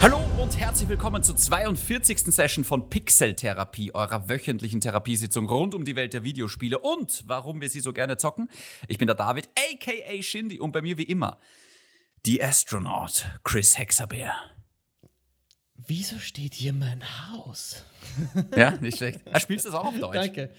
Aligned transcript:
Hallo 0.00 0.20
und 0.40 0.56
herzlich 0.56 0.88
willkommen 0.88 1.22
zur 1.22 1.36
42. 1.36 2.18
Session 2.32 2.64
von 2.64 2.88
Pixel-Therapie, 2.88 3.92
eurer 3.94 4.28
wöchentlichen 4.28 4.80
Therapiesitzung 4.80 5.48
rund 5.48 5.74
um 5.74 5.84
die 5.84 5.96
Welt 5.96 6.12
der 6.14 6.22
Videospiele 6.22 6.78
und 6.78 7.24
warum 7.26 7.60
wir 7.60 7.68
sie 7.68 7.80
so 7.80 7.92
gerne 7.92 8.16
zocken. 8.16 8.48
Ich 8.86 8.98
bin 8.98 9.06
der 9.06 9.16
David, 9.16 9.48
aka 9.56 10.22
Shindy, 10.22 10.60
und 10.60 10.70
bei 10.72 10.82
mir 10.82 10.96
wie 10.98 11.02
immer 11.02 11.38
die 12.24 12.42
Astronaut 12.42 13.26
Chris 13.42 13.78
Hexabeer. 13.78 14.34
Wieso 15.74 16.18
steht 16.18 16.54
hier 16.54 16.72
mein 16.72 17.02
Haus? 17.30 17.84
Ja, 18.56 18.70
nicht 18.72 18.98
schlecht. 18.98 19.20
Ah, 19.30 19.40
spielst 19.40 19.64
du 19.66 19.70
das 19.70 19.78
auch 19.78 19.86
auf 19.86 19.98
Deutsch? 19.98 20.14
Danke. 20.14 20.50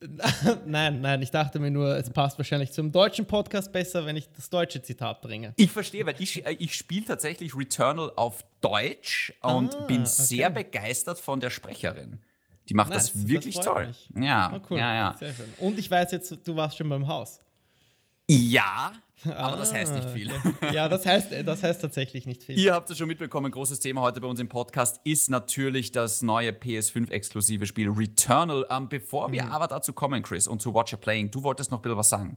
nein, 0.66 1.00
nein, 1.00 1.22
ich 1.22 1.30
dachte 1.30 1.58
mir 1.58 1.70
nur, 1.70 1.96
es 1.96 2.10
passt 2.10 2.38
wahrscheinlich 2.38 2.72
zum 2.72 2.92
deutschen 2.92 3.26
Podcast 3.26 3.72
besser, 3.72 4.06
wenn 4.06 4.16
ich 4.16 4.28
das 4.32 4.48
deutsche 4.50 4.80
Zitat 4.82 5.20
bringe. 5.22 5.52
Ich 5.56 5.70
verstehe, 5.72 6.06
weil 6.06 6.14
ich, 6.18 6.46
äh, 6.46 6.52
ich 6.58 6.74
spiele 6.74 7.04
tatsächlich 7.06 7.56
Returnal 7.56 8.12
auf 8.16 8.44
Deutsch 8.60 9.32
und 9.42 9.74
Ah, 9.74 9.80
bin 9.86 10.02
okay. 10.02 10.06
sehr 10.10 10.50
begeistert 10.50 11.18
von 11.18 11.40
der 11.40 11.50
Sprecherin. 11.50 12.20
Die 12.68 12.74
macht 12.74 12.90
Nice, 12.90 13.12
das 13.12 13.26
wirklich 13.28 13.54
freut 13.56 13.64
toll. 13.64 13.86
mich. 13.88 14.10
Ja, 14.26 14.50
Ah, 14.52 14.60
cool. 14.70 14.78
ja, 14.78 14.94
ja. 14.94 15.16
Sehr 15.18 15.32
schön. 15.32 15.52
Und 15.58 15.78
ich 15.78 15.90
weiß 15.90 16.12
jetzt, 16.12 16.36
du 16.46 16.54
warst 16.56 16.76
schon 16.76 16.88
beim 16.88 17.06
Haus. 17.08 17.40
Ja, 18.28 18.92
aber 19.24 19.56
das 19.56 19.72
heißt 19.72 19.94
nicht 19.94 20.06
Ah, 20.06 20.10
viel. 20.12 20.30
Ja, 20.72 20.88
das 20.88 21.04
heißt, 21.06 21.32
das 21.44 21.62
heißt 21.62 21.80
tatsächlich 21.80 22.26
nicht 22.26 22.44
viel. 22.44 22.58
Ihr 22.58 22.74
habt 22.74 22.88
es 22.90 22.98
schon 22.98 23.08
mitbekommen, 23.08 23.50
großes 23.50 23.80
Thema 23.80 24.00
heute 24.02 24.20
bei 24.20 24.28
uns 24.28 24.40
im 24.40 24.48
Podcast 24.48 25.00
ist 25.04 25.28
natürlich 25.30 25.92
das 25.92 26.22
neue 26.22 26.50
PS5-exklusive 26.52 27.66
Spiel 27.66 27.90
Returnal. 27.90 28.66
Ähm, 28.70 28.88
bevor 28.88 29.28
Mhm. 29.28 29.32
wir 29.32 29.50
aber 29.52 29.66
dazu 29.66 29.92
kommen, 29.92 30.22
Chris, 30.22 30.46
und 30.48 30.62
zu 30.62 30.74
Watcher 30.74 30.96
Playing, 30.96 31.30
du 31.30 31.42
wolltest 31.42 31.70
noch 31.70 31.78
ein 31.78 31.82
bisschen 31.82 31.98
was 31.98 32.08
sagen. 32.08 32.36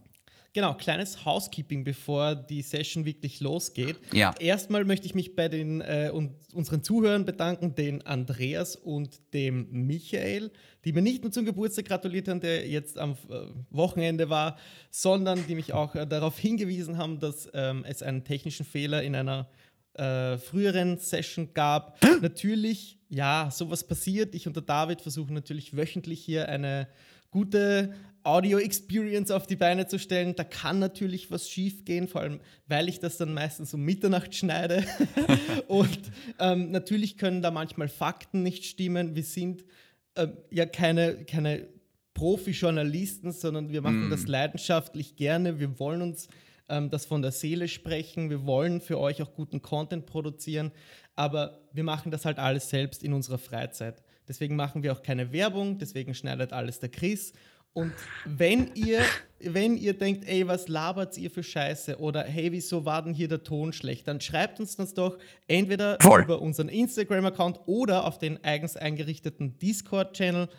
Genau, 0.54 0.74
kleines 0.74 1.24
Housekeeping, 1.24 1.86
bevor 1.86 2.36
die 2.36 2.62
Session 2.62 3.06
wirklich 3.06 3.40
losgeht. 3.40 3.96
Ja. 4.12 4.36
Erstmal 4.38 4.84
möchte 4.84 5.06
ich 5.06 5.16
mich 5.16 5.34
bei 5.34 5.48
den, 5.48 5.80
äh, 5.80 6.12
und 6.14 6.34
unseren 6.54 6.84
Zuhörern 6.84 7.24
bedanken, 7.24 7.74
den 7.74 8.06
Andreas 8.06 8.76
und 8.76 9.22
dem 9.34 9.70
Michael, 9.72 10.52
die 10.84 10.92
mir 10.92 11.02
nicht 11.02 11.24
nur 11.24 11.32
zum 11.32 11.46
Geburtstag 11.46 11.86
gratuliert 11.86 12.28
haben, 12.28 12.42
der 12.42 12.68
jetzt 12.68 12.98
am 12.98 13.12
äh, 13.30 13.46
Wochenende 13.70 14.30
war, 14.30 14.58
sondern 14.90 15.48
die 15.48 15.56
mich 15.56 15.72
auch 15.72 15.96
äh, 15.96 16.06
darauf 16.06 16.38
hingewiesen 16.38 16.98
haben, 16.98 17.20
dass 17.20 17.50
ähm, 17.54 17.86
es 17.88 18.04
einen 18.04 18.26
technischen 18.26 18.66
Fehler 18.66 19.04
in 19.04 19.16
einer 19.16 19.50
äh, 19.94 20.38
früheren 20.38 20.98
Session 20.98 21.54
gab. 21.54 21.98
natürlich, 22.22 22.98
ja, 23.08 23.50
sowas 23.52 23.86
passiert. 23.88 24.36
Ich 24.36 24.48
und 24.48 24.56
der 24.58 24.64
David 24.64 25.00
versuchen 25.00 25.34
natürlich 25.34 25.78
wöchentlich 25.78 26.22
hier 26.22 26.50
eine 26.50 26.90
gute 27.30 27.94
Audio-Experience 28.24 29.32
auf 29.32 29.48
die 29.48 29.56
Beine 29.56 29.88
zu 29.88 30.00
stellen. 30.00 30.36
Da 30.36 30.44
kann 30.44 30.80
natürlich 30.80 31.32
was 31.32 31.50
schief 31.50 31.86
gehen, 31.86 32.08
vor 32.08 32.22
allem 32.22 32.40
weil 32.68 32.90
ich 32.90 33.00
das 33.00 33.18
dann 33.18 33.34
meistens 33.34 33.74
um 33.74 33.82
Mitternacht 33.82 34.36
schneide. 34.36 34.84
und 35.68 36.00
ähm, 36.40 36.72
natürlich 36.72 37.18
können 37.18 37.42
da 37.42 37.52
manchmal 37.52 37.90
Fakten 37.90 38.44
nicht 38.44 38.66
stimmen. 38.66 39.16
Wir 39.16 39.24
sind 39.24 39.66
ähm, 40.16 40.34
ja 40.50 40.66
keine, 40.66 41.26
keine 41.26 41.68
Profi-Journalisten, 42.14 43.32
sondern 43.32 43.72
wir 43.72 43.82
machen 43.82 44.10
das 44.10 44.28
leidenschaftlich 44.28 45.16
gerne. 45.16 45.60
Wir 45.60 45.80
wollen 45.80 46.02
uns 46.02 46.28
ähm, 46.70 46.90
das 46.90 47.06
von 47.06 47.22
der 47.22 47.32
Seele 47.32 47.68
sprechen. 47.68 48.30
Wir 48.30 48.46
wollen 48.46 48.82
für 48.82 49.00
euch 49.00 49.22
auch 49.22 49.34
guten 49.34 49.62
Content 49.62 50.06
produzieren, 50.06 50.72
aber 51.16 51.60
wir 51.74 51.84
machen 51.84 52.12
das 52.12 52.26
halt 52.26 52.40
alles 52.40 52.70
selbst 52.70 53.04
in 53.04 53.14
unserer 53.14 53.38
Freizeit. 53.38 54.02
Deswegen 54.28 54.56
machen 54.56 54.82
wir 54.84 54.94
auch 54.94 55.02
keine 55.02 55.34
Werbung, 55.34 55.78
deswegen 55.78 56.14
schneidet 56.14 56.54
alles 56.54 56.80
der 56.80 56.90
Chris. 56.90 57.34
Und 57.74 57.94
wenn 58.26 58.72
ihr, 58.76 59.02
wenn 59.40 59.78
ihr 59.78 59.94
denkt, 59.98 60.28
ey, 60.28 60.46
was 60.46 60.68
labert 60.68 61.18
ihr 61.18 61.32
für 61.32 61.44
Scheiße 61.44 62.00
oder 62.00 62.24
hey, 62.24 62.52
wieso 62.52 62.84
war 62.84 63.02
denn 63.02 63.14
hier 63.14 63.30
der 63.30 63.44
Ton 63.44 63.72
schlecht, 63.72 64.08
dann 64.08 64.20
schreibt 64.20 64.60
uns 64.60 64.76
das 64.76 64.94
doch 64.94 65.18
entweder 65.48 65.98
Voll. 66.02 66.24
über 66.24 66.42
unseren 66.42 66.68
Instagram-Account 66.68 67.62
oder 67.68 68.06
auf 68.06 68.18
den 68.18 68.44
eigens 68.44 68.76
eingerichteten 68.76 69.58
Discord-Channel. 69.58 70.50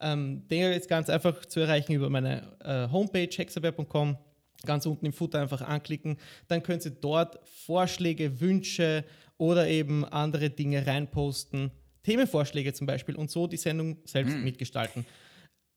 Ähm, 0.00 0.48
der 0.48 0.74
ist 0.74 0.88
ganz 0.88 1.10
einfach 1.10 1.44
zu 1.44 1.60
erreichen 1.60 1.92
über 1.92 2.08
meine 2.08 2.56
äh, 2.64 2.90
Homepage 2.90 3.30
hexabear.com. 3.30 4.16
Ganz 4.64 4.86
unten 4.86 5.06
im 5.06 5.12
Footer 5.12 5.40
einfach 5.40 5.60
anklicken. 5.60 6.16
Dann 6.48 6.62
könnt 6.62 6.84
ihr 6.86 6.92
dort 6.92 7.38
Vorschläge, 7.66 8.40
Wünsche 8.40 9.04
oder 9.36 9.68
eben 9.68 10.04
andere 10.04 10.50
Dinge 10.50 10.86
reinposten. 10.86 11.70
Themenvorschläge 12.02 12.72
zum 12.72 12.86
Beispiel 12.86 13.16
und 13.16 13.30
so 13.30 13.46
die 13.46 13.56
Sendung 13.56 13.98
selbst 14.04 14.36
mitgestalten. 14.36 15.04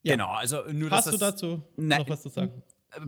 Ja. 0.05 0.13
Genau, 0.13 0.29
also 0.29 0.61
nur, 0.71 0.89
dass 0.89 0.99
Hast 0.99 1.07
du 1.07 1.11
das 1.17 1.19
dazu 1.19 1.63
Nein. 1.75 2.01
noch 2.01 2.09
was 2.09 2.21
zu 2.21 2.29
sagen? 2.29 2.61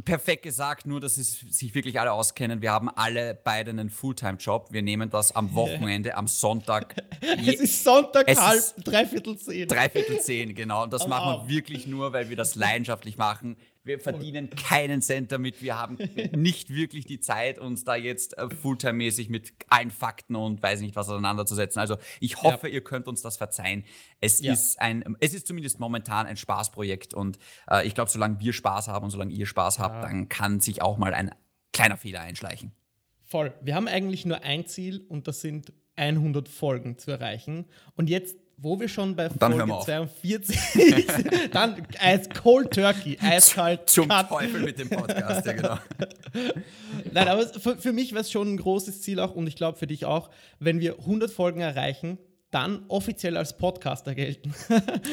perfekt 0.03 0.43
gesagt, 0.43 0.85
nur 0.85 0.99
dass 0.99 1.17
es 1.17 1.39
sich 1.39 1.73
wirklich 1.73 1.99
alle 1.99 2.11
auskennen. 2.11 2.61
Wir 2.61 2.71
haben 2.71 2.89
alle 2.89 3.39
beide 3.41 3.71
einen 3.71 3.89
Fulltime-Job. 3.89 4.67
Wir 4.71 4.81
nehmen 4.81 5.09
das 5.09 5.35
am 5.35 5.53
Wochenende, 5.55 6.15
am 6.15 6.27
Sonntag. 6.27 6.95
Es 7.21 7.59
ist 7.59 7.83
Sonntag 7.83 8.25
Es 8.27 8.39
halb, 8.39 8.63
dreiviertel 8.83 9.37
zehn. 9.37 9.67
Dreiviertel 9.67 10.19
zehn, 10.19 10.55
genau. 10.55 10.83
Und 10.83 10.93
das 10.93 11.03
Am 11.03 11.09
machen 11.09 11.47
wir 11.47 11.55
wirklich 11.55 11.87
nur, 11.87 12.13
weil 12.13 12.29
wir 12.29 12.35
das 12.35 12.55
leidenschaftlich 12.55 13.17
machen. 13.17 13.57
Wir 13.87 13.99
verdienen 13.99 14.49
keinen 14.51 15.01
Cent 15.01 15.31
damit. 15.31 15.61
Wir 15.61 15.79
haben 15.79 15.97
nicht 16.35 16.69
wirklich 16.69 17.05
die 17.05 17.19
Zeit, 17.19 17.57
uns 17.59 17.83
da 17.83 17.95
jetzt 17.95 18.37
äh, 18.37 18.47
Fulltime-mäßig 18.49 19.29
mit 19.29 19.53
allen 19.69 19.91
Fakten 19.91 20.35
und 20.35 20.61
weiß 20.61 20.81
nicht 20.81 20.95
was 20.95 21.09
auseinanderzusetzen. 21.09 21.79
Also 21.79 21.97
ich 22.19 22.41
hoffe, 22.43 22.67
ihr 22.67 22.81
könnt 22.83 23.07
uns 23.07 23.21
das 23.21 23.37
verzeihen. 23.37 23.83
Es 24.21 24.41
Ja. 24.41 24.53
ist 24.53 24.79
ein, 24.79 25.15
es 25.19 25.33
ist 25.33 25.47
zumindest 25.47 25.79
momentan 25.79 26.27
ein 26.27 26.37
Spaßprojekt 26.37 27.13
und 27.13 27.39
äh, 27.69 27.87
ich 27.87 27.95
glaube, 27.95 28.11
solange 28.11 28.39
wir 28.39 28.53
Spaß 28.53 28.87
haben 28.89 29.05
und 29.05 29.11
solange 29.11 29.33
ihr 29.33 29.45
Spaß 29.45 29.79
habt, 29.79 30.03
dann 30.03 30.29
kann 30.29 30.59
sich 30.59 30.81
auch 30.81 30.97
mal 30.97 31.13
ein 31.13 31.31
kleiner 31.73 31.97
Fehler 31.97 32.21
einschleichen. 32.21 32.71
Voll. 33.23 33.53
Wir 33.61 33.75
haben 33.75 33.87
eigentlich 33.87 34.25
nur 34.25 34.43
ein 34.43 34.65
Ziel 34.67 35.05
und 35.09 35.27
das 35.27 35.41
sind 35.41 35.73
100 35.95 36.47
Folgen 36.47 36.97
zu 36.97 37.11
erreichen. 37.11 37.65
Und 37.95 38.09
jetzt, 38.09 38.37
wo 38.57 38.79
wir 38.79 38.87
schon 38.87 39.15
bei 39.15 39.29
Dann 39.29 39.53
Folge 39.53 39.73
auf. 39.73 39.85
42 39.85 40.59
sind, 40.59 41.55
dann 41.55 41.85
Eis 41.99 42.27
Cold 42.29 42.71
Turkey, 42.71 43.17
eiskalt 43.21 43.87
Zum 43.89 44.07
Cut. 44.07 44.29
Teufel 44.29 44.61
mit 44.61 44.79
dem 44.79 44.89
Podcast, 44.89 45.45
ja 45.45 45.53
genau. 45.53 45.77
Nein, 47.13 47.27
aber 47.27 47.47
für, 47.47 47.77
für 47.77 47.93
mich 47.93 48.11
wäre 48.11 48.21
es 48.21 48.31
schon 48.31 48.53
ein 48.53 48.57
großes 48.57 49.01
Ziel 49.01 49.19
auch 49.19 49.35
und 49.35 49.47
ich 49.47 49.55
glaube 49.55 49.77
für 49.77 49.87
dich 49.87 50.05
auch, 50.05 50.31
wenn 50.59 50.79
wir 50.79 50.97
100 50.99 51.29
Folgen 51.29 51.61
erreichen, 51.61 52.17
dann 52.49 52.83
offiziell 52.87 53.37
als 53.37 53.57
Podcaster 53.57 54.15
gelten. 54.15 54.53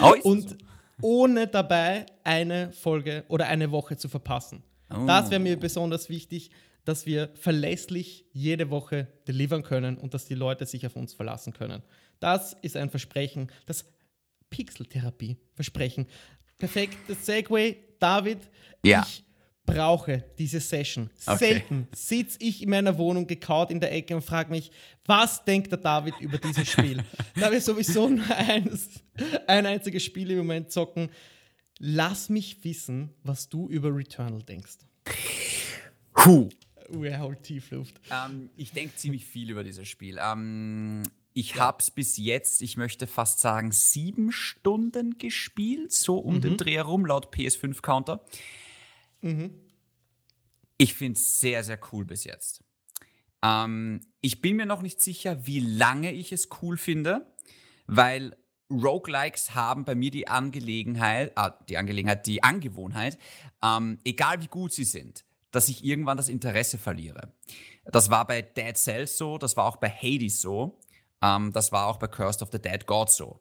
Oh, 0.00 0.14
und 0.22 0.50
so? 0.50 0.56
ohne 1.02 1.46
dabei 1.46 2.06
eine 2.22 2.72
Folge 2.72 3.24
oder 3.28 3.46
eine 3.46 3.70
Woche 3.70 3.96
zu 3.96 4.08
verpassen. 4.08 4.62
Oh. 4.90 5.04
Das 5.06 5.30
wäre 5.30 5.40
mir 5.40 5.58
besonders 5.58 6.08
wichtig, 6.08 6.50
dass 6.84 7.06
wir 7.06 7.30
verlässlich 7.34 8.26
jede 8.32 8.70
Woche 8.70 9.08
delivern 9.26 9.62
können 9.62 9.96
und 9.96 10.14
dass 10.14 10.26
die 10.26 10.34
Leute 10.34 10.66
sich 10.66 10.86
auf 10.86 10.96
uns 10.96 11.14
verlassen 11.14 11.52
können. 11.52 11.82
Das 12.20 12.54
ist 12.62 12.76
ein 12.76 12.90
Versprechen, 12.90 13.50
das 13.66 13.86
Pixeltherapie-Versprechen. 14.50 16.06
Perfektes 16.58 17.26
Segway, 17.26 17.76
David. 17.98 18.38
Ja. 18.84 19.04
Ich 19.06 19.24
brauche 19.66 20.24
diese 20.38 20.60
Session. 20.60 21.10
Okay. 21.26 21.38
Selten 21.38 21.88
sitze 21.94 22.38
ich 22.40 22.62
in 22.62 22.70
meiner 22.70 22.96
Wohnung 22.98 23.26
gekaut 23.26 23.70
in 23.70 23.80
der 23.80 23.92
Ecke 23.92 24.14
und 24.14 24.22
frage 24.22 24.50
mich, 24.50 24.70
was 25.06 25.44
denkt 25.44 25.72
der 25.72 25.78
David 25.78 26.14
über 26.20 26.38
dieses 26.38 26.70
Spiel? 26.70 27.02
da 27.40 27.50
wir 27.50 27.60
sowieso 27.60 28.08
nur 28.08 28.30
eines, 28.36 28.88
ein 29.46 29.66
einziges 29.66 30.02
Spiel 30.02 30.30
im 30.30 30.38
Moment 30.38 30.70
zocken. 30.70 31.10
Lass 31.78 32.28
mich 32.28 32.62
wissen, 32.62 33.10
was 33.22 33.48
du 33.48 33.68
über 33.68 33.94
Returnal 33.94 34.42
denkst. 34.42 34.78
Puh. 36.14 36.48
Er 37.02 37.20
holt 37.20 37.42
Tiefluft. 37.42 38.00
Ähm, 38.10 38.50
ich 38.56 38.72
denke 38.72 38.94
ziemlich 38.96 39.24
viel 39.24 39.50
über 39.50 39.64
dieses 39.64 39.88
Spiel. 39.88 40.18
Ähm, 40.20 41.02
ich 41.32 41.58
habe 41.58 41.78
es 41.80 41.90
bis 41.90 42.16
jetzt, 42.16 42.62
ich 42.62 42.76
möchte 42.76 43.08
fast 43.08 43.40
sagen, 43.40 43.72
sieben 43.72 44.30
Stunden 44.30 45.18
gespielt, 45.18 45.92
so 45.92 46.18
um 46.18 46.40
den 46.40 46.56
Dreh 46.56 46.74
herum, 46.74 47.06
laut 47.06 47.34
PS5-Counter. 47.34 48.24
Ich 50.78 50.94
finde 50.94 51.18
es 51.18 51.40
sehr, 51.40 51.64
sehr 51.64 51.80
cool 51.92 52.04
bis 52.04 52.24
jetzt. 52.24 52.62
Ähm, 53.42 54.00
ich 54.20 54.40
bin 54.40 54.56
mir 54.56 54.66
noch 54.66 54.82
nicht 54.82 55.00
sicher, 55.00 55.46
wie 55.46 55.60
lange 55.60 56.12
ich 56.12 56.32
es 56.32 56.48
cool 56.62 56.76
finde, 56.76 57.26
weil 57.86 58.36
Roguelikes 58.70 59.54
haben 59.54 59.84
bei 59.84 59.94
mir 59.94 60.10
die 60.10 60.28
Angelegenheit, 60.28 61.32
ah, 61.36 61.50
die 61.68 61.76
Angelegenheit, 61.76 62.26
die 62.26 62.42
Angewohnheit, 62.42 63.18
ähm, 63.62 63.98
egal 64.04 64.40
wie 64.40 64.46
gut 64.46 64.72
sie 64.72 64.84
sind, 64.84 65.24
dass 65.54 65.68
ich 65.68 65.84
irgendwann 65.84 66.16
das 66.16 66.28
Interesse 66.28 66.78
verliere. 66.78 67.32
Das 67.84 68.10
war 68.10 68.26
bei 68.26 68.42
Dead 68.42 68.76
Cells 68.76 69.16
so, 69.16 69.38
das 69.38 69.56
war 69.56 69.66
auch 69.66 69.76
bei 69.76 69.88
Hades 69.88 70.40
so, 70.40 70.80
ähm, 71.22 71.52
das 71.52 71.72
war 71.72 71.86
auch 71.86 71.98
bei 71.98 72.08
Cursed 72.08 72.42
of 72.42 72.50
the 72.52 72.60
Dead 72.60 72.86
God 72.86 73.10
so. 73.10 73.40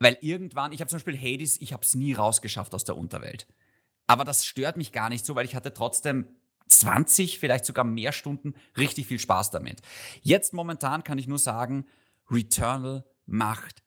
Weil 0.00 0.18
irgendwann, 0.20 0.72
ich 0.72 0.80
habe 0.80 0.88
zum 0.88 0.96
Beispiel 0.96 1.18
Hades, 1.18 1.60
ich 1.60 1.72
habe 1.72 1.82
es 1.82 1.94
nie 1.94 2.12
rausgeschafft 2.12 2.74
aus 2.74 2.84
der 2.84 2.96
Unterwelt. 2.96 3.46
Aber 4.06 4.24
das 4.24 4.44
stört 4.44 4.76
mich 4.76 4.92
gar 4.92 5.08
nicht 5.08 5.26
so, 5.26 5.34
weil 5.34 5.44
ich 5.44 5.54
hatte 5.54 5.72
trotzdem 5.74 6.26
20, 6.68 7.38
vielleicht 7.38 7.64
sogar 7.64 7.84
mehr 7.84 8.12
Stunden 8.12 8.54
richtig 8.76 9.06
viel 9.06 9.18
Spaß 9.18 9.50
damit. 9.50 9.82
Jetzt 10.22 10.52
momentan 10.52 11.04
kann 11.04 11.18
ich 11.18 11.26
nur 11.26 11.38
sagen, 11.38 11.86
Returnal 12.30 13.04
macht 13.26 13.82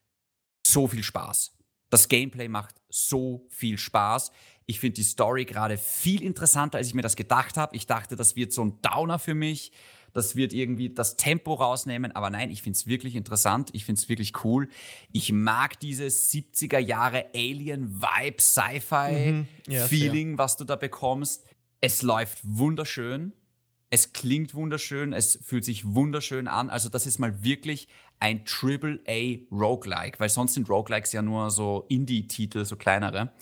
so 0.66 0.88
viel 0.88 1.04
Spaß. 1.04 1.58
Das 1.90 2.08
Gameplay 2.08 2.48
macht 2.48 2.82
so 2.90 3.46
viel 3.50 3.78
Spaß. 3.78 4.32
Ich 4.66 4.80
finde 4.80 4.96
die 4.96 5.04
Story 5.04 5.46
gerade 5.46 5.78
viel 5.78 6.24
interessanter, 6.24 6.78
als 6.78 6.88
ich 6.88 6.94
mir 6.94 7.02
das 7.02 7.16
gedacht 7.16 7.58
habe. 7.58 7.76
Ich 7.76 7.88
dachte, 7.88 8.16
das 8.16 8.36
wird 8.36 8.54
so 8.54 8.64
ein 8.64 8.80
Downer 8.82 9.20
für 9.20 9.34
mich. 9.34 9.72
Das 10.14 10.36
wird 10.36 10.54
irgendwie 10.54 10.90
das 10.90 11.18
Tempo 11.18 11.54
rausnehmen. 11.54 12.12
Aber 12.14 12.30
nein, 12.30 12.52
ich 12.52 12.62
finde 12.62 12.78
es 12.78 12.88
wirklich 12.88 13.16
interessant. 13.16 13.70
Ich 13.74 13.86
finde 13.86 14.00
es 14.00 14.10
wirklich 14.10 14.44
cool. 14.44 14.68
Ich 15.12 15.32
mag 15.32 15.80
dieses 15.80 16.32
70er 16.32 16.80
Jahre 16.80 17.28
Alien-Vibe, 17.34 18.42
Sci-Fi-Feeling, 18.42 20.28
Mhm. 20.28 20.34
Ja, 20.34 20.38
was 20.38 20.58
du 20.58 20.66
da 20.66 20.76
bekommst. 20.76 21.46
Es 21.80 22.02
läuft 22.02 22.40
wunderschön. 22.44 23.34
Es 23.94 24.14
klingt 24.14 24.54
wunderschön, 24.54 25.12
es 25.12 25.38
fühlt 25.44 25.66
sich 25.66 25.84
wunderschön 25.94 26.48
an. 26.48 26.70
Also 26.70 26.88
das 26.88 27.06
ist 27.06 27.20
mal 27.20 27.44
wirklich 27.44 27.90
ein 28.22 28.46
Triple-A 28.46 29.40
Roguelike, 29.54 30.18
weil 30.18 30.30
sonst 30.30 30.54
sind 30.54 30.70
Roguelikes 30.70 31.12
ja 31.12 31.22
nur 31.22 31.52
so 31.52 31.86
Indie-Titel, 31.90 32.64
so 32.64 32.78
kleinere. 32.78 33.34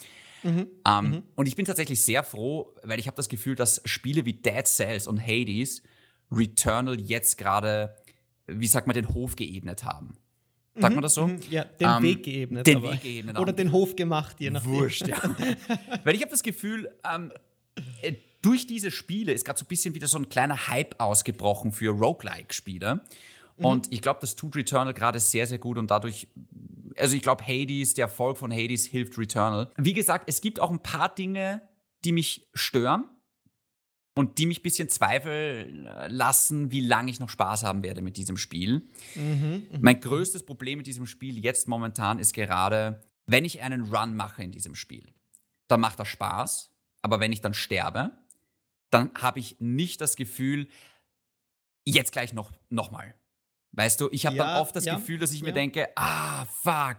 Ähm, 0.43 1.23
Und 1.35 1.47
ich 1.47 1.55
bin 1.55 1.65
tatsächlich 1.65 2.03
sehr 2.03 2.23
froh, 2.23 2.73
weil 2.83 2.99
ich 2.99 3.07
habe 3.07 3.17
das 3.17 3.29
Gefühl, 3.29 3.55
dass 3.55 3.81
Spiele 3.85 4.25
wie 4.25 4.33
Dead 4.33 4.65
Cells 4.65 5.07
und 5.07 5.19
Hades 5.21 5.81
Returnal 6.31 6.99
jetzt 6.99 7.37
gerade, 7.37 7.95
wie 8.47 8.67
sagt 8.67 8.87
man, 8.87 8.93
den 8.93 9.09
Hof 9.13 9.35
geebnet 9.35 9.83
haben. 9.83 10.13
Sagt 10.75 10.95
man 10.95 11.01
das 11.01 11.15
so? 11.15 11.27
Mhm, 11.27 11.39
Ja, 11.49 11.65
den 11.65 11.87
Ähm, 11.89 12.03
Weg 12.03 12.23
geebnet. 12.23 12.65
den 12.67 12.77
aber- 12.77 12.93
Weg 12.93 13.01
geebnet 13.01 13.37
Oder 13.37 13.49
haben. 13.51 13.57
den 13.57 13.71
Hof 13.73 13.95
gemacht, 13.97 14.37
je 14.39 14.49
nachdem. 14.51 14.71
Wurscht, 14.71 15.07
ja. 15.07 15.17
Weil 16.05 16.15
ich 16.15 16.21
habe 16.21 16.31
das 16.31 16.43
Gefühl, 16.43 16.89
ähm, 17.03 17.33
äh, 18.01 18.13
durch 18.41 18.65
diese 18.67 18.89
Spiele 18.91 19.33
ist 19.33 19.43
gerade 19.43 19.59
so 19.59 19.65
ein 19.65 19.67
bisschen 19.67 19.93
wieder 19.95 20.07
so 20.07 20.17
ein 20.17 20.29
kleiner 20.29 20.67
Hype 20.69 20.95
ausgebrochen 21.01 21.73
für 21.73 21.89
Roguelike-Spiele. 21.89 23.01
Und 23.57 23.91
ich 23.91 24.01
glaube, 24.01 24.19
das 24.21 24.37
tut 24.37 24.55
Returnal 24.55 24.93
gerade 24.93 25.19
sehr, 25.19 25.45
sehr 25.45 25.57
gut 25.57 25.77
und 25.77 25.91
dadurch, 25.91 26.29
also 26.97 27.15
ich 27.15 27.21
glaube, 27.21 27.43
Hades, 27.45 27.93
der 27.93 28.05
Erfolg 28.05 28.37
von 28.37 28.51
Hades 28.51 28.85
hilft 28.85 29.17
Returnal. 29.17 29.71
Wie 29.77 29.93
gesagt, 29.93 30.25
es 30.27 30.41
gibt 30.41 30.59
auch 30.59 30.71
ein 30.71 30.81
paar 30.81 31.13
Dinge, 31.13 31.61
die 32.05 32.11
mich 32.11 32.47
stören 32.53 33.05
und 34.15 34.37
die 34.37 34.45
mich 34.45 34.59
ein 34.59 34.63
bisschen 34.63 34.89
zweifeln 34.89 35.87
lassen, 36.07 36.71
wie 36.71 36.81
lange 36.81 37.11
ich 37.11 37.19
noch 37.19 37.29
Spaß 37.29 37.63
haben 37.63 37.83
werde 37.83 38.01
mit 38.01 38.17
diesem 38.17 38.37
Spiel. 38.37 38.89
Mein 39.79 39.99
größtes 39.99 40.45
Problem 40.45 40.77
mit 40.77 40.87
diesem 40.87 41.07
Spiel 41.07 41.39
jetzt 41.39 41.67
momentan 41.67 42.19
ist 42.19 42.33
gerade, 42.33 43.01
wenn 43.25 43.45
ich 43.45 43.61
einen 43.61 43.93
Run 43.93 44.15
mache 44.15 44.43
in 44.43 44.51
diesem 44.51 44.75
Spiel, 44.75 45.13
dann 45.67 45.79
macht 45.79 45.99
das 45.99 46.07
Spaß, 46.07 46.71
aber 47.01 47.19
wenn 47.19 47.31
ich 47.31 47.41
dann 47.41 47.53
sterbe, 47.53 48.11
dann 48.89 49.11
habe 49.15 49.39
ich 49.39 49.57
nicht 49.59 50.01
das 50.01 50.15
Gefühl, 50.15 50.67
jetzt 51.85 52.11
gleich 52.11 52.33
noch, 52.33 52.51
noch 52.69 52.91
mal. 52.91 53.15
Weißt 53.71 54.01
du, 54.01 54.09
ich 54.11 54.25
habe 54.25 54.35
Ja, 54.35 54.45
dann 54.45 54.61
oft 54.61 54.75
das 54.75 54.85
ja, 54.85 54.95
Gefühl, 54.95 55.19
dass 55.19 55.31
ich 55.31 55.41
mir 55.41 55.49
ja. 55.49 55.55
denke, 55.55 55.89
ah, 55.95 56.45
fuck, 56.45 56.97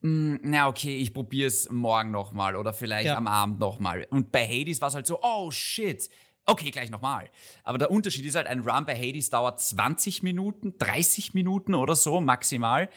mm, 0.00 0.36
na 0.42 0.68
okay, 0.68 0.96
ich 0.96 1.14
probiere 1.14 1.46
es 1.48 1.70
morgen 1.70 2.10
noch 2.10 2.32
mal 2.32 2.56
oder 2.56 2.72
vielleicht 2.72 3.10
am 3.10 3.26
Abend 3.28 3.60
noch 3.60 3.78
mal. 3.78 4.06
Und 4.10 4.32
bei 4.32 4.46
Hades 4.46 4.80
war 4.80 4.88
es 4.88 4.94
halt 4.94 5.06
so, 5.06 5.20
oh 5.22 5.50
shit, 5.50 6.08
okay, 6.44 6.70
gleich 6.70 6.90
noch 6.90 7.00
mal. 7.00 7.30
Aber 7.62 7.78
der 7.78 7.90
Unterschied 7.90 8.24
ist 8.24 8.34
halt, 8.34 8.46
ein 8.46 8.60
Run 8.60 8.84
bei 8.84 8.96
Hades 8.96 9.30
dauert 9.30 9.60
20 9.60 10.22
Minuten, 10.22 10.74
30 10.78 11.34
Minuten 11.34 11.74
oder 11.74 11.94
so 11.94 12.20
maximal. 12.20 12.88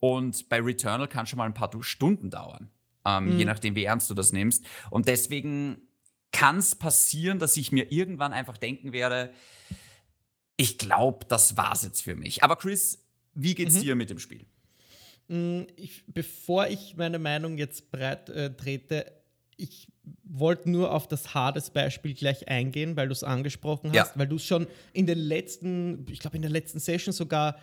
Und 0.00 0.48
bei 0.48 0.60
Returnal 0.60 1.08
kann 1.08 1.26
schon 1.26 1.38
mal 1.38 1.46
ein 1.46 1.54
paar 1.54 1.70
Stunden 1.80 2.28
dauern, 2.30 2.70
ähm, 3.06 3.26
Mhm. 3.32 3.38
je 3.38 3.44
nachdem, 3.44 3.74
wie 3.76 3.84
ernst 3.84 4.10
du 4.10 4.14
das 4.14 4.32
nimmst. 4.32 4.66
Und 4.90 5.08
deswegen 5.08 5.78
kann 6.32 6.58
es 6.58 6.74
passieren, 6.74 7.38
dass 7.38 7.56
ich 7.56 7.70
mir 7.72 7.92
irgendwann 7.92 8.32
einfach 8.32 8.58
denken 8.58 8.92
werde, 8.92 9.32
ich 10.56 10.78
glaube, 10.78 11.26
das 11.28 11.56
war's 11.56 11.82
jetzt 11.84 12.02
für 12.02 12.14
mich. 12.14 12.42
Aber 12.42 12.56
Chris, 12.56 13.04
wie 13.34 13.50
Mhm. 13.50 13.54
geht's 13.56 13.80
dir 13.80 13.94
mit 13.94 14.10
dem 14.10 14.18
Spiel? 14.18 14.46
Mm, 15.28 15.62
Ich, 15.76 16.04
bevor 16.06 16.68
ich 16.68 16.96
meine 16.96 17.18
Meinung 17.18 17.56
jetzt 17.58 17.90
breit 17.90 18.28
äh, 18.28 18.54
trete, 18.54 19.10
ich 19.56 19.88
wollte 20.24 20.68
nur 20.70 20.92
auf 20.92 21.06
das 21.08 21.32
Hades-Beispiel 21.34 22.14
gleich 22.14 22.48
eingehen, 22.48 22.96
weil 22.96 23.06
du 23.08 23.12
es 23.12 23.22
angesprochen 23.22 23.90
hast, 23.90 23.94
Ja. 23.94 24.12
weil 24.16 24.26
du 24.26 24.36
es 24.36 24.44
schon 24.44 24.66
in 24.92 25.06
den 25.06 25.18
letzten, 25.18 26.06
ich 26.10 26.18
glaube 26.18 26.36
in 26.36 26.42
der 26.42 26.50
letzten 26.50 26.80
Session 26.80 27.12
sogar 27.12 27.56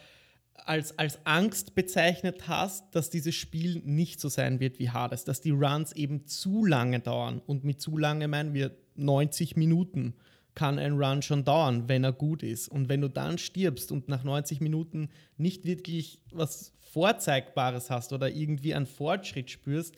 als, 0.56 0.98
als 0.98 1.26
Angst 1.26 1.76
bezeichnet 1.76 2.48
hast, 2.48 2.94
dass 2.96 3.10
dieses 3.10 3.36
Spiel 3.36 3.82
nicht 3.84 4.20
so 4.22 4.30
sein 4.30 4.60
wird 4.60 4.80
wie 4.80 4.90
Hades, 4.90 5.24
dass 5.26 5.42
die 5.42 5.50
Runs 5.52 5.92
eben 5.94 6.28
zu 6.28 6.66
lange 6.66 7.00
dauern. 7.00 7.42
Und 7.46 7.64
mit 7.64 7.82
zu 7.82 7.98
lange 7.98 8.28
meinen 8.28 8.54
wir 8.54 8.76
90 8.96 9.56
Minuten 9.56 10.14
kann 10.56 10.80
ein 10.80 10.94
Run 11.02 11.22
schon 11.22 11.44
dauern, 11.46 11.88
wenn 11.88 12.04
er 12.04 12.12
gut 12.14 12.44
ist. 12.44 12.68
Und 12.68 12.90
wenn 12.90 13.02
du 13.02 13.08
dann 13.08 13.38
stirbst 13.38 13.92
und 13.92 14.10
nach 14.10 14.24
90 14.24 14.60
Minuten 14.62 15.10
nicht 15.38 15.66
wirklich 15.66 16.20
was 16.32 16.74
Vorzeigbares 16.92 17.90
hast 17.90 18.12
oder 18.14 18.30
irgendwie 18.30 18.74
einen 18.74 18.86
Fortschritt 18.86 19.50
spürst, 19.50 19.96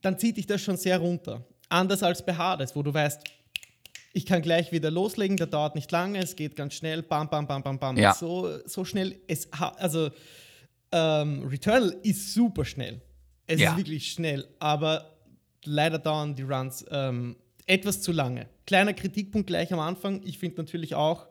dann 0.00 0.18
zieht 0.18 0.36
dich 0.38 0.46
das 0.46 0.60
schon 0.62 0.76
sehr 0.76 0.98
runter. 0.98 1.44
Anders 1.68 2.02
als 2.02 2.24
bei 2.24 2.34
Hades, 2.34 2.74
wo 2.74 2.82
du 2.82 2.92
weißt, 2.92 3.20
ich 4.14 4.26
kann 4.26 4.42
gleich 4.42 4.72
wieder 4.72 4.90
loslegen, 4.90 5.36
der 5.36 5.46
dauert 5.46 5.74
nicht 5.74 5.90
lange, 5.90 6.18
es 6.18 6.36
geht 6.36 6.56
ganz 6.56 6.74
schnell, 6.74 7.02
bam, 7.02 7.28
bam, 7.30 7.46
bam, 7.46 7.62
bam, 7.62 7.78
bam. 7.78 7.96
Ja. 7.96 8.14
So, 8.14 8.58
so 8.66 8.84
schnell, 8.84 9.16
es 9.26 9.50
also 9.52 10.10
ähm, 10.90 11.46
Returnal 11.46 11.96
ist 12.02 12.34
super 12.34 12.64
schnell. 12.64 13.00
Es 13.46 13.60
Ja. 13.60 13.70
ist 13.72 13.78
wirklich 13.78 14.12
schnell, 14.12 14.46
aber 14.58 15.10
leider 15.64 15.98
dauern 15.98 16.34
die 16.34 16.42
Runs 16.42 16.84
ähm, 16.90 17.36
etwas 17.66 18.02
zu 18.02 18.12
lange. 18.12 18.48
Kleiner 18.66 18.94
Kritikpunkt 18.94 19.46
gleich 19.46 19.72
am 19.72 19.80
Anfang. 19.80 20.22
Ich 20.24 20.38
finde 20.38 20.62
natürlich 20.62 20.94
auch 20.94 21.26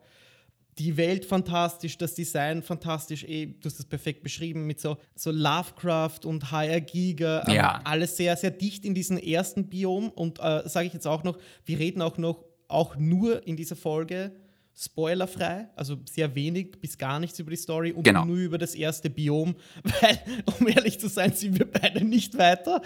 die 0.77 0.97
Welt 0.97 1.25
fantastisch, 1.25 1.97
das 1.97 2.15
Design 2.15 2.63
fantastisch. 2.63 3.23
Eh, 3.25 3.47
du 3.47 3.65
hast 3.65 3.77
das 3.77 3.85
perfekt 3.85 4.23
beschrieben 4.23 4.65
mit 4.65 4.79
so, 4.79 4.97
so 5.15 5.31
Lovecraft 5.31 6.21
und 6.25 6.51
HR 6.51 6.81
Giga. 6.81 7.43
ähm, 7.47 7.55
Ja. 7.55 7.81
Alles 7.83 8.17
sehr, 8.17 8.35
sehr 8.37 8.51
dicht 8.51 8.85
in 8.85 8.93
diesem 8.95 9.17
ersten 9.17 9.67
Biom. 9.67 10.09
Und 10.09 10.39
äh, 10.39 10.67
sage 10.67 10.87
ich 10.87 10.93
jetzt 10.93 11.07
auch 11.07 11.23
noch, 11.23 11.37
wir 11.65 11.79
reden 11.79 12.01
auch 12.01 12.17
noch, 12.17 12.43
auch 12.67 12.95
nur 12.95 13.45
in 13.45 13.57
dieser 13.57 13.75
Folge 13.75 14.31
spoilerfrei, 14.77 15.67
also 15.75 15.97
sehr 16.09 16.33
wenig 16.35 16.79
bis 16.81 16.97
gar 16.97 17.19
nichts 17.19 17.37
über 17.39 17.51
die 17.51 17.57
Story 17.57 17.91
und 17.91 18.03
Genau. 18.03 18.25
nur 18.25 18.37
über 18.37 18.57
das 18.57 18.73
erste 18.75 19.09
Biom, 19.09 19.55
weil, 20.01 20.19
um 20.59 20.67
ehrlich 20.67 20.99
zu 20.99 21.07
sein, 21.09 21.33
sind 21.33 21.57
wir 21.59 21.69
beide 21.69 22.03
nicht 22.03 22.37
weiter. 22.37 22.81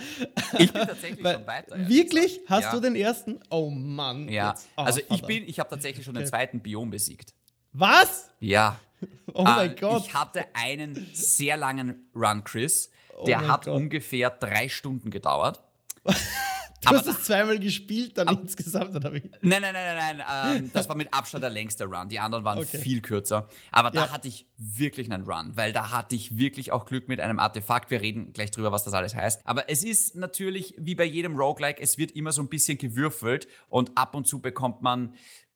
Ich 0.59 0.71
bin 0.73 0.81
tatsächlich 0.85 1.23
Weil- 1.23 1.35
schon 1.35 1.47
weiter. 1.47 1.87
Wirklich? 1.89 2.41
Hast 2.47 2.63
ja. 2.65 2.71
du 2.73 2.79
den 2.81 2.95
ersten? 2.95 3.39
Oh 3.49 3.69
Mann. 3.69 4.27
Ja, 4.29 4.51
jetzt- 4.51 4.67
ah, 4.75 4.83
also 4.83 4.99
ich 5.09 5.21
bin, 5.23 5.47
ich 5.47 5.59
habe 5.59 5.69
tatsächlich 5.69 6.03
schon 6.05 6.15
den 6.15 6.23
Okay. 6.23 6.29
zweiten 6.31 6.59
Biom 6.59 6.89
besiegt. 6.89 7.33
Was? 7.73 8.29
Ja. 8.39 8.79
Oh 9.33 9.43
mein 9.43 9.71
Äh, 9.71 9.75
Gott. 9.75 10.03
Ich 10.07 10.13
hatte 10.13 10.45
einen 10.53 11.07
sehr 11.13 11.57
langen 11.57 12.07
Run, 12.15 12.43
Chris. 12.45 12.89
Der 13.27 13.41
Oh 13.43 13.47
hat 13.49 13.65
Gott. 13.65 13.75
ungefähr 13.75 14.29
drei 14.29 14.69
Stunden 14.69 15.09
gedauert. 15.11 15.61
Du 16.85 16.89
aber 16.89 16.99
hast 16.99 17.07
es 17.07 17.23
zweimal 17.25 17.59
gespielt, 17.59 18.17
dann 18.17 18.27
insgesamt, 18.27 18.95
oder 18.95 19.13
wie? 19.13 19.21
Nein, 19.41 19.61
nein, 19.61 19.73
nein, 19.73 19.95
nein, 19.97 20.17
nein. 20.17 20.57
Ähm, 20.63 20.71
das 20.73 20.87
war 20.87 20.95
mit 20.95 21.13
Abstand 21.13 21.43
der 21.43 21.49
längste 21.51 21.85
Run. 21.85 22.09
Die 22.09 22.19
anderen 22.19 22.43
waren 22.43 22.59
Okay. 22.59 22.77
viel 22.77 23.01
kürzer. 23.01 23.47
Aber 23.71 23.91
da 23.91 24.05
Ja. 24.05 24.11
hatte 24.11 24.27
ich 24.27 24.45
wirklich 24.57 25.11
einen 25.11 25.23
Run, 25.25 25.51
weil 25.55 25.73
da 25.73 25.91
hatte 25.91 26.15
ich 26.15 26.37
wirklich 26.37 26.71
auch 26.71 26.85
Glück 26.85 27.07
mit 27.07 27.19
einem 27.19 27.39
Artefakt. 27.39 27.91
Wir 27.91 28.01
reden 28.01 28.31
gleich 28.33 28.51
drüber, 28.51 28.71
was 28.71 28.83
das 28.83 28.93
alles 28.93 29.15
heißt. 29.15 29.41
Aber 29.45 29.69
es 29.69 29.83
ist 29.83 30.15
natürlich 30.15 30.73
wie 30.77 30.95
bei 30.95 31.05
jedem 31.05 31.35
Roguelike, 31.35 31.81
es 31.81 31.97
wird 31.97 32.11
immer 32.11 32.31
so 32.31 32.41
ein 32.41 32.47
bisschen 32.49 32.77
gewürfelt 32.77 33.47
und 33.69 33.97
ab 33.97 34.15
und 34.15 34.27
zu 34.27 34.39
bekommt 34.39 34.81
man 34.81 35.13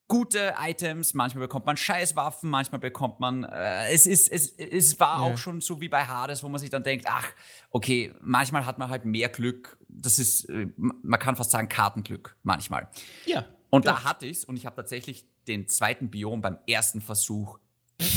gute 0.09 0.55
Items, 0.59 1.13
manchmal 1.13 1.43
bekommt 1.43 1.65
man 1.65 1.77
Scheißwaffen, 1.77 2.49
manchmal 2.49 2.79
bekommt 2.79 3.21
man. 3.21 3.45
Äh, 3.45 3.93
es 3.93 4.05
ist, 4.05 4.27
es, 4.29 4.49
es 4.57 4.99
war 4.99 5.19
Ja. 5.25 5.33
auch 5.33 5.37
schon 5.37 5.61
so 5.61 5.79
wie 5.79 5.87
bei 5.87 6.05
Hades, 6.05 6.43
wo 6.43 6.49
man 6.49 6.59
sich 6.59 6.69
dann 6.69 6.83
denkt, 6.83 7.05
ach, 7.07 7.27
okay, 7.69 8.13
manchmal 8.19 8.65
hat 8.65 8.77
man 8.77 8.89
halt 8.89 9.05
mehr 9.05 9.29
Glück. 9.29 9.77
Das 9.87 10.19
ist, 10.19 10.49
äh, 10.49 10.67
man 10.75 11.19
kann 11.19 11.37
fast 11.37 11.51
sagen, 11.51 11.69
Kartenglück 11.69 12.35
manchmal. 12.43 12.89
Ja. 13.25 13.45
Und 13.69 13.85
ja. 13.85 13.93
da 13.93 14.03
hatte 14.03 14.25
ich 14.25 14.39
es 14.39 14.45
und 14.45 14.57
ich 14.57 14.65
habe 14.65 14.75
tatsächlich 14.75 15.25
den 15.47 15.69
zweiten 15.69 16.09
Biom 16.09 16.41
beim 16.41 16.57
ersten 16.67 17.01
Versuch 17.01 17.59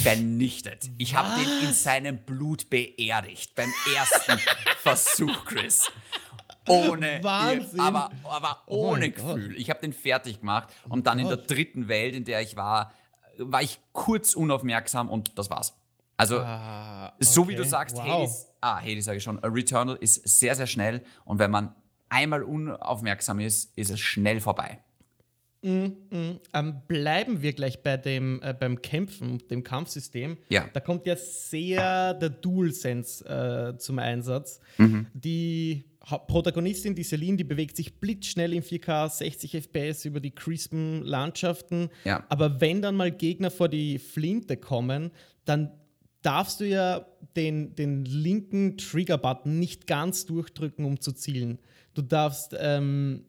vernichtet. 0.02 0.90
Ich 0.98 1.14
habe 1.14 1.28
den 1.40 1.68
in 1.68 1.74
seinem 1.74 2.24
Blut 2.24 2.70
beerdigt. 2.70 3.54
Beim 3.54 3.72
ersten 3.94 4.38
Versuch, 4.78 5.44
Chris. 5.44 5.90
Ohne, 6.68 7.18
Wahnsinn. 7.22 7.80
aber, 7.80 8.10
aber 8.24 8.58
Oh 8.66 8.90
ohne 8.92 9.10
Gott. 9.10 9.36
Gefühl. 9.36 9.56
Ich 9.56 9.70
habe 9.70 9.80
den 9.80 9.92
fertig 9.92 10.40
gemacht 10.40 10.68
und 10.88 11.06
dann 11.06 11.18
in 11.18 11.28
der 11.28 11.36
Gott. 11.36 11.50
dritten 11.50 11.88
Welt, 11.88 12.14
in 12.14 12.24
der 12.24 12.40
ich 12.42 12.56
war, 12.56 12.92
war 13.38 13.62
ich 13.62 13.78
kurz 13.92 14.34
unaufmerksam 14.34 15.08
und 15.10 15.38
das 15.38 15.50
war's. 15.50 15.74
Also 16.16 16.38
Ah, 16.40 17.12
so 17.18 17.48
wie 17.48 17.54
okay. 17.54 17.62
du 17.62 17.64
sagst, 17.64 17.96
wow. 17.96 18.04
Hades, 18.06 18.46
ah, 18.60 18.80
Hades 18.80 19.04
sage 19.06 19.18
ich 19.18 19.24
schon, 19.24 19.38
Returnal 19.40 19.96
ist 20.00 20.28
sehr, 20.28 20.54
sehr 20.54 20.66
schnell 20.66 21.02
und 21.24 21.38
wenn 21.38 21.50
man 21.50 21.74
einmal 22.10 22.42
unaufmerksam 22.42 23.40
ist, 23.40 23.76
ist 23.76 23.90
es 23.90 23.98
schnell 23.98 24.40
vorbei. 24.40 24.78
Ähm, 25.64 26.40
bleiben 26.88 27.40
wir 27.42 27.52
gleich 27.52 27.82
bei 27.84 27.96
dem, 27.96 28.40
äh, 28.42 28.52
beim 28.52 28.82
Kämpfen, 28.82 29.38
dem 29.48 29.62
Kampfsystem. 29.62 30.36
Ja. 30.48 30.68
Da 30.72 30.80
kommt 30.80 31.06
ja 31.06 31.14
sehr 31.16 32.14
der 32.14 32.30
DualSense 32.30 33.72
äh, 33.74 33.78
zum 33.78 34.00
Einsatz. 34.00 34.58
Mhm. 34.78 35.06
Die 35.14 35.84
Protagonistin, 36.26 36.94
die 36.94 37.04
Celine, 37.04 37.36
die 37.36 37.44
bewegt 37.44 37.76
sich 37.76 38.00
blitzschnell 38.00 38.52
in 38.52 38.62
4K, 38.62 39.08
60 39.08 39.56
FPS 39.56 40.04
über 40.04 40.20
die 40.20 40.32
crispen 40.32 41.02
Landschaften. 41.02 41.90
Ja. 42.04 42.24
Aber 42.28 42.60
wenn 42.60 42.82
dann 42.82 42.96
mal 42.96 43.12
Gegner 43.12 43.50
vor 43.50 43.68
die 43.68 43.98
Flinte 43.98 44.56
kommen, 44.56 45.12
dann 45.44 45.70
darfst 46.22 46.60
du 46.60 46.68
ja 46.68 47.06
den, 47.36 47.74
den 47.74 48.04
linken 48.04 48.76
Trigger-Button 48.76 49.58
nicht 49.58 49.86
ganz 49.86 50.26
durchdrücken, 50.26 50.84
um 50.84 51.00
zu 51.00 51.12
zielen. 51.12 51.58
Du 51.94 52.02
darfst 52.02 52.56
ähm, 52.58 53.24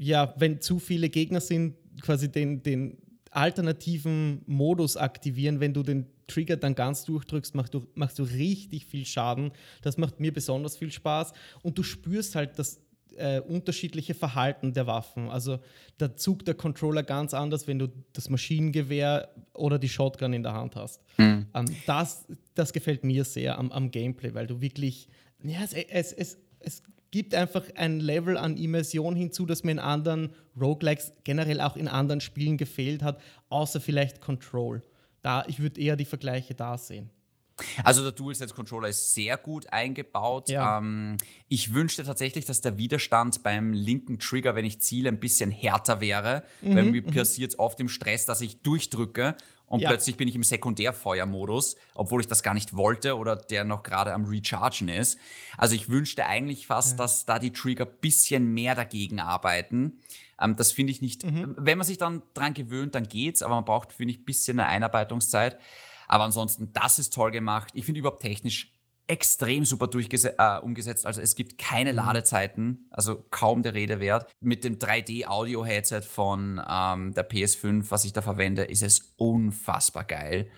ja, 0.00 0.34
wenn 0.38 0.60
zu 0.62 0.78
viele 0.78 1.10
Gegner 1.10 1.40
sind, 1.40 1.76
quasi 2.00 2.32
den, 2.32 2.62
den 2.62 2.96
alternativen 3.30 4.42
Modus 4.46 4.96
aktivieren, 4.96 5.60
wenn 5.60 5.74
du 5.74 5.82
den 5.82 6.06
Trigger 6.30 6.56
dann 6.56 6.74
ganz 6.74 7.04
durchdrückst, 7.04 7.54
machst 7.54 7.74
du, 7.74 7.86
machst 7.94 8.18
du 8.18 8.22
richtig 8.22 8.86
viel 8.86 9.04
Schaden. 9.04 9.52
Das 9.82 9.98
macht 9.98 10.20
mir 10.20 10.32
besonders 10.32 10.76
viel 10.76 10.92
Spaß. 10.92 11.32
Und 11.62 11.78
du 11.78 11.82
spürst 11.82 12.34
halt 12.34 12.58
das 12.58 12.80
äh, 13.16 13.40
unterschiedliche 13.40 14.14
Verhalten 14.14 14.72
der 14.72 14.86
Waffen. 14.86 15.28
Also 15.28 15.58
da 15.98 16.16
zuckt 16.16 16.48
der 16.48 16.54
Controller 16.54 17.02
ganz 17.02 17.34
anders, 17.34 17.66
wenn 17.66 17.78
du 17.78 17.88
das 18.12 18.28
Maschinengewehr 18.28 19.28
oder 19.54 19.78
die 19.78 19.88
Shotgun 19.88 20.32
in 20.32 20.42
der 20.42 20.54
Hand 20.54 20.76
hast. 20.76 21.02
Mhm. 21.18 21.46
Ähm, 21.54 21.66
das, 21.86 22.26
das 22.54 22.72
gefällt 22.72 23.04
mir 23.04 23.24
sehr 23.24 23.58
am, 23.58 23.70
am 23.72 23.90
Gameplay, 23.90 24.34
weil 24.34 24.46
du 24.46 24.60
wirklich, 24.60 25.08
ja, 25.42 25.60
es, 25.62 25.72
es, 25.72 26.12
es, 26.12 26.38
es 26.60 26.82
gibt 27.10 27.34
einfach 27.34 27.64
ein 27.74 28.00
Level 28.00 28.36
an 28.36 28.56
Immersion 28.56 29.16
hinzu, 29.16 29.46
das 29.46 29.64
mir 29.64 29.72
in 29.72 29.78
anderen 29.78 30.30
Roguelikes, 30.58 31.12
generell 31.24 31.60
auch 31.60 31.76
in 31.76 31.88
anderen 31.88 32.20
Spielen 32.20 32.56
gefehlt 32.56 33.02
hat, 33.02 33.20
außer 33.48 33.80
vielleicht 33.80 34.20
Control. 34.20 34.82
Da, 35.22 35.44
ich 35.46 35.60
würde 35.60 35.80
eher 35.80 35.96
die 35.96 36.04
Vergleiche 36.04 36.54
da 36.54 36.78
sehen. 36.78 37.10
Also 37.84 38.02
der 38.02 38.12
DualSense-Controller 38.12 38.88
ist 38.88 39.14
sehr 39.14 39.36
gut 39.36 39.72
eingebaut. 39.72 40.48
Ja. 40.48 40.78
Ähm, 40.78 41.16
ich 41.48 41.74
wünschte 41.74 42.04
tatsächlich, 42.04 42.44
dass 42.44 42.60
der 42.60 42.78
Widerstand 42.78 43.42
beim 43.42 43.72
linken 43.72 44.18
Trigger, 44.18 44.54
wenn 44.54 44.64
ich 44.64 44.80
ziele, 44.80 45.08
ein 45.08 45.20
bisschen 45.20 45.50
härter 45.50 46.00
wäre. 46.00 46.44
Mhm. 46.62 46.76
Weil 46.76 46.84
mir 46.84 47.02
mhm. 47.02 47.10
passiert 47.10 47.52
es 47.52 47.58
oft 47.58 47.80
im 47.80 47.88
Stress, 47.88 48.26
dass 48.26 48.40
ich 48.40 48.62
durchdrücke 48.62 49.36
und 49.70 49.78
ja. 49.78 49.88
plötzlich 49.88 50.16
bin 50.16 50.26
ich 50.26 50.34
im 50.34 50.42
Sekundärfeuermodus, 50.42 51.76
obwohl 51.94 52.20
ich 52.20 52.26
das 52.26 52.42
gar 52.42 52.54
nicht 52.54 52.76
wollte 52.76 53.16
oder 53.16 53.36
der 53.36 53.62
noch 53.62 53.84
gerade 53.84 54.12
am 54.12 54.24
Rechargen 54.24 54.88
ist. 54.88 55.16
Also 55.56 55.76
ich 55.76 55.88
wünschte 55.88 56.26
eigentlich 56.26 56.66
fast, 56.66 56.92
ja. 56.92 56.96
dass 56.96 57.24
da 57.24 57.38
die 57.38 57.52
Trigger 57.52 57.86
ein 57.86 57.96
bisschen 58.00 58.52
mehr 58.52 58.74
dagegen 58.74 59.20
arbeiten. 59.20 60.00
Ähm, 60.40 60.56
das 60.56 60.72
finde 60.72 60.90
ich 60.90 61.00
nicht, 61.00 61.24
mhm. 61.24 61.54
wenn 61.56 61.78
man 61.78 61.86
sich 61.86 61.98
dann 61.98 62.22
dran 62.34 62.52
gewöhnt, 62.52 62.96
dann 62.96 63.06
geht's, 63.06 63.44
aber 63.44 63.54
man 63.54 63.64
braucht, 63.64 63.92
finde 63.92 64.12
ich, 64.12 64.18
ein 64.18 64.24
bisschen 64.24 64.58
eine 64.58 64.68
Einarbeitungszeit. 64.68 65.56
Aber 66.08 66.24
ansonsten, 66.24 66.72
das 66.72 66.98
ist 66.98 67.14
toll 67.14 67.30
gemacht. 67.30 67.70
Ich 67.74 67.84
finde 67.84 68.00
überhaupt 68.00 68.22
technisch 68.22 68.72
extrem 69.10 69.64
super 69.64 69.90
äh, 69.92 70.60
umgesetzt. 70.60 71.04
Also 71.04 71.20
es 71.20 71.34
gibt 71.34 71.58
keine 71.58 71.90
mhm. 71.90 71.96
Ladezeiten, 71.96 72.86
also 72.90 73.26
kaum 73.30 73.62
der 73.64 73.74
Rede 73.74 73.98
wert. 73.98 74.30
Mit 74.40 74.62
dem 74.62 74.78
3D-Audio-Headset 74.78 76.02
von 76.02 76.62
ähm, 76.66 77.12
der 77.12 77.28
PS5, 77.28 77.86
was 77.90 78.04
ich 78.04 78.12
da 78.12 78.22
verwende, 78.22 78.62
ist 78.62 78.84
es 78.84 79.12
unfassbar 79.16 80.04
geil. 80.04 80.48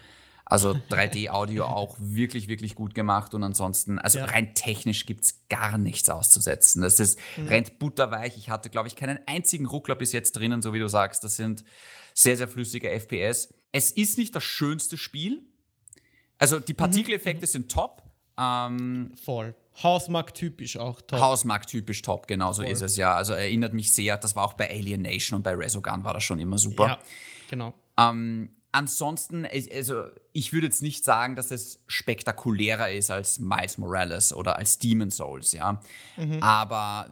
Also 0.44 0.72
3D-Audio 0.90 1.64
auch 1.64 1.96
wirklich, 1.98 2.46
wirklich 2.46 2.74
gut 2.74 2.94
gemacht 2.94 3.32
und 3.32 3.42
ansonsten, 3.42 3.98
also 3.98 4.18
ja. 4.18 4.26
rein 4.26 4.54
technisch 4.54 5.06
gibt 5.06 5.24
es 5.24 5.48
gar 5.48 5.78
nichts 5.78 6.10
auszusetzen. 6.10 6.82
Das 6.82 7.00
ist, 7.00 7.18
mhm. 7.38 7.48
rennt 7.48 7.78
butterweich. 7.78 8.36
Ich 8.36 8.50
hatte, 8.50 8.68
glaube 8.68 8.88
ich, 8.88 8.96
keinen 8.96 9.18
einzigen 9.26 9.64
Ruckler 9.64 9.94
bis 9.94 10.12
jetzt 10.12 10.32
drinnen, 10.32 10.60
so 10.60 10.74
wie 10.74 10.78
du 10.78 10.88
sagst. 10.88 11.24
Das 11.24 11.36
sind 11.36 11.64
sehr, 12.12 12.36
sehr 12.36 12.48
flüssige 12.48 12.90
FPS. 12.90 13.54
Es 13.72 13.92
ist 13.92 14.18
nicht 14.18 14.36
das 14.36 14.44
schönste 14.44 14.98
Spiel. 14.98 15.42
Also 16.36 16.60
die 16.60 16.74
mhm. 16.74 16.76
Partikeleffekte 16.76 17.46
mhm. 17.46 17.50
sind 17.50 17.72
top. 17.72 18.01
Ähm, 18.42 19.12
Voll. 19.22 19.54
Hausmarkt-typisch 19.82 20.76
auch 20.76 21.00
top. 21.00 21.20
Hausmarkt-typisch 21.20 22.02
top, 22.02 22.26
genau 22.26 22.52
so 22.52 22.62
ist 22.62 22.82
es 22.82 22.96
ja. 22.96 23.14
Also 23.14 23.32
erinnert 23.32 23.72
mich 23.72 23.92
sehr, 23.94 24.18
das 24.18 24.36
war 24.36 24.44
auch 24.44 24.52
bei 24.52 24.68
Alien 24.70 25.02
Nation 25.02 25.38
und 25.38 25.42
bei 25.42 25.54
Resogun 25.54 26.04
war 26.04 26.12
das 26.12 26.24
schon 26.24 26.38
immer 26.38 26.58
super. 26.58 26.86
Ja, 26.86 26.98
genau. 27.48 27.72
Ähm, 27.96 28.50
ansonsten, 28.70 29.46
also 29.46 30.04
ich 30.32 30.52
würde 30.52 30.66
jetzt 30.66 30.82
nicht 30.82 31.04
sagen, 31.04 31.36
dass 31.36 31.50
es 31.50 31.82
spektakulärer 31.86 32.90
ist 32.90 33.10
als 33.10 33.38
Miles 33.38 33.78
Morales 33.78 34.34
oder 34.34 34.56
als 34.56 34.78
Demon 34.78 35.10
Souls, 35.10 35.52
ja. 35.52 35.80
Mhm. 36.18 36.42
Aber 36.42 37.08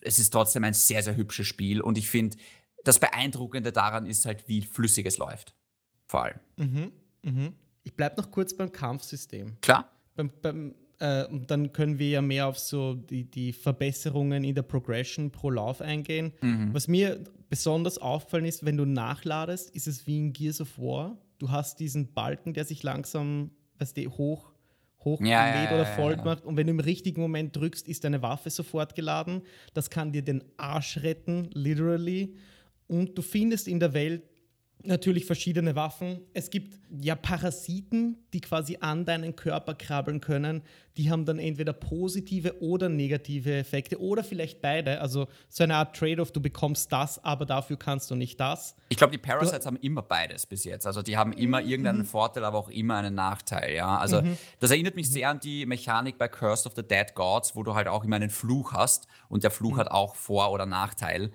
es 0.00 0.18
ist 0.18 0.30
trotzdem 0.30 0.64
ein 0.64 0.74
sehr, 0.74 1.02
sehr 1.02 1.16
hübsches 1.16 1.46
Spiel 1.46 1.82
und 1.82 1.98
ich 1.98 2.08
finde, 2.08 2.38
das 2.84 2.98
Beeindruckende 2.98 3.72
daran 3.72 4.06
ist 4.06 4.24
halt, 4.24 4.48
wie 4.48 4.62
flüssig 4.62 5.06
es 5.06 5.18
läuft 5.18 5.54
vor 6.06 6.24
allem. 6.24 6.40
Mhm, 6.56 6.92
mhm. 7.22 7.54
Ich 7.82 7.94
bleibe 7.94 8.20
noch 8.20 8.30
kurz 8.30 8.54
beim 8.54 8.72
Kampfsystem. 8.72 9.56
Klar. 9.60 9.90
Beim, 10.14 10.30
beim, 10.42 10.74
äh, 11.00 11.26
und 11.26 11.50
dann 11.50 11.72
können 11.72 11.98
wir 11.98 12.08
ja 12.08 12.22
mehr 12.22 12.46
auf 12.46 12.58
so 12.58 12.94
die, 12.94 13.24
die 13.24 13.52
Verbesserungen 13.52 14.44
in 14.44 14.54
der 14.54 14.62
Progression 14.62 15.30
pro 15.30 15.50
Lauf 15.50 15.80
eingehen. 15.80 16.32
Mhm. 16.40 16.72
Was 16.72 16.88
mir 16.88 17.24
besonders 17.48 17.98
auffallen 17.98 18.44
ist, 18.44 18.64
wenn 18.64 18.76
du 18.76 18.84
nachladest, 18.84 19.70
ist 19.70 19.86
es 19.86 20.06
wie 20.06 20.18
in 20.18 20.32
Gears 20.32 20.60
of 20.60 20.78
War. 20.78 21.18
Du 21.38 21.50
hast 21.50 21.80
diesen 21.80 22.12
Balken, 22.12 22.54
der 22.54 22.64
sich 22.64 22.82
langsam 22.82 23.50
weißt 23.78 23.96
du, 23.96 24.10
hoch 24.10 24.52
hochlädt 25.04 25.30
ja, 25.30 25.64
ja, 25.64 25.74
oder 25.74 25.84
voll 25.84 26.16
macht. 26.16 26.44
Und 26.44 26.56
wenn 26.56 26.66
du 26.66 26.72
im 26.72 26.80
richtigen 26.80 27.20
Moment 27.20 27.54
drückst, 27.54 27.88
ist 27.88 28.04
deine 28.04 28.22
Waffe 28.22 28.48
sofort 28.48 28.94
geladen. 28.94 29.42
Das 29.74 29.90
kann 29.90 30.12
dir 30.12 30.22
den 30.22 30.42
Arsch 30.56 31.02
retten, 31.02 31.50
literally. 31.52 32.34
Und 32.86 33.16
du 33.16 33.22
findest 33.22 33.68
in 33.68 33.80
der 33.80 33.92
Welt 33.92 34.22
natürlich 34.86 35.26
verschiedene 35.26 35.74
Waffen. 35.74 36.20
Es 36.32 36.50
gibt 36.50 36.78
ja 37.00 37.14
Parasiten, 37.14 38.18
die 38.32 38.40
quasi 38.40 38.78
an 38.80 39.04
deinen 39.04 39.34
Körper 39.36 39.74
krabbeln 39.74 40.20
können. 40.20 40.62
Die 40.96 41.10
haben 41.10 41.24
dann 41.24 41.38
entweder 41.38 41.72
positive 41.72 42.62
oder 42.62 42.88
negative 42.88 43.56
Effekte 43.56 44.00
oder 44.00 44.22
vielleicht 44.22 44.62
beide. 44.62 45.00
Also 45.00 45.26
so 45.48 45.64
eine 45.64 45.76
Art 45.76 45.96
Trade-off, 45.96 46.32
du 46.32 46.40
bekommst 46.40 46.92
das, 46.92 47.22
aber 47.24 47.46
dafür 47.46 47.76
kannst 47.76 48.10
du 48.10 48.14
nicht 48.14 48.38
das. 48.38 48.76
Ich 48.88 48.96
glaube, 48.96 49.12
die 49.12 49.18
Parasites 49.18 49.64
du 49.64 49.66
haben 49.66 49.76
immer 49.76 50.02
beides 50.02 50.46
bis 50.46 50.64
jetzt. 50.64 50.86
Also 50.86 51.02
die 51.02 51.16
haben 51.16 51.32
immer 51.32 51.62
irgendeinen 51.62 52.00
mhm. 52.00 52.06
Vorteil, 52.06 52.44
aber 52.44 52.58
auch 52.58 52.68
immer 52.68 52.96
einen 52.96 53.14
Nachteil. 53.14 53.74
Ja, 53.74 53.98
also 53.98 54.22
mhm. 54.22 54.36
das 54.60 54.70
erinnert 54.70 54.94
mich 54.94 55.10
sehr 55.10 55.30
an 55.30 55.40
die 55.40 55.66
Mechanik 55.66 56.18
bei 56.18 56.28
Curse 56.28 56.68
of 56.68 56.74
the 56.76 56.82
Dead 56.82 57.14
Gods, 57.14 57.56
wo 57.56 57.62
du 57.62 57.74
halt 57.74 57.88
auch 57.88 58.04
immer 58.04 58.16
einen 58.16 58.30
Fluch 58.30 58.72
hast 58.72 59.08
und 59.28 59.42
der 59.42 59.50
Fluch 59.50 59.74
mhm. 59.74 59.80
hat 59.80 59.90
auch 59.90 60.14
Vor- 60.14 60.52
oder 60.52 60.66
Nachteil. 60.66 61.32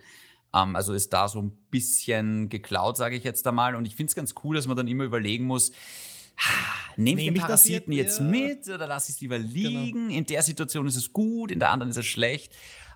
Ähm, 0.53 0.75
also 0.75 0.93
ist 0.93 1.13
da 1.13 1.27
so 1.27 1.41
ein 1.41 1.51
bisschen 1.69 2.49
geklaut, 2.49 2.97
sage 2.97 3.15
ich 3.15 3.23
jetzt 3.23 3.45
einmal. 3.47 3.75
Und 3.75 3.85
ich 3.85 3.95
finde 3.95 4.09
es 4.09 4.15
ganz 4.15 4.35
cool, 4.43 4.55
dass 4.55 4.67
man 4.67 4.77
dann 4.77 4.87
immer 4.87 5.03
überlegen 5.03 5.45
muss, 5.45 5.71
nehme 6.95 7.21
ich 7.21 7.27
den 7.27 7.35
Parasiten 7.35 7.91
jetzt, 7.91 8.19
jetzt 8.19 8.21
mit 8.21 8.67
oder 8.67 8.87
lasse 8.87 9.11
ich 9.11 9.15
es 9.15 9.21
lieber 9.21 9.37
genau. 9.37 9.51
liegen? 9.51 10.07
Genau. 10.07 10.17
In 10.17 10.25
der 10.25 10.43
Situation 10.43 10.87
ist 10.87 10.95
es 10.95 11.13
gut, 11.13 11.51
in 11.51 11.59
der 11.59 11.71
anderen 11.71 11.91
ist 11.91 11.97
es 11.97 12.05
schlecht. 12.05 12.55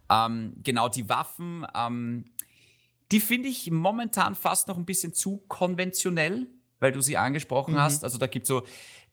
Ähm, 0.10 0.54
genau, 0.64 0.90
die 0.90 1.10
Waffen, 1.10 1.66
ähm, 1.76 2.26
die 3.12 3.20
finde 3.20 3.50
ich 3.50 3.70
momentan 3.70 4.36
fast 4.36 4.68
noch 4.68 4.78
ein 4.78 4.86
bisschen 4.86 5.14
zu 5.14 5.44
konventionell, 5.48 6.48
weil 6.80 6.92
du 6.92 7.02
sie 7.02 7.18
angesprochen 7.18 7.76
mhm. 7.76 7.80
hast. 7.80 8.04
Also 8.04 8.18
da 8.18 8.28
gibt 8.28 8.44
es 8.44 8.48
so, 8.48 8.64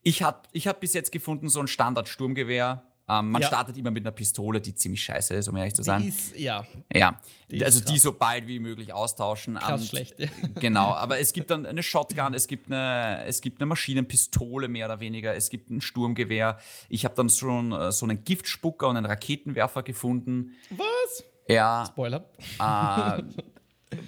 ich 0.02 0.22
habe 0.22 0.42
ich 0.52 0.66
hab 0.66 0.80
bis 0.80 0.94
jetzt 0.94 1.12
gefunden, 1.12 1.48
so 1.48 1.60
ein 1.60 1.66
Standard-Sturmgewehr 1.66 2.89
ähm, 3.10 3.30
man 3.30 3.42
ja. 3.42 3.48
startet 3.48 3.76
immer 3.76 3.90
mit 3.90 4.04
einer 4.04 4.12
Pistole, 4.12 4.60
die 4.60 4.74
ziemlich 4.74 5.02
scheiße 5.02 5.34
ist, 5.34 5.48
um 5.48 5.56
ehrlich 5.56 5.74
zu 5.74 5.82
sein. 5.82 6.02
Die 6.02 6.08
ist, 6.08 6.38
ja. 6.38 6.64
Ja, 6.92 7.18
die 7.50 7.64
also 7.64 7.80
die 7.80 7.98
so 7.98 8.12
bald 8.12 8.46
wie 8.46 8.60
möglich 8.60 8.92
austauschen. 8.92 9.56
Krass 9.56 9.88
schlecht. 9.88 10.16
genau, 10.60 10.92
aber 10.94 11.18
es 11.18 11.32
gibt 11.32 11.50
dann 11.50 11.66
eine 11.66 11.82
Shotgun, 11.82 12.34
es 12.34 12.46
gibt 12.46 12.70
eine, 12.70 13.24
es 13.24 13.40
gibt 13.40 13.60
eine 13.60 13.66
Maschinenpistole 13.66 14.68
mehr 14.68 14.86
oder 14.86 15.00
weniger, 15.00 15.34
es 15.34 15.50
gibt 15.50 15.70
ein 15.70 15.80
Sturmgewehr. 15.80 16.58
Ich 16.88 17.04
habe 17.04 17.14
dann 17.16 17.28
schon 17.30 17.72
äh, 17.72 17.90
so 17.90 18.06
einen 18.06 18.22
Giftspucker 18.22 18.88
und 18.88 18.96
einen 18.96 19.06
Raketenwerfer 19.06 19.82
gefunden. 19.82 20.52
Was? 20.70 21.24
Ja. 21.48 21.84
Spoiler. 21.86 22.24
Äh, 22.60 23.22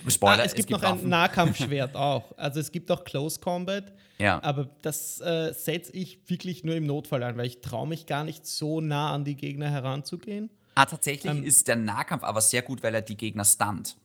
Spoiler. 0.09 0.43
Ah, 0.43 0.45
es, 0.45 0.55
gibt 0.55 0.61
es 0.61 0.67
gibt 0.67 0.83
noch 0.83 0.83
ein 0.83 1.09
Nahkampfschwert 1.09 1.97
auch. 1.97 2.37
Also 2.37 2.61
es 2.61 2.71
gibt 2.71 2.91
auch 2.91 3.03
Close 3.03 3.41
Combat. 3.41 3.93
Ja. 4.23 4.43
Aber 4.43 4.69
das 4.83 5.21
äh, 5.21 5.53
setze 5.53 5.93
ich 5.93 6.21
wirklich 6.29 6.63
nur 6.63 6.77
im 6.77 6.87
Notfall 6.87 7.25
ein, 7.25 7.37
weil 7.37 7.47
ich 7.47 7.61
traue 7.61 7.89
mich 7.89 8.07
gar 8.07 8.23
nicht 8.23 8.47
so 8.47 8.81
nah 8.81 9.13
an 9.13 9.25
die 9.25 9.35
Gegner 9.35 9.69
heranzugehen. 9.69 10.49
Ah, 10.77 10.87
tatsächlich 10.87 11.33
ähm, 11.33 11.43
ist 11.43 11.67
der 11.67 11.77
Nahkampf 11.77 12.23
aber 12.23 12.41
sehr 12.41 12.63
gut, 12.63 12.85
weil 12.85 12.95
er 12.95 13.03
die 13.03 13.17
Gegner 13.17 13.45
stunt. 13.45 13.97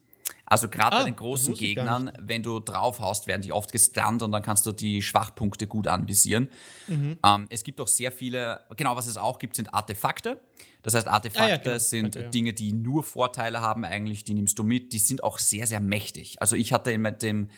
Also 0.45 0.69
gerade 0.69 0.95
ah, 0.95 0.99
bei 0.99 1.05
den 1.05 1.15
großen 1.15 1.53
Gegnern, 1.53 2.11
wenn 2.19 2.41
du 2.41 2.59
draufhaust, 2.59 3.27
werden 3.27 3.43
die 3.43 3.51
oft 3.51 3.71
gestunt 3.71 4.23
und 4.23 4.31
dann 4.31 4.41
kannst 4.41 4.65
du 4.65 4.71
die 4.71 5.01
Schwachpunkte 5.01 5.67
gut 5.67 5.87
anvisieren. 5.87 6.49
Mhm. 6.87 7.19
Ähm, 7.23 7.45
es 7.49 7.63
gibt 7.63 7.79
auch 7.79 7.87
sehr 7.87 8.11
viele, 8.11 8.61
genau 8.75 8.95
was 8.95 9.05
es 9.05 9.17
auch 9.17 9.37
gibt, 9.37 9.55
sind 9.55 9.73
Artefakte. 9.73 10.41
Das 10.81 10.95
heißt, 10.95 11.07
Artefakte 11.07 11.43
ah, 11.43 11.49
ja, 11.49 11.57
genau. 11.57 11.77
sind 11.77 12.15
okay, 12.15 12.25
ja. 12.25 12.29
Dinge, 12.29 12.53
die 12.53 12.73
nur 12.73 13.03
Vorteile 13.03 13.61
haben 13.61 13.85
eigentlich, 13.85 14.23
die 14.23 14.33
nimmst 14.33 14.57
du 14.57 14.63
mit. 14.63 14.93
Die 14.93 14.99
sind 14.99 15.23
auch 15.23 15.37
sehr, 15.37 15.67
sehr 15.67 15.79
mächtig. 15.79 16.41
Also 16.41 16.55
ich 16.55 16.73
hatte 16.73 16.97
mit 16.97 17.21
dem... 17.21 17.49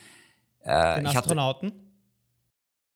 Äh, 0.62 0.96
den 0.96 1.08
Astronauten? 1.08 1.89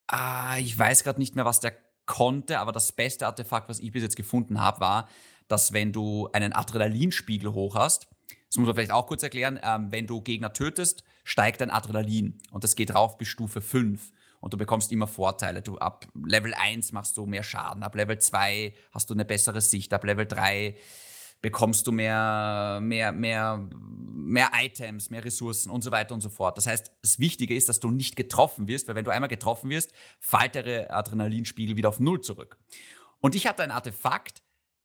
Ah, 0.07 0.57
ich 0.57 0.77
weiß 0.77 1.03
gerade 1.03 1.19
nicht 1.19 1.35
mehr, 1.35 1.45
was 1.45 1.59
der 1.59 1.73
konnte, 2.05 2.59
aber 2.59 2.71
das 2.71 2.91
beste 2.91 3.25
Artefakt, 3.25 3.69
was 3.69 3.79
ich 3.79 3.91
bis 3.91 4.03
jetzt 4.03 4.15
gefunden 4.15 4.59
habe, 4.59 4.81
war, 4.81 5.09
dass 5.47 5.73
wenn 5.73 5.93
du 5.93 6.29
einen 6.33 6.53
Adrenalinspiegel 6.53 7.53
hoch 7.53 7.75
hast, 7.75 8.07
das 8.47 8.57
muss 8.57 8.67
man 8.67 8.75
vielleicht 8.75 8.91
auch 8.91 9.07
kurz 9.07 9.23
erklären. 9.23 9.59
Ähm, 9.63 9.91
wenn 9.91 10.05
du 10.05 10.21
Gegner 10.21 10.53
tötest, 10.53 11.03
steigt 11.23 11.61
dein 11.61 11.71
Adrenalin 11.71 12.39
und 12.51 12.63
das 12.63 12.75
geht 12.75 12.93
rauf 12.93 13.17
bis 13.17 13.27
Stufe 13.27 13.61
5 13.61 14.11
und 14.41 14.53
du 14.53 14.57
bekommst 14.57 14.91
immer 14.91 15.07
Vorteile. 15.07 15.61
Du 15.61 15.77
ab 15.77 16.05
Level 16.13 16.53
1 16.53 16.91
machst 16.91 17.17
du 17.17 17.25
mehr 17.25 17.43
Schaden, 17.43 17.81
ab 17.81 17.95
Level 17.95 18.19
2 18.19 18.73
hast 18.91 19.09
du 19.09 19.13
eine 19.13 19.25
bessere 19.25 19.61
Sicht, 19.61 19.93
ab 19.93 20.03
Level 20.03 20.27
3 20.27 20.75
bekommst 21.43 21.85
du 21.85 21.91
mehr, 21.91 22.79
mehr, 22.81 23.11
mehr, 23.11 23.69
mehr 23.69 24.49
Items, 24.55 25.09
mehr 25.09 25.23
Ressourcen 25.25 25.69
und 25.69 25.83
so 25.83 25.91
weiter 25.91 26.15
und 26.15 26.21
so 26.21 26.29
fort. 26.29 26.57
Das 26.57 26.65
heißt, 26.65 26.89
das 27.01 27.19
Wichtige 27.19 27.53
ist, 27.53 27.67
dass 27.67 27.81
du 27.81 27.91
nicht 27.91 28.15
getroffen 28.15 28.67
wirst, 28.67 28.87
weil 28.87 28.95
wenn 28.95 29.03
du 29.03 29.11
einmal 29.11 29.27
getroffen 29.27 29.69
wirst, 29.69 29.91
fällt 30.21 30.55
der 30.55 30.95
Adrenalinspiegel 30.95 31.75
wieder 31.75 31.89
auf 31.89 31.99
Null 31.99 32.21
zurück. 32.21 32.57
Und 33.19 33.35
ich 33.35 33.45
hatte 33.45 33.61
ein 33.61 33.71
Artefakt, 33.71 34.41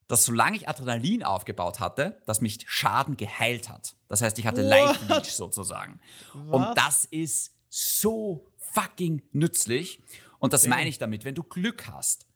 dass 0.09 0.25
solange 0.25 0.57
ich 0.57 0.69
Adrenalin 0.69 1.23
aufgebaut 1.23 1.79
hatte, 1.79 2.21
dass 2.27 2.41
mich 2.41 2.59
Schaden 2.67 3.17
geheilt 3.17 3.69
hat. 3.69 3.95
Das 4.09 4.21
heißt, 4.21 4.37
ich 4.41 4.47
hatte 4.47 4.65
What? 4.65 4.71
Life 4.71 5.15
Leech 5.15 5.33
sozusagen. 5.33 6.01
Was? 6.35 6.55
Und 6.55 6.77
das 6.77 7.05
ist 7.05 7.55
so 7.69 8.51
fucking 8.57 9.23
nützlich. 9.31 10.03
Und 10.41 10.53
das 10.53 10.67
meine 10.67 10.89
ich 10.89 10.99
damit, 10.99 11.25
wenn 11.25 11.37
du 11.37 11.45
Glück 11.45 11.87
hast. 11.87 12.28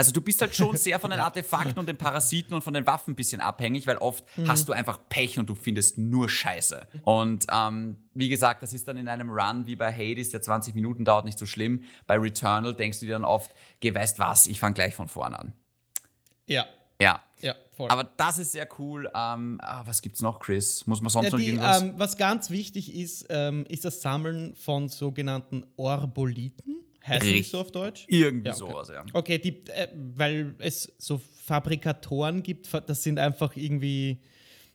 Also 0.00 0.12
du 0.12 0.22
bist 0.22 0.40
halt 0.40 0.54
schon 0.56 0.74
sehr 0.78 0.98
von 0.98 1.10
den 1.10 1.20
Artefakten 1.20 1.78
und 1.78 1.86
den 1.86 1.98
Parasiten 1.98 2.54
und 2.54 2.62
von 2.62 2.72
den 2.72 2.86
Waffen 2.86 3.12
ein 3.12 3.16
bisschen 3.16 3.42
abhängig, 3.42 3.86
weil 3.86 3.98
oft 3.98 4.24
Mhm. 4.38 4.48
hast 4.48 4.66
du 4.66 4.72
einfach 4.72 4.98
Pech 5.10 5.38
und 5.38 5.50
du 5.50 5.54
findest 5.54 5.98
nur 5.98 6.30
Scheiße. 6.30 6.86
Und 7.02 7.46
ähm, 7.52 7.96
wie 8.14 8.30
gesagt, 8.30 8.62
das 8.62 8.72
ist 8.72 8.88
dann 8.88 8.96
in 8.96 9.08
einem 9.08 9.28
Run 9.28 9.66
wie 9.66 9.76
bei 9.76 9.92
Hades, 9.92 10.30
der 10.30 10.40
20 10.40 10.74
Minuten 10.74 11.04
dauert, 11.04 11.26
nicht 11.26 11.38
so 11.38 11.44
schlimm. 11.44 11.82
Bei 12.06 12.16
Returnal 12.16 12.74
denkst 12.74 13.00
du 13.00 13.06
dir 13.06 13.12
dann 13.12 13.26
oft, 13.26 13.50
geh, 13.80 13.94
weißt 13.94 14.18
was, 14.18 14.46
ich 14.46 14.58
fange 14.58 14.72
gleich 14.74 14.94
von 14.94 15.06
vorne 15.08 15.38
an. 15.38 15.52
Ja, 16.46 16.64
Ja. 16.98 17.20
ja, 17.40 17.54
voll. 17.76 17.90
Aber 17.90 18.04
das 18.04 18.38
ist 18.38 18.52
sehr 18.52 18.66
cool. 18.78 19.10
Ähm, 19.14 19.58
ah, 19.62 19.82
was 19.84 20.00
gibt's 20.00 20.22
noch, 20.22 20.40
Chris? 20.40 20.86
Muss 20.86 21.02
man 21.02 21.10
sonst 21.10 21.26
Ja, 21.26 21.32
noch 21.32 21.38
irgendwas? 21.44 21.82
ähm, 21.82 21.94
was 21.98 22.16
ganz 22.16 22.48
wichtig 22.48 22.94
ist, 22.94 23.26
ähm, 23.28 23.66
ist 23.68 23.84
das 23.84 24.00
Sammeln 24.00 24.54
von 24.56 24.88
sogenannten 24.88 25.64
Orboliten. 25.76 26.76
Heißt 27.06 27.22
das 27.22 27.28
Richtig. 27.28 27.48
so 27.50 27.60
auf 27.60 27.72
Deutsch? 27.72 28.04
Irgendwie 28.08 28.48
Ja, 28.48 28.54
okay. 28.54 28.58
sowas, 28.72 28.88
ja. 28.88 29.04
Okay, 29.12 29.38
die, 29.38 29.62
äh, 29.68 29.88
weil 30.16 30.54
es 30.58 30.92
so 30.98 31.20
Fabrikatoren 31.44 32.42
gibt, 32.42 32.68
das 32.86 33.02
sind 33.02 33.18
einfach 33.18 33.56
irgendwie 33.56 34.18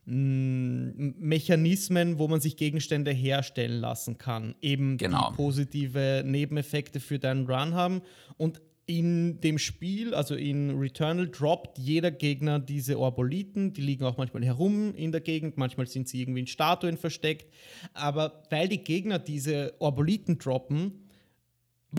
mh, 0.06 1.14
Mechanismen, 1.20 2.20
wo 2.20 2.28
man 2.28 2.40
sich 2.42 2.58
Gegenstände 2.58 3.12
herstellen 3.12 3.80
lassen 3.80 4.18
kann. 4.18 4.56
Eben 4.62 4.98
Genau. 4.98 5.30
die 5.32 5.36
positive 5.36 6.24
Nebeneffekte 6.26 7.00
für 7.00 7.20
deinen 7.20 7.46
Run 7.48 7.74
haben. 7.74 8.02
Und 8.38 8.62
in 8.88 9.42
dem 9.42 9.58
Spiel, 9.58 10.14
also 10.14 10.36
in 10.36 10.78
Returnal, 10.78 11.28
droppt 11.28 11.80
jeder 11.80 12.12
Gegner 12.12 12.60
diese 12.60 13.00
Orboliten. 13.00 13.74
Die 13.74 13.82
liegen 13.82 14.04
auch 14.06 14.18
manchmal 14.18 14.46
herum 14.46 14.94
in 14.94 15.12
der 15.12 15.22
Gegend, 15.22 15.58
manchmal 15.58 15.88
sind 15.88 16.08
sie 16.08 16.22
irgendwie 16.22 16.42
in 16.42 16.48
Statuen 16.48 16.98
versteckt. 16.98 17.52
Aber 17.94 18.44
weil 18.52 18.68
die 18.68 18.84
Gegner 18.84 19.18
diese 19.18 19.74
Orboliten 19.80 20.38
droppen, 20.38 21.05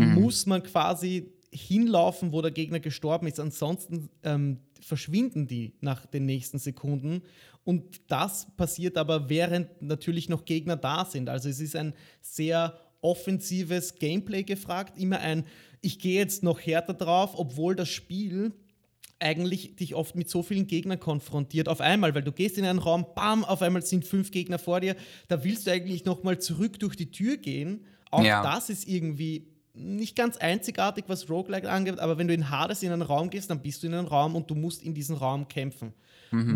muss 0.05 0.47
man 0.47 0.63
quasi 0.63 1.33
hinlaufen, 1.53 2.33
wo 2.33 2.43
der 2.43 2.51
Gegner 2.51 2.81
gestorben 2.81 3.27
ist. 3.27 3.41
Ansonsten 3.41 4.09
ähm, 4.23 4.59
verschwinden 4.81 5.47
die 5.47 5.75
nach 5.81 6.07
den 6.07 6.27
nächsten 6.27 6.59
Sekunden. 6.59 7.23
Und 7.65 8.01
das 8.09 8.47
passiert 8.57 8.97
aber, 8.97 9.29
während 9.29 9.83
natürlich 9.83 10.29
noch 10.29 10.45
Gegner 10.45 10.77
da 10.77 11.05
sind. 11.05 11.29
Also 11.29 11.49
es 11.49 11.61
ist 11.61 11.75
ein 11.75 11.95
sehr 12.21 12.79
offensives 13.01 13.97
Gameplay 13.97 14.43
gefragt. 14.43 14.99
Immer 14.99 15.21
ein, 15.21 15.45
ich 15.81 15.99
gehe 15.99 16.19
jetzt 16.19 16.43
noch 16.43 16.61
härter 16.61 16.95
drauf, 16.95 17.33
obwohl 17.37 17.75
das 17.75 17.89
Spiel 17.89 18.53
eigentlich 19.19 19.77
dich 19.77 19.95
oft 19.95 20.15
mit 20.15 20.29
so 20.29 20.43
vielen 20.43 20.67
Gegnern 20.67 21.01
konfrontiert 21.01 21.69
auf 21.69 21.81
einmal, 21.81 22.15
weil 22.15 22.23
du 22.23 22.33
gehst 22.33 22.59
in 22.59 22.67
einen 22.67 22.79
Raum, 22.79 23.07
bam, 23.15 23.45
auf 23.45 23.63
einmal 23.63 23.83
sind 23.83 24.05
fünf 24.05 24.31
Gegner 24.31 24.59
vor 24.59 24.81
dir, 24.81 24.95
da 25.29 25.43
willst 25.43 25.67
du 25.67 25.73
eigentlich 25.73 26.05
noch 26.05 26.23
mal 26.23 26.39
zurück 26.39 26.79
durch 26.81 26.97
die 26.97 27.11
Tür 27.11 27.39
gehen. 27.39 27.87
Auch 28.11 28.23
Ja. 28.23 28.43
das 28.43 28.69
ist 28.69 28.87
irgendwie 28.87 29.49
nicht 29.77 30.17
ganz 30.17 30.37
einzigartig, 30.37 31.05
was 31.09 31.29
Roguelike 31.29 31.71
angeht, 31.71 31.99
aber 31.99 32.19
wenn 32.19 32.29
du 32.29 32.35
in 32.35 32.51
Hades 32.51 32.83
in 32.83 32.93
einen 32.93 33.03
Raum 33.03 33.31
gehst, 33.31 33.51
dann 33.51 33.61
bist 33.61 33.83
du 33.83 33.87
in 33.87 33.95
einen 33.95 34.09
Raum 34.09 34.35
und 34.35 34.51
du 34.51 34.55
musst 34.55 34.83
in 34.83 34.95
diesen 34.95 35.17
Raum 35.17 35.49
kämpfen. 35.49 35.93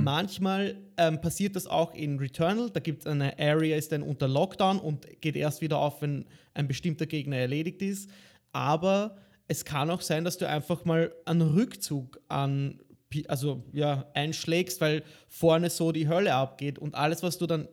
Manchmal 0.03 0.77
ähm, 0.97 1.21
passiert 1.21 1.55
das 1.55 1.67
auch 1.67 1.95
in 1.95 2.19
Returnal. 2.19 2.71
Da 2.71 2.81
gibt 2.81 3.03
es 3.03 3.07
eine 3.07 3.39
Area, 3.39 3.77
ist 3.77 3.93
dann 3.93 4.03
unter 4.03 4.27
Lockdown 4.27 4.79
und 4.79 5.07
geht 5.21 5.37
erst 5.37 5.61
wieder 5.61 5.79
auf, 5.79 6.03
wenn 6.03 6.25
ein 6.55 6.67
bestimmter 6.67 7.07
Gegner 7.07 7.37
erledigt 7.37 7.83
ist. 7.83 8.11
Aber 8.53 9.17
es 9.47 9.65
kann 9.65 9.91
auch 9.91 10.01
sein, 10.01 10.25
dass 10.25 10.39
du 10.39 10.49
einfach 10.49 10.85
mal 10.85 11.13
einen 11.25 11.43
Rückzug 11.43 12.21
an, 12.29 12.81
also 13.29 13.65
ja, 13.73 14.07
einschlägst, 14.15 14.81
weil 14.81 15.03
vorne 15.29 15.71
so 15.71 15.93
die 15.93 16.09
Hölle 16.09 16.35
abgeht 16.35 16.79
und 16.79 16.95
alles, 16.95 17.23
was 17.23 17.39
du 17.39 17.47
dann 17.47 17.69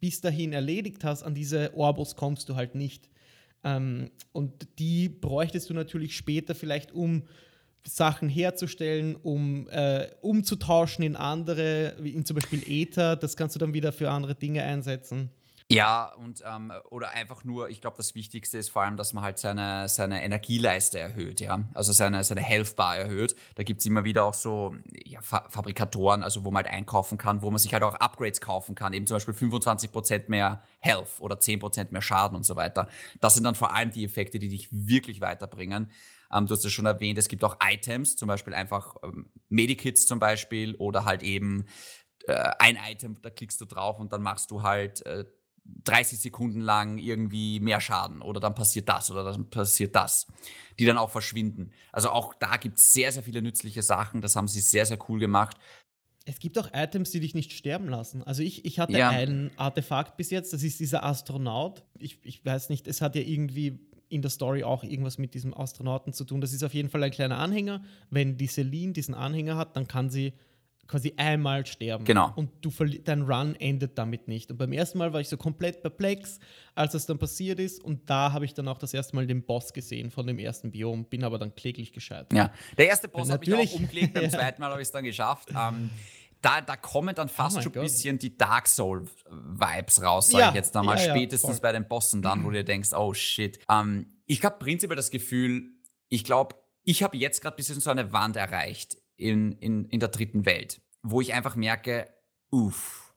bis 0.00 0.20
dahin 0.20 0.52
erledigt 0.52 1.04
hast, 1.04 1.22
an 1.22 1.34
diese 1.34 1.74
Orbos 1.74 2.16
kommst 2.16 2.48
du 2.48 2.56
halt 2.56 2.74
nicht. 2.74 3.08
Ähm, 3.66 4.10
und 4.32 4.68
die 4.78 5.08
bräuchtest 5.08 5.68
du 5.68 5.74
natürlich 5.74 6.16
später 6.16 6.54
vielleicht, 6.54 6.92
um 6.92 7.24
Sachen 7.84 8.28
herzustellen, 8.28 9.16
um 9.16 9.68
äh, 9.68 10.08
umzutauschen 10.20 11.04
in 11.04 11.16
andere, 11.16 11.96
wie 12.00 12.10
in 12.10 12.24
zum 12.24 12.36
Beispiel 12.36 12.62
Ether. 12.66 13.16
Das 13.16 13.36
kannst 13.36 13.54
du 13.56 13.58
dann 13.58 13.74
wieder 13.74 13.92
für 13.92 14.10
andere 14.10 14.34
Dinge 14.34 14.62
einsetzen. 14.62 15.30
Ja, 15.68 16.12
und 16.14 16.44
ähm, 16.46 16.72
oder 16.90 17.10
einfach 17.10 17.42
nur, 17.42 17.68
ich 17.70 17.80
glaube, 17.80 17.96
das 17.96 18.14
Wichtigste 18.14 18.56
ist 18.56 18.70
vor 18.70 18.82
allem, 18.82 18.96
dass 18.96 19.12
man 19.12 19.24
halt 19.24 19.38
seine, 19.38 19.88
seine 19.88 20.22
Energieleiste 20.22 21.00
erhöht, 21.00 21.40
ja. 21.40 21.64
Also 21.74 21.92
seine, 21.92 22.22
seine 22.22 22.40
Health 22.40 22.76
Bar 22.76 22.96
erhöht. 22.96 23.34
Da 23.56 23.64
gibt 23.64 23.80
es 23.80 23.86
immer 23.86 24.04
wieder 24.04 24.24
auch 24.24 24.34
so 24.34 24.76
ja, 25.04 25.20
Fa 25.22 25.48
Fabrikatoren, 25.50 26.22
also 26.22 26.44
wo 26.44 26.52
man 26.52 26.64
halt 26.64 26.72
einkaufen 26.72 27.18
kann, 27.18 27.42
wo 27.42 27.50
man 27.50 27.58
sich 27.58 27.72
halt 27.72 27.82
auch 27.82 27.94
Upgrades 27.96 28.40
kaufen 28.40 28.76
kann, 28.76 28.92
eben 28.92 29.08
zum 29.08 29.16
Beispiel 29.16 29.34
25% 29.34 30.24
mehr 30.28 30.62
Health 30.78 31.18
oder 31.18 31.34
10% 31.40 31.88
mehr 31.90 32.02
Schaden 32.02 32.36
und 32.36 32.46
so 32.46 32.54
weiter. 32.54 32.86
Das 33.20 33.34
sind 33.34 33.42
dann 33.42 33.56
vor 33.56 33.74
allem 33.74 33.90
die 33.90 34.04
Effekte, 34.04 34.38
die 34.38 34.48
dich 34.48 34.68
wirklich 34.70 35.20
weiterbringen. 35.20 35.90
Ähm, 36.32 36.46
du 36.46 36.54
hast 36.54 36.64
es 36.64 36.72
schon 36.72 36.86
erwähnt, 36.86 37.18
es 37.18 37.26
gibt 37.26 37.42
auch 37.42 37.56
Items, 37.60 38.14
zum 38.14 38.28
Beispiel 38.28 38.54
einfach 38.54 38.94
ähm, 39.02 39.30
Medikits 39.48 40.06
zum 40.06 40.20
Beispiel 40.20 40.76
oder 40.76 41.04
halt 41.04 41.24
eben 41.24 41.66
äh, 42.26 42.52
ein 42.60 42.78
Item, 42.88 43.20
da 43.22 43.30
klickst 43.30 43.60
du 43.60 43.64
drauf 43.64 43.98
und 43.98 44.12
dann 44.12 44.22
machst 44.22 44.50
du 44.50 44.62
halt 44.62 45.04
äh, 45.06 45.24
30 45.84 46.18
Sekunden 46.18 46.60
lang 46.60 46.98
irgendwie 46.98 47.60
mehr 47.60 47.80
Schaden 47.80 48.22
oder 48.22 48.40
dann 48.40 48.54
passiert 48.54 48.88
das 48.88 49.10
oder 49.10 49.24
dann 49.24 49.48
passiert 49.50 49.94
das, 49.94 50.26
die 50.78 50.84
dann 50.84 50.98
auch 50.98 51.10
verschwinden. 51.10 51.70
Also 51.92 52.10
auch 52.10 52.34
da 52.34 52.56
gibt 52.56 52.78
es 52.78 52.92
sehr, 52.92 53.12
sehr 53.12 53.22
viele 53.22 53.42
nützliche 53.42 53.82
Sachen. 53.82 54.20
Das 54.20 54.36
haben 54.36 54.48
sie 54.48 54.60
sehr, 54.60 54.86
sehr 54.86 54.98
cool 55.08 55.18
gemacht. 55.20 55.56
Es 56.24 56.40
gibt 56.40 56.58
auch 56.58 56.70
Items, 56.72 57.12
die 57.12 57.20
dich 57.20 57.34
nicht 57.34 57.52
sterben 57.52 57.88
lassen. 57.88 58.22
Also 58.24 58.42
ich, 58.42 58.64
ich 58.64 58.80
hatte 58.80 58.98
Ja. 58.98 59.10
ein 59.10 59.52
Artefakt 59.56 60.16
bis 60.16 60.30
jetzt, 60.30 60.52
das 60.52 60.64
ist 60.64 60.80
dieser 60.80 61.04
Astronaut. 61.04 61.84
Ich, 61.98 62.18
ich 62.24 62.44
weiß 62.44 62.68
nicht, 62.68 62.88
es 62.88 63.00
hat 63.00 63.14
ja 63.14 63.22
irgendwie 63.22 63.78
in 64.08 64.22
der 64.22 64.30
Story 64.30 64.64
auch 64.64 64.82
irgendwas 64.82 65.18
mit 65.18 65.34
diesem 65.34 65.54
Astronauten 65.56 66.12
zu 66.12 66.24
tun. 66.24 66.40
Das 66.40 66.52
ist 66.52 66.64
auf 66.64 66.74
jeden 66.74 66.88
Fall 66.88 67.02
ein 67.04 67.10
kleiner 67.12 67.38
Anhänger. 67.38 67.84
Wenn 68.10 68.36
die 68.36 68.46
Celine 68.48 68.92
diesen 68.92 69.14
Anhänger 69.14 69.56
hat, 69.56 69.76
dann 69.76 69.86
kann 69.86 70.10
sie 70.10 70.32
quasi 70.86 71.14
einmal 71.16 71.66
sterben. 71.66 72.04
Genau. 72.04 72.32
Und 72.36 72.50
du 72.64 72.70
dein 73.04 73.22
Run 73.22 73.54
endet 73.56 73.98
damit 73.98 74.28
nicht. 74.28 74.50
Und 74.50 74.58
beim 74.58 74.72
ersten 74.72 74.98
Mal 74.98 75.12
war 75.12 75.20
ich 75.20 75.28
so 75.28 75.36
komplett 75.36 75.82
perplex, 75.82 76.38
als 76.74 76.92
das 76.92 77.06
dann 77.06 77.18
passiert 77.18 77.58
ist. 77.58 77.82
Und 77.82 78.08
da 78.08 78.32
habe 78.32 78.44
ich 78.44 78.54
dann 78.54 78.68
auch 78.68 78.78
das 78.78 78.94
erste 78.94 79.16
Mal 79.16 79.26
den 79.26 79.44
Boss 79.44 79.72
gesehen 79.72 80.10
von 80.10 80.26
dem 80.26 80.38
ersten 80.38 80.70
Biom, 80.70 81.04
bin 81.06 81.24
aber 81.24 81.38
dann 81.38 81.54
kläglich 81.54 81.92
gescheitert. 81.92 82.32
Ja, 82.32 82.52
der 82.78 82.88
erste 82.88 83.08
Boss 83.08 83.30
habe 83.30 83.44
ich 83.44 83.50
Natürlich. 83.50 83.74
auch 83.74 83.80
umgelegt, 83.80 84.14
beim 84.14 84.30
zweiten 84.30 84.60
Mal 84.60 84.70
habe 84.70 84.80
ich 84.80 84.88
es 84.88 84.92
dann 84.92 85.04
geschafft. 85.04 85.50
Ähm, 85.50 85.90
da, 86.42 86.60
da 86.60 86.76
kommen 86.76 87.14
dann 87.14 87.28
fast 87.28 87.56
Oh 87.58 87.62
schon 87.62 87.74
ein 87.74 87.80
bisschen 87.82 88.18
die 88.18 88.36
Dark 88.36 88.68
Soul-Vibes 88.68 90.02
raus, 90.02 90.28
sage 90.28 90.42
Ja, 90.44 90.48
ich 90.50 90.54
jetzt 90.54 90.76
einmal. 90.76 90.96
ja, 90.98 91.06
ja, 91.06 91.10
Spätestens 91.14 91.50
voll. 91.52 91.60
bei 91.62 91.72
den 91.72 91.88
Bossen 91.88 92.22
dann, 92.22 92.44
wo 92.44 92.50
du 92.50 92.56
dir 92.58 92.64
denkst, 92.64 92.92
oh 92.92 93.14
shit. 93.14 93.58
Ähm, 93.70 94.20
ich 94.26 94.44
habe 94.44 94.56
prinzipiell 94.58 94.96
das 94.96 95.10
Gefühl, 95.10 95.70
ich 96.08 96.24
glaube, 96.24 96.54
ich 96.84 97.02
habe 97.02 97.16
jetzt 97.16 97.40
gerade 97.40 97.54
ein 97.54 97.56
bisschen 97.56 97.80
so 97.80 97.90
eine 97.90 98.12
Wand 98.12 98.36
erreicht 98.36 98.96
in, 99.16 99.52
in, 99.52 99.84
in 99.86 100.00
der 100.00 100.08
dritten 100.10 100.44
Welt, 100.46 100.80
wo 101.02 101.20
ich 101.20 101.32
einfach 101.34 101.56
merke, 101.56 102.08
uff, 102.50 103.14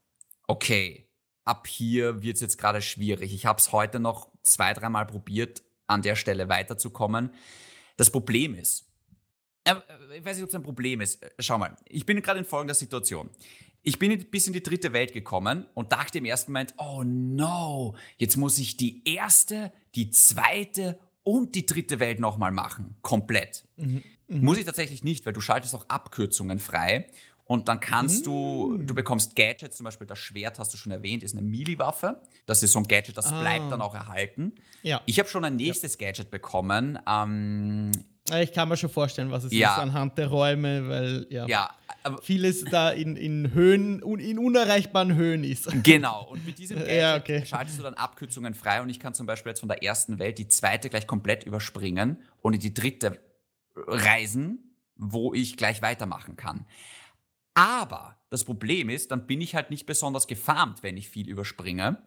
okay, 0.48 1.08
ab 1.46 1.68
hier 1.68 2.22
wird 2.22 2.36
es 2.36 2.42
jetzt 2.42 2.58
gerade 2.58 2.82
schwierig. 2.82 3.34
Ich 3.34 3.46
habe 3.46 3.60
es 3.60 3.72
heute 3.72 4.00
noch 4.00 4.32
zwei, 4.44 4.74
dreimal 4.74 5.06
probiert, 5.08 5.64
an 5.88 6.02
der 6.02 6.16
Stelle 6.16 6.50
weiterzukommen. 6.50 7.32
Das 7.98 8.12
Problem 8.12 8.56
ist, 8.56 8.88
äh, 9.64 9.76
ich 10.18 10.24
weiß 10.26 10.38
nicht, 10.38 10.44
ob 10.44 10.50
es 10.50 10.56
ein 10.56 10.64
Problem 10.64 11.02
ist. 11.02 11.22
Äh, 11.24 11.30
Schau 11.40 11.58
mal, 11.58 11.76
ich 11.88 12.06
bin 12.06 12.22
gerade 12.22 12.40
in 12.40 12.46
folgender 12.46 12.76
Situation. 12.76 13.30
Ich 13.82 13.98
bin 13.98 14.12
in- 14.12 14.30
bis 14.30 14.46
in 14.48 14.54
die 14.54 14.62
dritte 14.64 14.94
Welt 14.94 15.14
gekommen 15.14 15.66
und 15.74 15.92
dachte 15.92 16.18
im 16.20 16.26
ersten 16.26 16.52
Moment, 16.52 16.74
oh 16.78 17.04
no, 17.04 17.96
jetzt 18.18 18.36
muss 18.38 18.58
ich 18.60 18.78
die 18.78 19.02
erste, 19.10 19.72
die 19.96 20.12
zweite 20.12 21.00
und 21.24 21.56
die 21.56 21.66
dritte 21.66 22.00
Welt 22.00 22.20
nochmal 22.20 22.52
machen. 22.52 22.98
Komplett. 23.02 23.68
Muss 24.30 24.58
ich 24.58 24.66
tatsächlich 24.66 25.04
nicht, 25.04 25.26
weil 25.26 25.34
du 25.34 25.42
schaltest 25.42 25.74
auch 25.76 25.86
Abkürzungen 25.90 26.60
frei. 26.60 27.08
Und 27.46 27.68
dann 27.68 27.80
kannst 27.80 28.28
du, 28.28 28.78
du 28.78 28.94
bekommst 28.94 29.36
Gadgets, 29.36 29.78
zum 29.78 29.84
Beispiel 29.86 30.06
das 30.06 30.20
Schwert, 30.20 30.60
hast 30.60 30.72
du 30.72 30.78
schon 30.78 30.92
erwähnt, 30.92 31.24
ist 31.24 31.34
eine 31.36 31.42
Melee-Waffe. 31.42 32.22
Das 32.46 32.62
ist 32.62 32.74
so 32.74 32.80
ein 32.80 32.88
Gadget, 32.88 33.18
das 33.18 33.26
Ah. 33.26 33.40
bleibt 33.42 33.72
dann 33.72 33.82
auch 33.82 33.96
erhalten. 33.96 34.54
Ja. 34.84 35.02
Ich 35.08 35.18
habe 35.18 35.28
schon 35.28 35.44
ein 35.44 35.56
nächstes 35.56 35.98
Gadget 35.98 36.30
bekommen. 36.30 37.00
Ähm, 37.08 37.92
Äh, 38.32 38.44
Ich 38.44 38.54
kann 38.54 38.70
mir 38.70 38.78
schon 38.78 38.92
vorstellen, 38.92 39.32
was 39.32 39.46
es 39.46 39.52
Ja. 39.52 39.74
ist 39.74 39.80
anhand 39.80 40.16
der 40.20 40.28
Räume, 40.28 40.88
weil 40.88 41.26
ja, 41.32 41.48
ja, 41.48 41.72
vieles 42.22 42.64
da 42.66 42.92
in, 42.92 43.16
in 43.16 43.52
Höhen, 43.56 44.04
in 44.20 44.38
unerreichbaren 44.38 45.16
Höhen 45.16 45.44
ist. 45.44 45.66
Genau, 45.84 46.28
und 46.30 46.46
mit 46.46 46.60
diesem 46.60 46.78
Gadget 46.80 46.96
Ja, 47.02 47.16
okay. 47.18 47.44
schaltest 47.48 47.80
du 47.80 47.84
dann 47.84 47.96
Abkürzungen 47.96 48.54
frei 48.54 48.84
und 48.84 48.90
ich 48.90 49.00
kann 49.00 49.16
zum 49.16 49.26
Beispiel 49.26 49.50
jetzt 49.50 49.62
von 49.62 49.70
der 49.70 49.82
ersten 49.82 50.20
Welt 50.20 50.38
die 50.38 50.48
zweite 50.48 50.92
gleich 50.92 51.08
komplett 51.08 51.44
überspringen 51.46 52.22
und 52.44 52.54
in 52.54 52.60
die 52.60 52.72
dritte 52.76 53.18
reisen, 53.88 54.76
wo 54.96 55.34
ich 55.34 55.58
gleich 55.58 55.82
weitermachen 55.82 56.36
kann. 56.36 56.66
Aber 57.54 58.18
das 58.30 58.44
Problem 58.44 58.90
ist, 58.90 59.12
dann 59.12 59.28
bin 59.28 59.42
ich 59.42 59.56
halt 59.56 59.70
nicht 59.70 59.86
besonders 59.86 60.28
gefarmt, 60.28 60.84
wenn 60.84 60.98
ich 60.98 61.10
viel 61.10 61.28
überspringe. 61.28 62.02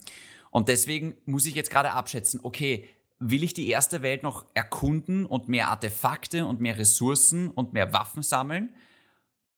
Und 0.51 0.69
deswegen 0.69 1.17
muss 1.25 1.47
ich 1.47 1.55
jetzt 1.55 1.71
gerade 1.71 1.93
abschätzen, 1.93 2.41
okay, 2.43 2.89
will 3.19 3.43
ich 3.43 3.55
die 3.55 3.69
erste 3.69 4.03
Welt 4.03 4.23
noch 4.23 4.47
erkunden 4.55 5.27
und 5.27 5.49
mehr 5.49 5.69
Artefakte 5.69 6.47
und 6.47 6.61
mehr 6.61 6.79
Ressourcen 6.79 7.51
und 7.51 7.73
mehr 7.73 7.93
Waffen 7.93 8.23
sammeln? 8.23 8.75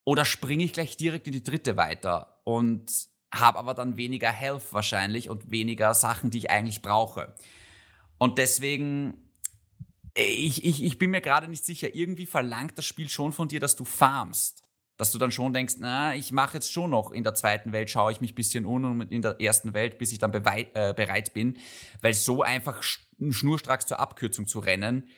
oder 0.05 0.25
springe 0.25 0.65
ich 0.65 0.73
gleich 0.73 0.97
direkt 0.97 1.27
in 1.27 1.33
die 1.33 1.43
dritte 1.43 1.77
weiter 1.77 2.41
und 2.45 2.93
habe 3.33 3.59
aber 3.59 3.75
dann 3.75 3.97
weniger 3.97 4.31
Health 4.31 4.73
wahrscheinlich 4.73 5.29
und 5.29 5.51
weniger 5.51 5.95
Sachen, 5.95 6.31
die 6.31 6.39
ich 6.39 6.51
eigentlich 6.51 6.83
brauche. 6.83 7.35
Und 8.19 8.39
deswegen, 8.39 9.24
ich, 10.15 10.65
ich, 10.65 10.83
ich 10.83 10.99
bin 10.99 11.11
mir 11.11 11.21
gerade 11.21 11.49
nicht 11.49 11.65
sicher, 11.65 11.95
irgendwie 11.95 12.27
verlangt 12.27 12.79
das 12.79 12.85
Spiel 12.85 13.09
schon 13.09 13.33
von 13.33 13.49
dir, 13.49 13.61
dass 13.61 13.77
du 13.77 13.85
farmst. 13.85 14.63
Dass 14.97 15.11
du 15.11 15.19
dann 15.19 15.33
schon 15.33 15.53
denkst, 15.53 15.75
na, 15.79 16.15
ich 16.15 16.31
mache 16.31 16.55
jetzt 16.55 16.73
schon 16.73 16.91
noch 16.91 17.11
in 17.11 17.25
der 17.25 17.35
zweiten 17.35 17.73
Welt, 17.73 17.91
schaue 17.91 18.13
ich 18.13 18.21
mich 18.21 18.31
ein 18.31 18.37
bisschen 18.37 18.65
um 18.65 19.01
und 19.01 19.11
in 19.11 19.23
der 19.23 19.41
ersten 19.41 19.75
Welt, 19.75 19.99
bis 19.99 20.13
ich 20.13 20.21
dann 20.21 20.33
äh, 20.33 20.95
bereit 20.95 21.35
bin. 21.35 21.59
Weil 22.01 22.15
so 22.15 22.43
einfach 22.43 22.81
schnurstracks 22.83 23.87
zur 23.87 23.99
Abkürzung 23.99 24.47
zu 24.47 24.61
rennen, 24.61 25.09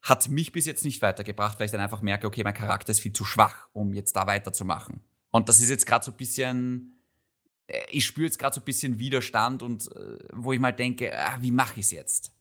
hat 0.00 0.28
mich 0.28 0.52
bis 0.52 0.66
jetzt 0.66 0.84
nicht 0.84 1.02
weitergebracht, 1.02 1.58
weil 1.58 1.66
ich 1.66 1.72
dann 1.72 1.80
einfach 1.80 2.02
merke, 2.02 2.28
okay, 2.28 2.44
mein 2.44 2.54
Charakter 2.54 2.92
ist 2.92 3.00
viel 3.00 3.12
zu 3.12 3.24
schwach, 3.24 3.68
um 3.72 3.92
jetzt 3.92 4.14
da 4.14 4.28
weiterzumachen. 4.28 5.00
Und 5.32 5.48
das 5.48 5.60
ist 5.60 5.70
jetzt 5.70 5.86
gerade 5.86 6.04
so 6.04 6.12
ein 6.12 6.16
bisschen, 6.16 7.02
äh, 7.66 7.80
ich 7.90 8.06
spüre 8.06 8.26
jetzt 8.26 8.38
gerade 8.38 8.54
so 8.54 8.60
ein 8.60 8.64
bisschen 8.64 9.00
Widerstand 9.00 9.64
und 9.64 9.90
äh, 9.90 10.18
wo 10.32 10.52
ich 10.52 10.60
mal 10.60 10.70
denke, 10.70 11.18
ah, 11.18 11.38
wie 11.40 11.50
mache 11.50 11.80
ich 11.80 11.86
es 11.86 11.90
jetzt? 11.90 12.35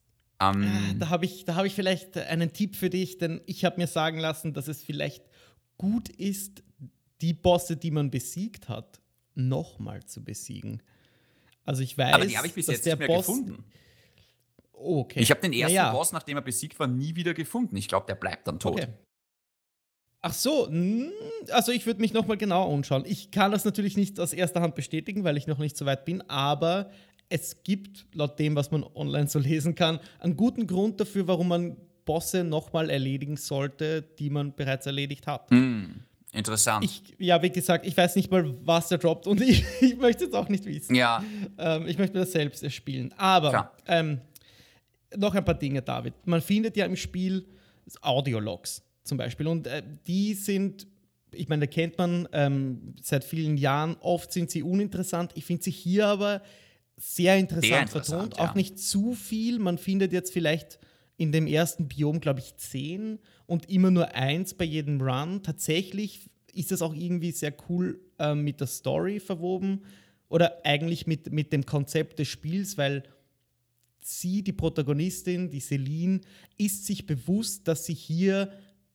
Ähm, 0.54 1.00
da 1.00 1.10
habe 1.10 1.26
ich, 1.26 1.46
hab 1.48 1.66
ich 1.66 1.74
vielleicht 1.74 2.18
einen 2.18 2.54
Tipp 2.54 2.76
für 2.76 2.90
dich, 2.90 3.18
denn 3.18 3.42
ich 3.46 3.66
habe 3.66 3.78
mir 3.78 3.88
sagen 3.88 4.20
lassen, 4.20 4.54
dass 4.54 4.68
es 4.68 4.84
vielleicht 4.84 5.24
gut 5.78 6.10
ist, 6.10 6.64
die 7.22 7.34
Bosse, 7.34 7.78
die 7.78 7.92
man 7.92 8.12
besiegt 8.12 8.70
hat, 8.70 9.00
nochmal 9.34 10.04
zu 10.06 10.24
besiegen. 10.24 10.82
Also 11.64 11.82
ich 11.82 11.98
weiß, 11.98 12.14
aber 12.14 12.26
die 12.26 12.38
habe 12.38 12.48
ich 12.48 12.54
bis 12.54 12.68
jetzt 12.68 12.86
nicht 12.86 13.00
mehr 13.00 13.08
Boss, 13.08 13.26
gefunden. 13.26 13.64
Okay. 14.72 15.20
Ich 15.22 15.32
habe 15.32 15.42
den 15.42 15.54
ersten 15.54 15.76
naja. 15.76 15.92
Boss, 15.92 16.12
nachdem 16.12 16.38
er 16.38 16.44
besiegt 16.44 16.80
war, 16.80 16.88
nie 16.88 17.16
wieder 17.16 17.34
gefunden. 17.34 17.76
Ich 17.78 17.88
glaube, 17.88 18.06
der 18.08 18.16
bleibt 18.16 18.48
dann 18.48 18.60
tot. 18.60 18.74
Okay. 18.74 18.88
Ach 20.22 20.34
so, 20.34 20.72
also 21.52 21.72
ich 21.72 21.86
würde 21.86 22.02
mich 22.02 22.12
nochmal 22.12 22.38
genau 22.38 22.74
anschauen. 22.74 23.04
Ich 23.06 23.30
kann 23.30 23.52
das 23.52 23.64
natürlich 23.64 23.96
nicht 23.96 24.20
aus 24.20 24.34
erster 24.34 24.60
Hand 24.62 24.74
bestätigen, 24.74 25.24
weil 25.24 25.38
ich 25.38 25.46
noch 25.46 25.60
nicht 25.60 25.78
so 25.78 25.86
weit 25.86 26.04
bin, 26.04 26.28
aber 26.30 26.90
es 27.30 27.64
gibt, 27.64 28.06
laut 28.14 28.40
dem, 28.40 28.56
was 28.56 28.72
man 28.72 28.84
online 28.96 29.28
so 29.28 29.40
lesen 29.40 29.76
kann, 29.76 30.00
einen 30.20 30.36
guten 30.36 30.68
Grund 30.68 31.00
dafür, 31.00 31.28
warum 31.28 31.48
man 31.48 31.78
Bosse 32.06 32.44
nochmal 32.44 32.90
erledigen 32.90 33.36
sollte, 33.36 34.04
die 34.20 34.30
man 34.30 34.56
bereits 34.56 34.86
erledigt 34.86 35.26
hat. 35.26 35.50
Mm, 35.52 35.86
interessant. 36.32 36.86
Ich, 36.86 37.02
ja, 37.18 37.42
wie 37.42 37.50
gesagt, 37.50 37.86
ich 37.86 37.98
weiß 37.98 38.16
nicht 38.16 38.30
mal, 38.30 38.54
was 38.64 38.90
der 38.90 39.00
droppt 39.00 39.26
und 39.28 39.42
ich, 39.50 39.66
ich 39.82 39.98
möchte 39.98 40.26
es 40.26 40.34
auch 40.34 40.48
nicht 40.48 40.66
wissen. 40.66 40.96
Ja. 40.96 41.24
Ähm, 41.58 41.88
ich 41.88 41.98
möchte 41.98 42.20
das 42.20 42.32
selbst 42.32 42.64
erspielen. 42.64 43.12
Aber 43.18 43.72
ähm, 43.88 44.22
noch 45.16 45.34
ein 45.34 45.44
paar 45.44 45.56
Dinge, 45.56 45.82
David. 45.82 46.14
Man 46.26 46.42
findet 46.42 46.78
ja 46.78 46.86
im 46.86 46.96
Spiel 46.96 47.48
Audiologs 48.02 48.84
zum 49.04 49.18
Beispiel 49.18 49.48
und 49.48 49.68
äh, 49.68 49.84
die 50.08 50.34
sind 50.34 50.88
ich 51.38 51.50
meine, 51.50 51.68
da 51.68 51.72
kennt 51.72 51.98
man 51.98 52.30
ähm, 52.32 52.96
seit 53.02 53.26
vielen 53.26 53.58
Jahren, 53.58 53.98
oft 54.00 54.32
sind 54.32 54.50
sie 54.50 54.64
uninteressant. 54.64 55.32
Ich 55.36 55.44
finde 55.44 55.64
sie 55.64 55.72
hier 55.72 56.08
aber 56.08 56.42
sehr 56.98 57.38
interessant, 57.38 57.90
vertont. 57.90 58.38
Ja. 58.38 58.44
Auch 58.44 58.56
nicht 58.56 58.80
zu 58.80 59.14
viel. 59.14 59.60
Man 59.60 59.78
findet 59.78 60.14
jetzt 60.14 60.32
vielleicht 60.32 60.80
in 61.18 61.32
dem 61.32 61.48
ersten 61.48 61.88
Biom, 61.88 62.20
glaube 62.20 62.40
ich, 62.40 62.56
zehn 62.58 63.20
und 63.46 63.70
immer 63.70 63.92
nur 63.92 64.16
eins 64.16 64.54
bei 64.54 64.66
jedem 64.66 65.02
Run. 65.02 65.44
Tatsächlich 65.44 66.30
ist 66.54 66.72
das 66.72 66.82
auch 66.82 66.94
irgendwie 66.94 67.32
sehr 67.32 67.54
cool 67.70 68.00
äh, 68.20 68.34
mit 68.34 68.60
der 68.60 68.68
Story 68.68 69.20
verwoben 69.20 69.84
oder 70.30 70.66
eigentlich 70.66 71.08
mit, 71.08 71.32
mit 71.32 71.54
dem 71.54 71.66
Konzept 71.66 72.20
des 72.20 72.28
Spiels, 72.28 72.78
weil 72.78 73.04
sie, 74.02 74.44
die 74.44 74.54
Protagonistin, 74.54 75.50
die 75.50 75.60
Celine, 75.60 76.22
ist 76.58 76.86
sich 76.86 77.06
bewusst, 77.06 77.68
dass 77.68 77.86
sie 77.86 77.94
hier 77.94 78.52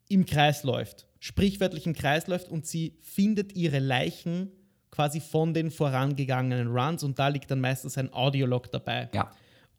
im 0.09 0.27
Kreis 0.27 0.65
läuft, 0.65 1.07
sprichwörtlich 1.19 1.87
im 1.87 1.95
Kreis 1.95 2.27
läuft 2.27 2.49
und 2.49 2.67
sie 2.67 2.97
findet 3.01 3.55
ihre 3.55 3.79
Leichen 3.79 4.51
quasi 4.91 5.21
von 5.21 5.55
den 5.55 5.71
vorangegangenen 5.71 6.69
Runs 6.69 7.03
und 7.03 7.19
da 7.19 7.29
liegt 7.29 7.51
dann 7.51 7.61
meistens 7.61 7.97
ein 7.97 8.13
Audiolog 8.13 8.71
dabei. 8.71 9.09
Ja. 9.15 9.31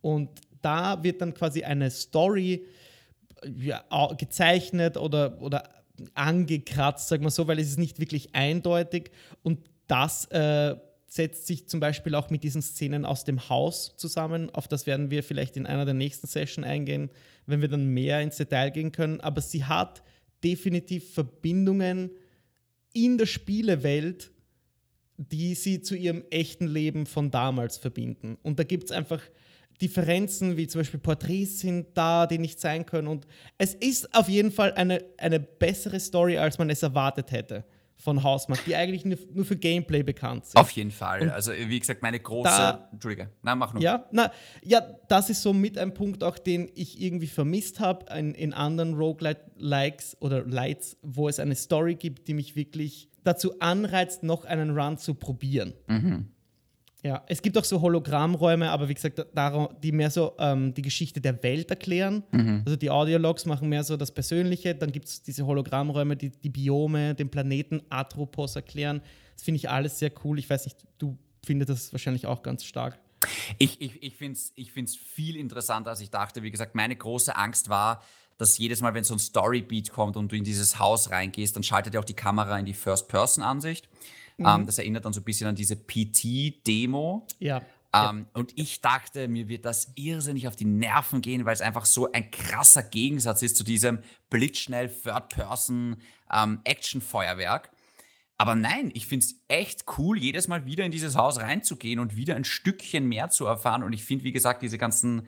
Und 0.02 0.30
da 0.62 1.04
wird 1.04 1.22
dann 1.22 1.34
quasi 1.34 1.64
eine 1.64 1.90
Story 1.90 2.66
ja, 3.44 3.84
gezeichnet 4.18 4.98
oder, 4.98 5.42
oder 5.42 5.64
angekratzt, 6.14 7.08
sagen 7.08 7.24
wir 7.24 7.32
so, 7.32 7.48
weil 7.48 7.60
es 7.60 7.70
ist 7.70 7.80
nicht 7.80 8.00
wirklich 8.00 8.34
eindeutig. 8.34 9.12
Und 9.44 9.60
das 9.88 10.26
äh, 10.26 10.76
setzt 11.08 11.48
sich 11.48 11.68
zum 11.68 11.80
Beispiel 11.80 12.16
auch 12.16 12.30
mit 12.30 12.44
diesen 12.44 12.62
Szenen 12.62 13.06
aus 13.06 13.26
dem 13.26 13.50
Haus 13.50 13.96
zusammen. 13.98 14.50
Auf 14.52 14.68
das 14.68 14.88
werden 14.88 15.12
wir 15.12 15.24
vielleicht 15.24 15.58
in 15.58 15.66
einer 15.66 15.86
der 15.86 15.94
nächsten 15.94 16.28
Sessions 16.28 16.66
eingehen, 16.66 17.10
wenn 17.46 17.62
wir 17.62 17.68
dann 17.68 17.88
mehr 17.88 18.22
ins 18.22 18.38
Detail 18.38 18.70
gehen 18.72 18.92
können. 18.92 19.20
Aber 19.20 19.42
sie 19.42 19.66
hat 19.66 20.02
definitiv 20.44 21.14
Verbindungen 21.14 22.12
in 22.94 23.18
der 23.18 23.26
Spielewelt, 23.26 24.32
die 25.30 25.56
sie 25.56 25.82
zu 25.82 25.96
ihrem 25.96 26.24
echten 26.30 26.68
Leben 26.68 27.06
von 27.06 27.30
damals 27.30 27.78
verbinden. 27.78 28.38
Und 28.42 28.58
da 28.60 28.64
gibt 28.64 28.86
es 28.86 28.92
einfach 28.92 29.22
Differenzen, 29.82 30.58
wie 30.58 30.68
zum 30.68 30.82
Beispiel 30.82 31.00
Porträts 31.00 31.60
sind 31.60 31.88
da, 31.96 32.28
die 32.28 32.38
nicht 32.38 32.60
sein 32.60 32.86
können. 32.86 33.08
Und 33.08 33.26
es 33.58 33.74
ist 33.74 34.14
auf 34.16 34.30
jeden 34.30 34.52
Fall 34.52 34.74
eine, 34.74 35.04
eine 35.18 35.40
bessere 35.40 36.00
Story, 36.00 36.38
als 36.38 36.58
man 36.58 36.70
es 36.70 36.84
erwartet 36.84 37.32
hätte 37.32 37.66
von 38.02 38.24
Hausmark, 38.24 38.66
die 38.66 38.76
eigentlich 38.76 39.06
nur 39.06 39.46
für 39.46 39.56
Gameplay 39.56 40.02
bekannt 40.02 40.48
sind. 40.48 40.58
Auf 40.58 40.72
jeden 40.72 40.90
Fall. 40.90 41.22
Und 41.22 41.30
also 41.30 41.52
wie 41.52 41.80
gesagt, 41.80 42.02
meine 42.02 42.20
große. 42.20 42.50
Da, 42.50 42.90
Entschuldige. 42.92 43.30
Na, 43.44 43.56
mach 43.56 43.74
nur. 43.74 43.84
Ja, 43.84 44.08
na, 44.12 44.32
ja, 44.64 44.82
das 45.08 45.30
ist 45.30 45.44
so 45.44 45.54
mit 45.54 45.78
ein 45.78 45.94
Punkt, 45.94 46.24
auch 46.24 46.40
den 46.40 46.72
ich 46.74 47.00
irgendwie 47.00 47.28
vermisst 47.28 47.80
habe 47.80 48.06
in, 48.18 48.34
in 48.34 48.54
anderen 48.54 48.96
Roguelikes 48.96 50.18
oder 50.20 50.44
Lights, 50.46 50.98
wo 51.04 51.30
es 51.30 51.40
eine 51.40 51.56
Story 51.56 51.94
gibt, 51.94 52.28
die 52.28 52.34
mich 52.34 52.56
wirklich 52.56 53.11
dazu 53.24 53.60
anreizt, 53.60 54.24
noch 54.24 54.46
einen 54.46 54.78
Run 54.78 54.98
zu 54.98 55.14
probieren. 55.16 55.74
Mhm. 55.88 56.28
Ja, 57.04 57.24
es 57.28 57.42
gibt 57.42 57.58
auch 57.58 57.64
so 57.64 57.82
Hologrammräume, 57.82 58.70
aber 58.70 58.88
wie 58.88 58.94
gesagt, 58.94 59.26
die 59.84 59.92
mehr 59.92 60.12
so 60.12 60.36
ähm, 60.38 60.72
die 60.76 60.84
Geschichte 60.84 61.20
der 61.20 61.42
Welt 61.42 61.72
erklären. 61.72 62.24
Mhm. 62.32 62.62
Also 62.64 62.76
die 62.76 62.92
Audiologs 62.92 63.46
machen 63.46 63.70
mehr 63.70 63.84
so 63.84 63.98
das 63.98 64.12
Persönliche. 64.12 64.76
Dann 64.76 64.92
gibt 64.92 65.08
es 65.08 65.24
diese 65.24 65.48
Hologrammräume, 65.48 66.16
die 66.16 66.30
die 66.30 66.50
Biome, 66.50 67.16
den 67.16 67.30
Planeten 67.30 67.82
Atropos 67.90 68.56
erklären. 68.56 69.02
Das 69.36 69.44
finde 69.44 69.56
ich 69.58 69.70
alles 69.70 69.98
sehr 69.98 70.12
cool. 70.24 70.38
Ich 70.38 70.48
weiß 70.48 70.66
nicht, 70.66 70.78
du 71.00 71.18
findest 71.44 71.70
das 71.72 71.92
wahrscheinlich 71.92 72.28
auch 72.28 72.44
ganz 72.44 72.64
stark. 72.66 73.00
Ich, 73.58 73.82
ich, 73.82 74.04
ich 74.04 74.16
finde 74.16 74.34
es 74.34 74.54
ich 74.56 74.72
viel 74.72 75.36
interessanter, 75.36 75.92
als 75.92 76.02
ich 76.02 76.12
dachte. 76.12 76.44
Wie 76.44 76.52
gesagt, 76.52 76.76
meine 76.76 76.96
große 76.96 77.36
Angst 77.36 77.70
war, 77.70 78.04
dass 78.42 78.58
jedes 78.58 78.82
Mal, 78.82 78.94
wenn 78.96 79.04
so 79.04 79.14
ein 79.14 79.20
Storybeat 79.20 79.92
kommt 79.92 80.18
und 80.18 80.32
du 80.32 80.36
in 80.36 80.44
dieses 80.44 80.80
Haus 80.80 81.12
reingehst, 81.12 81.56
dann 81.56 81.62
schaltet 81.64 81.94
ja 81.94 82.00
auch 82.00 82.06
die 82.06 82.16
Kamera 82.16 82.58
in 82.58 82.66
die 82.66 82.74
First-Person-Ansicht. 82.74 83.88
Mhm. 84.38 84.48
Ähm, 84.48 84.66
das 84.66 84.80
erinnert 84.80 85.06
dann 85.06 85.14
so 85.14 85.22
ein 85.22 85.24
bisschen 85.24 85.46
an 85.48 85.54
diese 85.56 85.76
PT-Demo. 85.76 87.28
Ja. 87.40 87.58
Ähm, 87.94 87.94
ja. 87.94 88.26
Und 88.34 88.58
ich 88.58 88.82
dachte, 88.82 89.28
mir 89.28 89.48
wird 89.48 89.66
das 89.66 89.92
irrsinnig 89.96 90.48
auf 90.48 90.56
die 90.56 90.66
Nerven 90.66 91.22
gehen, 91.22 91.46
weil 91.46 91.54
es 91.54 91.62
einfach 91.62 91.86
so 91.86 92.12
ein 92.12 92.32
krasser 92.32 92.82
Gegensatz 92.82 93.44
ist 93.44 93.58
zu 93.58 93.64
diesem 93.64 94.00
blitzschnell 94.32 94.90
Third-Person-Action-Feuerwerk. 94.90 97.70
Ähm, 97.72 97.78
aber 98.40 98.56
nein, 98.56 98.90
ich 98.96 99.06
finde 99.06 99.28
es 99.28 99.36
echt 99.50 99.86
cool, 100.00 100.18
jedes 100.18 100.48
Mal 100.48 100.66
wieder 100.66 100.84
in 100.84 100.92
dieses 100.92 101.16
Haus 101.16 101.40
reinzugehen 101.40 102.00
und 102.00 102.16
wieder 102.16 102.36
ein 102.36 102.44
Stückchen 102.44 103.08
mehr 103.08 103.30
zu 103.30 103.46
erfahren. 103.46 103.84
Und 103.84 103.94
ich 103.94 104.04
finde, 104.04 104.24
wie 104.24 104.32
gesagt, 104.32 104.64
diese 104.64 104.80
ganzen 104.80 105.28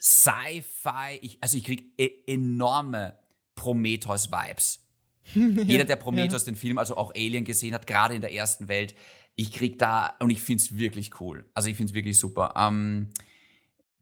Sci-Fi, 0.00 1.38
also 1.40 1.56
ich 1.56 1.64
kriege 1.64 1.84
e 1.96 2.10
enorme 2.26 3.18
Prometheus-Vibes. 3.54 4.84
Jeder, 5.34 5.84
der 5.84 5.96
Prometheus, 5.96 6.42
ja. 6.42 6.52
den 6.52 6.56
Film, 6.56 6.78
also 6.78 6.96
auch 6.96 7.14
Alien 7.14 7.44
gesehen 7.44 7.74
hat, 7.74 7.86
gerade 7.86 8.14
in 8.14 8.20
der 8.20 8.32
ersten 8.32 8.68
Welt, 8.68 8.94
ich 9.34 9.52
krieg 9.52 9.78
da, 9.78 10.16
und 10.20 10.30
ich 10.30 10.40
finde 10.40 10.62
es 10.62 10.76
wirklich 10.76 11.20
cool. 11.20 11.44
Also 11.54 11.68
ich 11.68 11.76
finde 11.76 11.90
es 11.90 11.94
wirklich 11.94 12.18
super. 12.18 12.54
Ähm, 12.56 13.10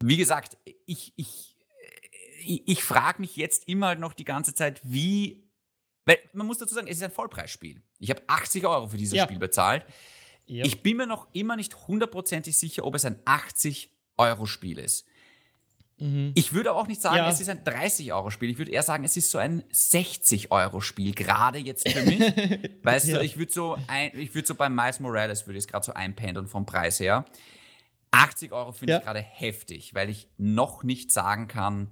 wie 0.01 0.17
gesagt, 0.17 0.57
ich, 0.85 1.13
ich, 1.15 1.55
ich, 2.43 2.67
ich 2.67 2.83
frage 2.83 3.21
mich 3.21 3.35
jetzt 3.35 3.67
immer 3.67 3.95
noch 3.95 4.13
die 4.13 4.23
ganze 4.23 4.53
Zeit, 4.55 4.81
wie, 4.83 5.43
weil 6.05 6.17
man 6.33 6.47
muss 6.47 6.59
dazu 6.59 6.73
sagen, 6.73 6.87
es 6.87 6.97
ist 6.97 7.03
ein 7.03 7.11
Vollpreisspiel. 7.11 7.81
Ich 7.99 8.09
habe 8.09 8.23
80 8.27 8.65
Euro 8.65 8.87
für 8.87 8.97
dieses 8.97 9.15
ja. 9.15 9.25
Spiel 9.25 9.39
bezahlt. 9.39 9.85
Ja. 10.45 10.63
Ich 10.65 10.81
bin 10.81 10.97
mir 10.97 11.07
noch 11.07 11.27
immer 11.33 11.55
nicht 11.55 11.87
hundertprozentig 11.87 12.57
sicher, 12.57 12.85
ob 12.85 12.95
es 12.95 13.05
ein 13.05 13.19
80 13.25 13.91
Euro 14.17 14.45
Spiel 14.45 14.79
ist. 14.79 15.05
Mhm. 15.99 16.31
Ich 16.35 16.53
würde 16.53 16.73
auch 16.73 16.87
nicht 16.87 17.01
sagen, 17.01 17.17
ja. 17.17 17.29
es 17.29 17.41
ist 17.41 17.49
ein 17.49 17.63
30-Euro-Spiel. 17.63 18.51
Ich 18.51 18.57
würde 18.57 18.71
eher 18.71 18.83
sagen, 18.83 19.03
es 19.03 19.17
ist 19.17 19.31
so 19.31 19.39
ein 19.39 19.63
60-Euro-Spiel, 19.73 21.13
gerade 21.13 21.57
jetzt 21.57 21.89
für 21.89 22.03
mich. 22.03 22.19
weißt 22.83 23.07
ja. 23.07 23.17
du, 23.17 23.23
ich 23.23 23.37
würde 23.37 23.51
so, 23.51 23.77
ein, 23.87 24.11
ich 24.13 24.35
würd 24.35 24.45
so 24.45 24.55
bei 24.55 24.69
Miles 24.69 24.99
Morales 24.99 25.47
würde 25.47 25.57
ich 25.57 25.65
es 25.65 25.67
gerade 25.67 25.85
so 25.85 25.93
einpendeln 25.93 26.47
vom 26.47 26.65
Preis 26.65 26.99
her. 26.99 27.25
80 28.11 28.51
Euro 28.51 28.71
finde 28.71 28.93
ja. 28.93 28.99
ich 28.99 29.05
gerade 29.05 29.19
heftig, 29.19 29.93
weil 29.93 30.09
ich 30.09 30.29
noch 30.37 30.83
nicht 30.83 31.11
sagen 31.11 31.47
kann, 31.47 31.91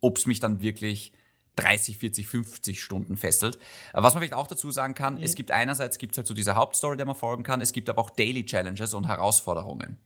ob 0.00 0.16
es 0.16 0.26
mich 0.26 0.40
dann 0.40 0.60
wirklich 0.60 1.12
30, 1.56 1.98
40, 1.98 2.26
50 2.26 2.82
Stunden 2.82 3.16
fesselt. 3.16 3.58
Was 3.92 4.14
man 4.14 4.22
vielleicht 4.22 4.34
auch 4.34 4.46
dazu 4.46 4.70
sagen 4.70 4.94
kann, 4.94 5.16
mhm. 5.16 5.22
es 5.22 5.34
gibt 5.34 5.50
einerseits 5.50 5.98
gibt's 5.98 6.16
halt 6.16 6.26
so 6.26 6.34
diese 6.34 6.54
Hauptstory, 6.54 6.96
der 6.96 7.06
man 7.06 7.16
folgen 7.16 7.42
kann, 7.42 7.60
es 7.60 7.72
gibt 7.72 7.90
aber 7.90 8.00
auch 8.00 8.10
Daily 8.10 8.44
Challenges 8.46 8.94
und 8.94 9.08
Herausforderungen. 9.08 9.98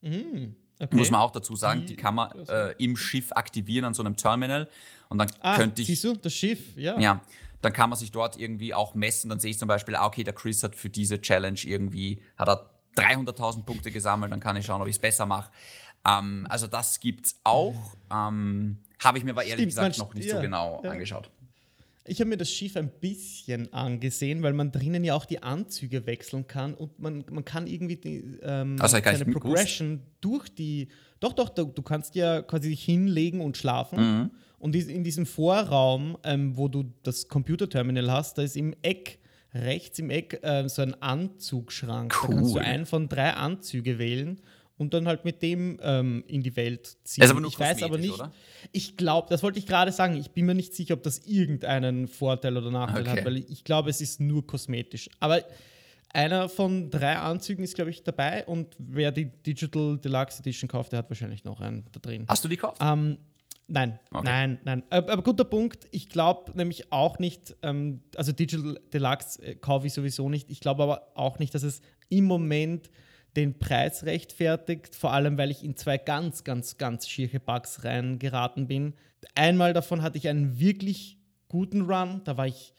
Mhm. 0.00 0.56
Okay. 0.80 0.96
Muss 0.96 1.10
man 1.10 1.20
auch 1.20 1.32
dazu 1.32 1.56
sagen, 1.56 1.80
die, 1.80 1.86
die 1.86 1.96
kann 1.96 2.14
man 2.14 2.30
äh, 2.48 2.72
im 2.78 2.96
Schiff 2.96 3.32
aktivieren 3.32 3.84
an 3.84 3.94
so 3.94 4.02
einem 4.02 4.16
Terminal. 4.16 4.68
Und 5.08 5.18
dann 5.18 5.28
ah, 5.40 5.56
könnte 5.56 5.82
ich. 5.82 5.88
Siehst 5.88 6.04
du, 6.04 6.14
das 6.14 6.32
Schiff, 6.32 6.76
ja. 6.76 6.98
Ja, 6.98 7.20
dann 7.62 7.72
kann 7.72 7.90
man 7.90 7.98
sich 7.98 8.12
dort 8.12 8.38
irgendwie 8.38 8.74
auch 8.74 8.94
messen. 8.94 9.28
Dann 9.28 9.40
sehe 9.40 9.50
ich 9.50 9.58
zum 9.58 9.68
Beispiel, 9.68 9.96
ah, 9.96 10.06
okay, 10.06 10.22
der 10.22 10.34
Chris 10.34 10.62
hat 10.62 10.76
für 10.76 10.88
diese 10.88 11.20
Challenge 11.20 11.58
irgendwie, 11.64 12.22
hat 12.36 12.48
er 12.48 12.70
300.000 12.96 13.64
Punkte 13.64 13.90
gesammelt, 13.90 14.32
dann 14.32 14.40
kann 14.40 14.56
ich 14.56 14.66
schauen, 14.66 14.80
ob 14.80 14.88
ich 14.88 14.96
es 14.96 15.00
besser 15.00 15.26
mache. 15.26 15.50
Ähm, 16.06 16.46
also 16.48 16.66
das 16.66 17.00
gibt 17.00 17.26
es 17.26 17.40
auch. 17.44 17.96
Ähm, 18.10 18.78
Habe 19.02 19.18
ich 19.18 19.24
mir 19.24 19.30
aber 19.30 19.44
ehrlich 19.44 19.72
Stimmt, 19.72 19.92
gesagt 19.92 19.98
noch 19.98 20.14
nicht 20.14 20.28
ja, 20.28 20.36
so 20.36 20.40
genau 20.40 20.80
ja. 20.84 20.90
angeschaut. 20.90 21.30
Ich 22.08 22.20
habe 22.20 22.30
mir 22.30 22.36
das 22.36 22.50
Schiff 22.50 22.76
ein 22.76 22.90
bisschen 23.00 23.72
angesehen, 23.72 24.42
weil 24.42 24.52
man 24.52 24.72
drinnen 24.72 25.04
ja 25.04 25.14
auch 25.14 25.24
die 25.24 25.42
Anzüge 25.42 26.06
wechseln 26.06 26.46
kann 26.46 26.74
und 26.74 26.98
man, 26.98 27.24
man 27.30 27.44
kann 27.44 27.66
irgendwie 27.66 27.96
die, 27.96 28.38
ähm, 28.42 28.76
also 28.80 28.98
seine 29.02 29.26
Progression 29.26 30.00
durch 30.20 30.48
die. 30.48 30.88
Doch, 31.20 31.32
doch, 31.32 31.48
du, 31.48 31.64
du, 31.64 31.82
kannst 31.82 32.14
ja 32.14 32.42
quasi 32.42 32.70
dich 32.70 32.84
hinlegen 32.84 33.40
und 33.40 33.56
schlafen. 33.56 33.98
Mhm. 33.98 34.30
Und 34.58 34.74
in 34.74 35.04
diesem 35.04 35.26
Vorraum, 35.26 36.16
ähm, 36.24 36.56
wo 36.56 36.68
du 36.68 36.92
das 37.02 37.28
Computerterminal 37.28 38.10
hast, 38.10 38.38
da 38.38 38.42
ist 38.42 38.56
im 38.56 38.74
Eck, 38.82 39.18
rechts 39.54 39.98
im 39.98 40.10
Eck, 40.10 40.40
äh, 40.42 40.68
so 40.68 40.82
ein 40.82 41.00
Anzugschrank. 41.00 42.14
Cool. 42.22 42.28
Da 42.28 42.34
kannst 42.36 42.54
du 42.54 42.58
einen 42.58 42.86
von 42.86 43.08
drei 43.08 43.34
Anzüge 43.34 43.98
wählen 43.98 44.40
und 44.78 44.94
dann 44.94 45.06
halt 45.06 45.24
mit 45.24 45.42
dem 45.42 45.78
ähm, 45.82 46.24
in 46.26 46.42
die 46.42 46.56
Welt 46.56 46.96
ziehen. 47.04 47.22
Also 47.22 47.38
ich 47.44 47.58
weiß 47.58 47.82
aber 47.82 47.98
nicht. 47.98 48.14
Oder? 48.14 48.32
Ich 48.72 48.96
glaube, 48.96 49.28
das 49.28 49.42
wollte 49.42 49.58
ich 49.58 49.66
gerade 49.66 49.92
sagen. 49.92 50.16
Ich 50.16 50.30
bin 50.30 50.46
mir 50.46 50.54
nicht 50.54 50.74
sicher, 50.74 50.94
ob 50.94 51.02
das 51.02 51.18
irgendeinen 51.26 52.06
Vorteil 52.06 52.56
oder 52.56 52.70
Nachteil 52.70 53.02
okay. 53.02 53.10
hat, 53.10 53.24
weil 53.24 53.36
ich 53.36 53.64
glaube, 53.64 53.90
es 53.90 54.00
ist 54.00 54.20
nur 54.20 54.46
kosmetisch. 54.46 55.10
Aber 55.18 55.42
einer 56.12 56.48
von 56.48 56.90
drei 56.90 57.16
Anzügen 57.16 57.64
ist, 57.64 57.74
glaube 57.74 57.90
ich, 57.90 58.02
dabei 58.02 58.46
und 58.46 58.74
wer 58.78 59.12
die 59.12 59.26
Digital 59.26 59.98
Deluxe 59.98 60.40
Edition 60.40 60.68
kauft, 60.68 60.92
der 60.92 61.00
hat 61.00 61.10
wahrscheinlich 61.10 61.44
noch 61.44 61.60
einen 61.60 61.84
da 61.92 62.00
drin. 62.00 62.24
Hast 62.28 62.44
du 62.44 62.48
die 62.48 62.56
gekauft? 62.56 62.78
Ähm, 62.80 63.18
nein, 63.66 63.98
okay. 64.12 64.22
nein, 64.24 64.58
nein. 64.64 64.82
Aber, 64.90 65.12
aber, 65.12 65.22
guter 65.22 65.44
Punkt. 65.44 65.86
Ich 65.90 66.08
glaube 66.08 66.52
nämlich 66.56 66.92
auch 66.92 67.18
nicht, 67.18 67.56
ähm, 67.62 68.00
also 68.16 68.32
Digital 68.32 68.80
Deluxe 68.92 69.42
äh, 69.42 69.54
kaufe 69.56 69.88
ich 69.88 69.92
sowieso 69.92 70.28
nicht. 70.28 70.50
Ich 70.50 70.60
glaube 70.60 70.84
aber 70.84 71.08
auch 71.14 71.40
nicht, 71.40 71.54
dass 71.54 71.64
es 71.64 71.82
im 72.08 72.24
Moment 72.24 72.88
den 73.38 73.58
Preis 73.58 74.04
rechtfertigt, 74.04 74.94
vor 74.94 75.12
allem 75.12 75.38
weil 75.38 75.50
ich 75.50 75.64
in 75.64 75.76
zwei 75.76 75.98
ganz, 75.98 76.44
ganz, 76.44 76.76
ganz 76.76 77.08
schiere 77.08 77.40
Bugs 77.40 77.84
reingeraten 77.84 78.66
bin. 78.66 78.94
Einmal 79.34 79.72
davon 79.72 80.02
hatte 80.02 80.18
ich 80.18 80.28
einen 80.28 80.58
wirklich 80.60 81.18
guten 81.48 81.82
Run, 81.82 82.20
da 82.24 82.36
war 82.36 82.46
ich 82.46 82.74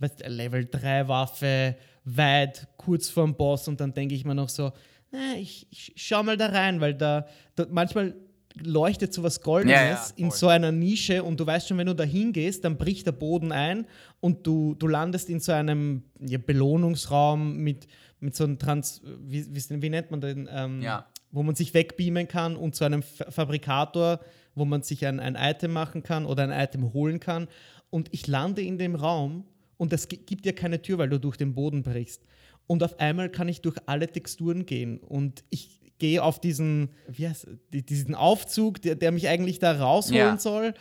weißt, 0.00 0.26
Level 0.26 0.66
3 0.66 1.08
Waffe, 1.08 1.76
weit, 2.04 2.66
kurz 2.76 3.08
vorm 3.08 3.36
Boss. 3.36 3.68
Und 3.68 3.80
dann 3.80 3.92
denke 3.92 4.14
ich 4.14 4.24
mir 4.24 4.34
noch 4.34 4.48
so, 4.48 4.72
na, 5.12 5.34
ich, 5.36 5.66
ich 5.70 5.92
schau 5.96 6.22
mal 6.22 6.36
da 6.36 6.46
rein, 6.46 6.80
weil 6.80 6.94
da, 6.94 7.26
da 7.54 7.66
manchmal 7.70 8.14
leuchtet 8.62 9.12
so 9.12 9.22
was 9.22 9.40
Goldenes 9.40 9.74
ja, 9.74 9.90
ja, 9.90 10.10
in 10.16 10.30
so 10.30 10.48
einer 10.48 10.72
Nische. 10.72 11.22
Und 11.22 11.38
du 11.38 11.46
weißt 11.46 11.68
schon, 11.68 11.78
wenn 11.78 11.86
du 11.86 11.94
da 11.94 12.04
hingehst, 12.04 12.64
dann 12.64 12.76
bricht 12.76 13.06
der 13.06 13.12
Boden 13.12 13.52
ein. 13.52 13.86
Und 14.20 14.46
du, 14.46 14.74
du 14.74 14.88
landest 14.88 15.28
in 15.28 15.40
so 15.40 15.52
einem 15.52 16.02
ja, 16.20 16.38
Belohnungsraum 16.38 17.56
mit 17.58 17.86
mit 18.20 18.36
so 18.36 18.44
einem 18.44 18.58
Trans, 18.58 19.02
wie, 19.20 19.46
wie, 19.54 19.82
wie 19.82 19.90
nennt 19.90 20.10
man 20.10 20.20
den? 20.20 20.48
Ähm, 20.52 20.82
ja. 20.82 21.06
Wo 21.32 21.42
man 21.42 21.54
sich 21.54 21.74
wegbeamen 21.74 22.26
kann 22.26 22.56
und 22.56 22.74
zu 22.74 22.84
einem 22.84 23.02
Fabrikator, 23.02 24.20
wo 24.54 24.64
man 24.64 24.82
sich 24.82 25.06
ein, 25.06 25.20
ein 25.20 25.36
Item 25.36 25.72
machen 25.72 26.02
kann 26.02 26.26
oder 26.26 26.42
ein 26.42 26.50
Item 26.50 26.92
holen 26.92 27.20
kann. 27.20 27.46
Und 27.88 28.08
ich 28.12 28.26
lande 28.26 28.62
in 28.62 28.78
dem 28.78 28.96
Raum 28.96 29.44
und 29.76 29.92
es 29.92 30.08
gibt 30.08 30.44
ja 30.44 30.52
keine 30.52 30.82
Tür, 30.82 30.98
weil 30.98 31.08
du 31.08 31.20
durch 31.20 31.36
den 31.36 31.54
Boden 31.54 31.82
brichst. 31.82 32.24
Und 32.66 32.82
auf 32.82 32.98
einmal 32.98 33.30
kann 33.30 33.48
ich 33.48 33.62
durch 33.62 33.76
alle 33.86 34.08
Texturen 34.08 34.66
gehen 34.66 34.98
und 34.98 35.44
ich 35.50 35.80
gehe 35.98 36.22
auf 36.22 36.40
diesen, 36.40 36.90
wie 37.08 37.28
heißt, 37.28 37.46
diesen 37.72 38.14
Aufzug, 38.14 38.82
der, 38.82 38.96
der 38.96 39.12
mich 39.12 39.28
eigentlich 39.28 39.58
da 39.58 39.72
rausholen 39.72 40.18
ja. 40.18 40.38
soll 40.38 40.74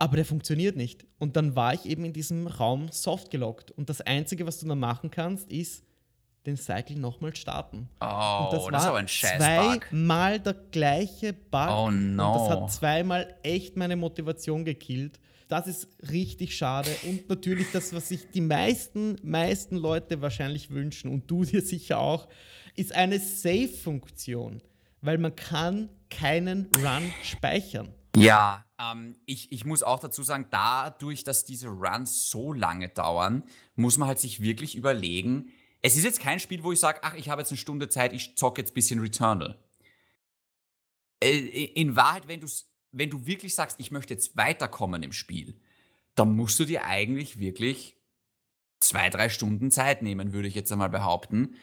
aber 0.00 0.16
der 0.16 0.24
funktioniert 0.24 0.76
nicht. 0.76 1.06
Und 1.18 1.36
dann 1.36 1.54
war 1.54 1.74
ich 1.74 1.84
eben 1.84 2.06
in 2.06 2.14
diesem 2.14 2.46
Raum 2.46 2.88
soft 2.90 3.30
gelockt. 3.30 3.70
Und 3.70 3.90
das 3.90 4.00
Einzige, 4.00 4.46
was 4.46 4.58
du 4.58 4.66
dann 4.66 4.78
machen 4.78 5.10
kannst, 5.10 5.52
ist 5.52 5.84
den 6.46 6.56
Cycle 6.56 6.98
nochmal 6.98 7.34
starten. 7.36 7.88
Oh, 8.00 8.04
und 8.04 8.52
das, 8.52 8.64
das 8.64 8.72
war 8.72 8.78
ist 8.78 8.86
aber 8.86 8.98
ein 8.98 9.08
zweimal 9.08 10.40
der 10.40 10.54
gleiche 10.70 11.32
Bug. 11.32 11.68
Oh 11.68 11.90
no. 11.90 12.32
Und 12.32 12.50
das 12.50 12.50
hat 12.50 12.72
zweimal 12.72 13.36
echt 13.42 13.76
meine 13.76 13.96
Motivation 13.96 14.64
gekillt. 14.64 15.20
Das 15.48 15.66
ist 15.66 15.88
richtig 16.10 16.56
schade. 16.56 16.90
Und 17.02 17.28
natürlich 17.28 17.72
das, 17.72 17.92
was 17.92 18.08
sich 18.08 18.30
die 18.30 18.40
meisten, 18.40 19.16
meisten 19.22 19.76
Leute 19.76 20.22
wahrscheinlich 20.22 20.70
wünschen 20.70 21.10
und 21.10 21.30
du 21.30 21.44
dir 21.44 21.60
sicher 21.60 21.98
auch, 21.98 22.28
ist 22.76 22.94
eine 22.94 23.18
Save-Funktion. 23.18 24.62
Weil 25.02 25.18
man 25.18 25.34
kann 25.34 25.88
keinen 26.08 26.68
Run 26.76 27.12
speichern. 27.22 27.92
Ja, 28.16 28.64
ähm, 28.80 29.16
ich, 29.26 29.50
ich 29.52 29.64
muss 29.64 29.82
auch 29.82 30.00
dazu 30.00 30.22
sagen, 30.22 30.46
dadurch, 30.50 31.24
dass 31.24 31.44
diese 31.44 31.68
Runs 31.68 32.28
so 32.28 32.52
lange 32.52 32.88
dauern, 32.88 33.44
muss 33.76 33.98
man 33.98 34.08
halt 34.08 34.18
sich 34.18 34.40
wirklich 34.40 34.76
überlegen, 34.76 35.50
es 35.82 35.96
ist 35.96 36.04
jetzt 36.04 36.20
kein 36.20 36.40
Spiel, 36.40 36.62
wo 36.62 36.72
ich 36.72 36.80
sage, 36.80 37.00
ach, 37.02 37.14
ich 37.14 37.28
habe 37.28 37.40
jetzt 37.40 37.50
eine 37.50 37.58
Stunde 37.58 37.88
Zeit, 37.88 38.12
ich 38.12 38.36
zocke 38.36 38.60
jetzt 38.60 38.72
ein 38.72 38.74
bisschen 38.74 39.00
Returnal. 39.00 39.58
Äh, 41.22 41.38
in 41.38 41.96
Wahrheit, 41.96 42.28
wenn, 42.28 42.44
wenn 42.92 43.10
du 43.10 43.26
wirklich 43.26 43.54
sagst, 43.54 43.80
ich 43.80 43.90
möchte 43.90 44.14
jetzt 44.14 44.36
weiterkommen 44.36 45.02
im 45.02 45.12
Spiel, 45.12 45.60
dann 46.14 46.36
musst 46.36 46.58
du 46.58 46.64
dir 46.64 46.84
eigentlich 46.84 47.38
wirklich 47.38 47.96
zwei, 48.80 49.10
drei 49.10 49.28
Stunden 49.28 49.70
Zeit 49.70 50.02
nehmen, 50.02 50.32
würde 50.32 50.48
ich 50.48 50.54
jetzt 50.54 50.72
einmal 50.72 50.90
behaupten. 50.90 51.56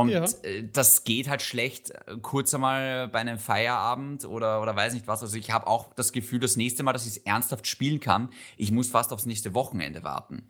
Und 0.00 0.10
ja. 0.10 0.24
Äh, 0.42 0.64
das 0.72 1.04
geht 1.04 1.28
halt 1.28 1.42
schlecht 1.42 1.90
äh, 1.90 2.16
kurz 2.22 2.54
einmal 2.54 3.08
bei 3.08 3.18
einem 3.18 3.38
Feierabend 3.38 4.24
oder, 4.24 4.62
oder 4.62 4.74
weiß 4.74 4.94
nicht 4.94 5.06
was. 5.06 5.22
Also 5.22 5.36
ich 5.36 5.50
habe 5.50 5.66
auch 5.66 5.92
das 5.94 6.12
Gefühl, 6.12 6.40
das 6.40 6.56
nächste 6.56 6.82
Mal, 6.82 6.92
dass 6.92 7.04
ich 7.04 7.12
es 7.12 7.18
ernsthaft 7.18 7.66
spielen 7.66 8.00
kann, 8.00 8.30
ich 8.56 8.72
muss 8.72 8.88
fast 8.88 9.12
aufs 9.12 9.26
nächste 9.26 9.54
Wochenende 9.54 10.02
warten. 10.02 10.44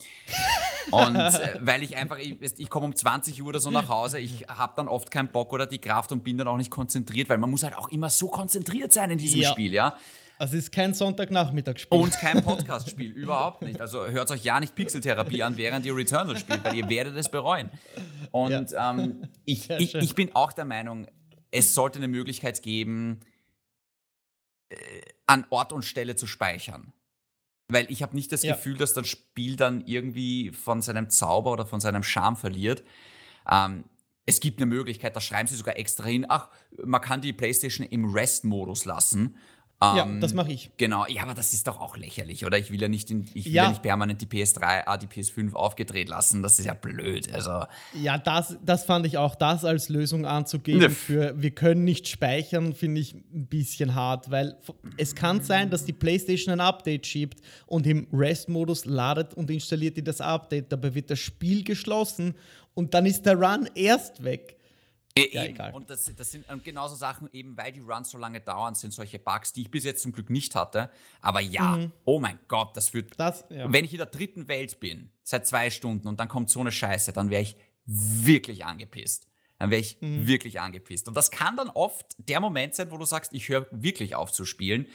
Und 0.90 1.16
äh, 1.16 1.58
weil 1.60 1.82
ich 1.82 1.96
einfach, 1.96 2.18
ich, 2.18 2.36
ich 2.58 2.70
komme 2.70 2.86
um 2.86 2.94
20 2.94 3.42
Uhr 3.42 3.48
oder 3.48 3.60
so 3.60 3.70
nach 3.70 3.88
Hause, 3.88 4.20
ich 4.20 4.46
habe 4.48 4.74
dann 4.76 4.88
oft 4.88 5.10
keinen 5.10 5.28
Bock 5.28 5.52
oder 5.52 5.66
die 5.66 5.78
Kraft 5.78 6.12
und 6.12 6.22
bin 6.22 6.38
dann 6.38 6.48
auch 6.48 6.56
nicht 6.56 6.70
konzentriert, 6.70 7.28
weil 7.28 7.38
man 7.38 7.50
muss 7.50 7.62
halt 7.62 7.76
auch 7.76 7.88
immer 7.88 8.10
so 8.10 8.28
konzentriert 8.28 8.92
sein 8.92 9.10
in 9.10 9.18
diesem 9.18 9.40
ja. 9.40 9.50
Spiel, 9.50 9.72
ja. 9.72 9.96
Also 10.40 10.56
es 10.56 10.64
ist 10.64 10.72
kein 10.72 10.94
Sonntagnachmittagsspiel. 10.94 11.98
Und 11.98 12.12
kein 12.12 12.42
Podcastspiel, 12.42 13.12
überhaupt 13.12 13.60
nicht. 13.60 13.78
Also 13.78 14.06
hört 14.06 14.30
euch 14.30 14.42
ja 14.42 14.58
nicht 14.58 14.74
Pixeltherapie 14.74 15.42
an, 15.42 15.58
während 15.58 15.84
ihr 15.84 15.94
Returnal 15.94 16.34
spielt, 16.38 16.64
weil 16.64 16.76
ihr 16.76 16.88
werdet 16.88 17.14
es 17.14 17.28
bereuen. 17.28 17.70
Und 18.30 18.70
ja. 18.70 18.90
ähm, 18.90 19.28
ich, 19.44 19.68
ich, 19.68 19.94
ich, 19.94 20.14
bin 20.14 20.34
auch 20.34 20.54
der 20.54 20.64
Meinung, 20.64 21.06
es 21.50 21.74
sollte 21.74 21.98
eine 21.98 22.08
Möglichkeit 22.08 22.62
geben, 22.62 23.20
äh, 24.70 24.76
an 25.26 25.44
Ort 25.50 25.74
und 25.74 25.84
Stelle 25.84 26.16
zu 26.16 26.26
speichern. 26.26 26.94
Weil 27.68 27.90
ich 27.90 28.02
habe 28.02 28.16
nicht 28.16 28.32
das 28.32 28.42
ja. 28.42 28.54
Gefühl, 28.54 28.78
dass 28.78 28.94
das 28.94 29.08
Spiel 29.08 29.56
dann 29.56 29.84
irgendwie 29.84 30.52
von 30.52 30.80
seinem 30.80 31.10
Zauber 31.10 31.52
oder 31.52 31.66
von 31.66 31.80
seinem 31.80 32.02
Charme 32.02 32.36
verliert. 32.36 32.82
Ähm, 33.46 33.84
es 34.24 34.40
gibt 34.40 34.58
eine 34.58 34.66
Möglichkeit, 34.66 35.14
da 35.14 35.20
schreiben 35.20 35.48
sie 35.48 35.56
sogar 35.56 35.76
extra 35.76 36.06
hin, 36.06 36.24
ach, 36.30 36.48
man 36.82 37.02
kann 37.02 37.20
die 37.20 37.34
PlayStation 37.34 37.86
im 37.86 38.10
Rest-Modus 38.10 38.86
lassen 38.86 39.36
ja, 39.82 40.04
ähm, 40.04 40.20
das 40.20 40.34
mache 40.34 40.52
ich. 40.52 40.70
Genau, 40.76 41.06
ja, 41.06 41.22
aber 41.22 41.32
das 41.32 41.54
ist 41.54 41.66
doch 41.66 41.80
auch 41.80 41.96
lächerlich, 41.96 42.44
oder? 42.44 42.58
Ich 42.58 42.70
will 42.70 42.80
ja 42.80 42.88
nicht, 42.88 43.10
in, 43.10 43.26
ich 43.32 43.46
will 43.46 43.52
ja. 43.52 43.64
ja. 43.64 43.68
nicht 43.70 43.80
permanent 43.80 44.20
die 44.20 44.26
PS3, 44.26 44.82
ah, 44.84 44.98
die 44.98 45.06
PS5 45.06 45.54
aufgedreht 45.54 46.10
lassen. 46.10 46.42
Das 46.42 46.58
ist 46.58 46.66
ja 46.66 46.74
blöd. 46.74 47.32
Also. 47.32 47.64
Ja, 47.94 48.18
das, 48.18 48.58
das 48.64 48.84
fand 48.84 49.06
ich 49.06 49.16
auch, 49.16 49.34
das 49.34 49.64
als 49.64 49.88
Lösung 49.88 50.26
anzugeben 50.26 50.80
ne. 50.80 50.90
für 50.90 51.40
wir 51.40 51.52
können 51.52 51.84
nicht 51.84 52.08
speichern, 52.08 52.74
finde 52.74 53.00
ich 53.00 53.14
ein 53.14 53.46
bisschen 53.46 53.94
hart, 53.94 54.30
weil 54.30 54.58
es 54.98 55.14
kann 55.14 55.42
sein, 55.42 55.70
dass 55.70 55.86
die 55.86 55.94
PlayStation 55.94 56.52
ein 56.52 56.60
Update 56.60 57.06
schiebt 57.06 57.40
und 57.66 57.86
im 57.86 58.06
Rest-Modus 58.12 58.84
ladet 58.84 59.32
und 59.32 59.50
installiert 59.50 59.96
die 59.96 60.04
das 60.04 60.20
Update. 60.20 60.72
Dabei 60.72 60.94
wird 60.94 61.10
das 61.10 61.18
Spiel 61.18 61.64
geschlossen 61.64 62.34
und 62.74 62.92
dann 62.92 63.06
ist 63.06 63.24
der 63.24 63.36
Run 63.36 63.68
erst 63.74 64.22
weg. 64.22 64.59
Äh, 65.16 65.28
ja, 65.32 65.44
egal. 65.44 65.72
Und 65.72 65.90
das, 65.90 66.10
das 66.16 66.30
sind 66.30 66.46
genauso 66.62 66.94
Sachen, 66.94 67.28
eben 67.32 67.56
weil 67.56 67.72
die 67.72 67.80
Runs 67.80 68.10
so 68.10 68.18
lange 68.18 68.40
dauern, 68.40 68.74
sind 68.74 68.92
solche 68.92 69.18
Bugs, 69.18 69.52
die 69.52 69.62
ich 69.62 69.70
bis 69.70 69.84
jetzt 69.84 70.02
zum 70.02 70.12
Glück 70.12 70.30
nicht 70.30 70.54
hatte. 70.54 70.90
Aber 71.20 71.40
ja, 71.40 71.76
mhm. 71.76 71.92
oh 72.04 72.20
mein 72.20 72.38
Gott, 72.48 72.76
das 72.76 72.94
wird. 72.94 73.18
Das, 73.18 73.44
ja. 73.50 73.72
Wenn 73.72 73.84
ich 73.84 73.92
in 73.92 73.98
der 73.98 74.06
dritten 74.06 74.48
Welt 74.48 74.78
bin, 74.80 75.10
seit 75.22 75.46
zwei 75.46 75.70
Stunden 75.70 76.06
und 76.06 76.20
dann 76.20 76.28
kommt 76.28 76.50
so 76.50 76.60
eine 76.60 76.72
Scheiße, 76.72 77.12
dann 77.12 77.30
wäre 77.30 77.42
ich 77.42 77.56
wirklich 77.86 78.64
angepisst. 78.64 79.26
Dann 79.58 79.70
wäre 79.70 79.80
ich 79.80 80.00
mhm. 80.00 80.26
wirklich 80.26 80.60
angepisst. 80.60 81.08
Und 81.08 81.16
das 81.16 81.30
kann 81.30 81.56
dann 81.56 81.68
oft 81.68 82.16
der 82.18 82.40
Moment 82.40 82.74
sein, 82.74 82.90
wo 82.90 82.96
du 82.96 83.04
sagst, 83.04 83.32
ich 83.32 83.48
höre 83.48 83.66
wirklich 83.70 84.14
auf 84.14 84.32
zu 84.32 84.44
spielen. 84.44 84.86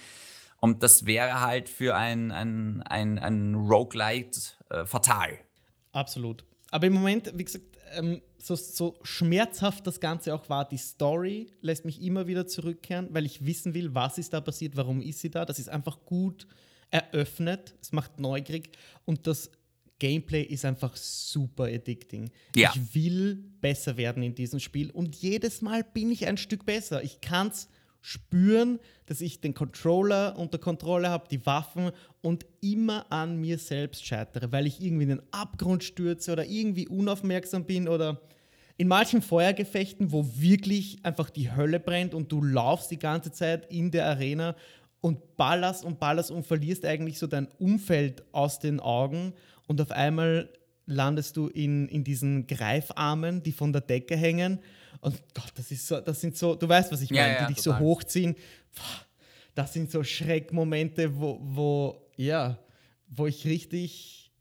Und 0.60 0.82
das 0.82 1.06
wäre 1.06 1.42
halt 1.42 1.70
für 1.70 1.96
ein, 1.96 2.32
ein, 2.32 2.82
ein, 2.84 3.20
ein 3.20 3.56
Roguelite 3.56 4.40
äh, 4.70 4.86
fatal. 4.86 5.38
Absolut. 5.92 6.44
Aber 6.72 6.88
im 6.88 6.94
Moment, 6.94 7.32
wie 7.36 7.44
gesagt, 7.44 7.66
ähm, 7.96 8.22
so, 8.38 8.56
so 8.56 9.00
schmerzhaft 9.04 9.88
das 9.88 10.00
Ganze 10.00 10.34
auch 10.36 10.50
war, 10.50 10.68
die 10.68 10.78
Story 10.78 11.52
lässt 11.62 11.86
mich 11.86 12.02
immer 12.02 12.28
wieder 12.28 12.48
zurückkehren, 12.48 13.08
weil 13.12 13.26
ich 13.26 13.46
wissen 13.46 13.74
will, 13.74 13.94
was 13.94 14.18
ist 14.18 14.34
da 14.34 14.42
passiert, 14.42 14.76
warum 14.76 15.02
ist 15.02 15.20
sie 15.20 15.32
da. 15.32 15.46
Das 15.46 15.60
ist 15.60 15.70
einfach 15.70 16.06
gut 16.06 16.48
eröffnet, 16.92 17.76
es 17.82 17.92
macht 17.92 18.20
neugierig 18.20 18.70
und 19.06 19.28
das 19.28 19.52
Gameplay 20.00 20.44
ist 20.44 20.66
einfach 20.66 20.96
super 20.96 21.66
addicting. 21.66 22.30
Ja. 22.56 22.74
Ich 22.76 22.96
will 22.96 23.36
besser 23.62 23.98
werden 23.98 24.24
in 24.24 24.36
diesem 24.36 24.60
Spiel 24.60 24.92
und 24.92 25.16
jedes 25.16 25.62
Mal 25.62 25.84
bin 25.84 26.12
ich 26.12 26.28
ein 26.28 26.38
Stück 26.38 26.66
besser. 26.66 27.02
Ich 27.04 27.22
kann 27.22 27.48
es 27.48 27.70
spüren, 28.06 28.80
dass 29.08 29.20
ich 29.20 29.42
den 29.42 29.56
Controller 29.56 30.38
unter 30.38 30.60
Kontrolle 30.60 31.10
habe, 31.10 31.28
die 31.30 31.44
Waffen 31.48 31.92
und 32.22 32.46
immer 32.62 33.12
an 33.12 33.38
mir 33.42 33.58
selbst 33.58 34.06
scheitere, 34.06 34.52
weil 34.52 34.68
ich 34.68 34.80
irgendwie 34.80 35.04
in 35.04 35.10
den 35.10 35.22
Abgrund 35.32 35.84
stürze 35.84 36.32
oder 36.32 36.46
irgendwie 36.46 36.88
unaufmerksam 36.88 37.66
bin 37.66 37.88
oder 37.88 38.22
in 38.78 38.88
manchen 38.88 39.24
Feuergefechten, 39.24 40.12
wo 40.12 40.24
wirklich 40.36 41.00
einfach 41.02 41.32
die 41.32 41.52
Hölle 41.52 41.80
brennt 41.80 42.14
und 42.14 42.32
du 42.32 42.44
laufst 42.44 42.92
die 42.92 43.00
ganze 43.00 43.32
Zeit 43.32 43.72
in 43.72 43.90
der 43.90 44.06
Arena 44.06 44.56
und 45.02 45.36
ballerst 45.36 45.84
und 45.84 46.00
ballerst 46.00 46.30
und 46.30 46.46
verlierst 46.46 46.86
eigentlich 46.86 47.18
so 47.18 47.26
dein 47.26 47.48
Umfeld 47.58 48.24
aus 48.34 48.60
den 48.60 48.80
Augen 48.80 49.34
und 49.68 49.82
auf 49.82 49.90
einmal 49.90 50.50
landest 50.86 51.38
du 51.38 51.48
in, 51.48 51.88
in 51.88 52.04
diesen 52.04 52.48
Greifarmen, 52.48 53.44
die 53.44 53.52
von 53.52 53.74
der 53.74 53.82
Decke 53.82 54.16
hängen 54.16 54.60
und 55.06 55.22
Gott, 55.34 55.52
das 55.56 55.72
ist 55.72 55.88
so, 55.88 56.00
das 56.00 56.20
sind 56.20 56.36
so, 56.36 56.56
du 56.56 56.68
weißt, 56.68 56.92
was 56.92 57.02
ich 57.02 57.12
meine, 57.12 57.22
ja, 57.22 57.34
ja, 57.34 57.48
die 57.48 57.54
dich 57.54 57.64
total. 57.64 57.80
so 57.80 57.86
hochziehen. 57.86 58.36
Das 59.54 59.72
sind 59.72 59.92
so 59.92 60.04
Schreckmomente, 60.04 61.16
wo, 61.18 61.40
wo, 61.42 62.10
ja, 62.18 62.58
wo 63.08 63.28
ich 63.28 63.46
richtig 63.46 64.32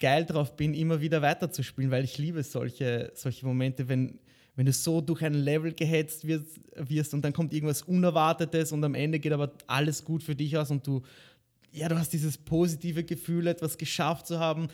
geil 0.00 0.24
drauf 0.24 0.56
bin, 0.56 0.72
immer 0.72 1.00
wieder 1.00 1.20
weiterzuspielen, 1.22 1.90
weil 1.90 2.04
ich 2.04 2.16
liebe 2.16 2.42
solche, 2.42 3.12
solche 3.14 3.44
Momente, 3.44 3.88
wenn, 3.88 4.18
wenn 4.56 4.66
du 4.66 4.72
so 4.72 5.00
durch 5.00 5.22
ein 5.22 5.34
Level 5.34 5.72
gehetzt 5.72 6.26
wirst, 6.26 6.58
wirst 6.74 7.12
und 7.12 7.22
dann 7.22 7.34
kommt 7.34 7.52
irgendwas 7.52 7.82
Unerwartetes 7.82 8.72
und 8.72 8.82
am 8.84 8.94
Ende 8.94 9.18
geht 9.18 9.32
aber 9.32 9.52
alles 9.66 10.04
gut 10.04 10.22
für 10.22 10.34
dich 10.34 10.56
aus 10.56 10.70
und 10.70 10.86
du, 10.86 11.02
ja, 11.70 11.88
du 11.88 11.98
hast 11.98 12.12
dieses 12.12 12.38
positive 12.38 13.04
Gefühl, 13.04 13.46
etwas 13.46 13.76
geschafft 13.76 14.26
zu 14.26 14.38
haben. 14.38 14.68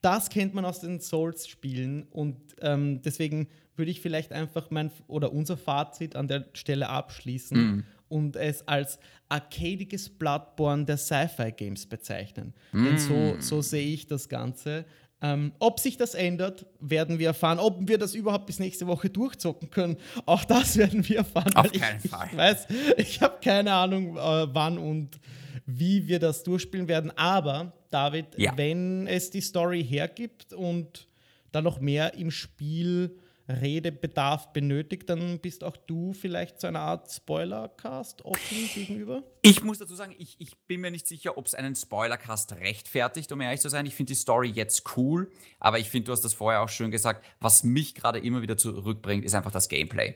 Das 0.00 0.30
kennt 0.30 0.54
man 0.54 0.64
aus 0.64 0.80
den 0.80 1.00
Souls-Spielen 1.00 2.04
und 2.10 2.36
ähm, 2.60 3.02
deswegen 3.02 3.48
würde 3.76 3.90
ich 3.90 4.00
vielleicht 4.00 4.32
einfach 4.32 4.70
mein 4.70 4.90
oder 5.06 5.32
unser 5.32 5.56
Fazit 5.56 6.16
an 6.16 6.28
der 6.28 6.46
Stelle 6.52 6.88
abschließen 6.88 7.58
mm. 7.58 7.84
und 8.08 8.36
es 8.36 8.66
als 8.66 8.98
arcadiges 9.28 10.08
Bloodborne 10.08 10.84
der 10.84 10.96
Sci-Fi-Games 10.96 11.86
bezeichnen. 11.86 12.54
Mm. 12.72 12.84
Denn 12.84 12.98
so, 12.98 13.36
so 13.40 13.62
sehe 13.62 13.86
ich 13.86 14.06
das 14.06 14.28
Ganze. 14.28 14.84
Ähm, 15.20 15.52
ob 15.58 15.80
sich 15.80 15.96
das 15.96 16.14
ändert, 16.14 16.66
werden 16.78 17.18
wir 17.18 17.28
erfahren. 17.28 17.58
Ob 17.58 17.88
wir 17.88 17.98
das 17.98 18.14
überhaupt 18.14 18.46
bis 18.46 18.60
nächste 18.60 18.86
Woche 18.86 19.10
durchzocken 19.10 19.70
können, 19.70 19.96
auch 20.26 20.44
das 20.44 20.76
werden 20.76 21.08
wir 21.08 21.18
erfahren. 21.18 21.54
Auf 21.56 21.72
keinen 21.72 22.00
ich, 22.02 22.10
Fall. 22.10 22.28
Ich 22.30 22.36
weiß, 22.36 22.66
ich 22.98 23.20
habe 23.20 23.38
keine 23.42 23.72
Ahnung, 23.72 24.16
äh, 24.16 24.54
wann 24.54 24.78
und 24.78 25.18
wie 25.66 26.06
wir 26.06 26.20
das 26.20 26.44
durchspielen 26.44 26.86
werden. 26.86 27.12
Aber, 27.16 27.72
David, 27.90 28.26
ja. 28.36 28.56
wenn 28.56 29.06
es 29.06 29.30
die 29.30 29.40
Story 29.40 29.84
hergibt 29.84 30.52
und 30.52 31.06
da 31.52 31.62
noch 31.62 31.80
mehr 31.80 32.14
im 32.14 32.30
Spiel 32.30 33.18
Redebedarf 33.48 34.52
benötigt, 34.52 35.08
dann 35.08 35.38
bist 35.38 35.64
auch 35.64 35.76
du 35.76 36.12
vielleicht 36.12 36.60
so 36.60 36.66
eine 36.66 36.80
Art 36.80 37.10
Spoilercast 37.10 38.22
offen 38.22 38.68
gegenüber? 38.74 39.22
Ich 39.40 39.62
muss 39.62 39.78
dazu 39.78 39.94
sagen, 39.94 40.14
ich, 40.18 40.36
ich 40.38 40.56
bin 40.66 40.82
mir 40.82 40.90
nicht 40.90 41.06
sicher, 41.06 41.38
ob 41.38 41.46
es 41.46 41.54
einen 41.54 41.74
Spoilercast 41.74 42.52
rechtfertigt, 42.52 43.32
um 43.32 43.40
ehrlich 43.40 43.60
zu 43.60 43.70
sein. 43.70 43.86
Ich 43.86 43.94
finde 43.94 44.12
die 44.12 44.18
Story 44.18 44.48
jetzt 44.48 44.96
cool, 44.96 45.30
aber 45.58 45.78
ich 45.78 45.88
finde, 45.88 46.06
du 46.06 46.12
hast 46.12 46.20
das 46.22 46.34
vorher 46.34 46.60
auch 46.60 46.68
schön 46.68 46.90
gesagt, 46.90 47.24
was 47.40 47.64
mich 47.64 47.94
gerade 47.94 48.18
immer 48.18 48.42
wieder 48.42 48.58
zurückbringt, 48.58 49.24
ist 49.24 49.34
einfach 49.34 49.52
das 49.52 49.70
Gameplay. 49.70 50.14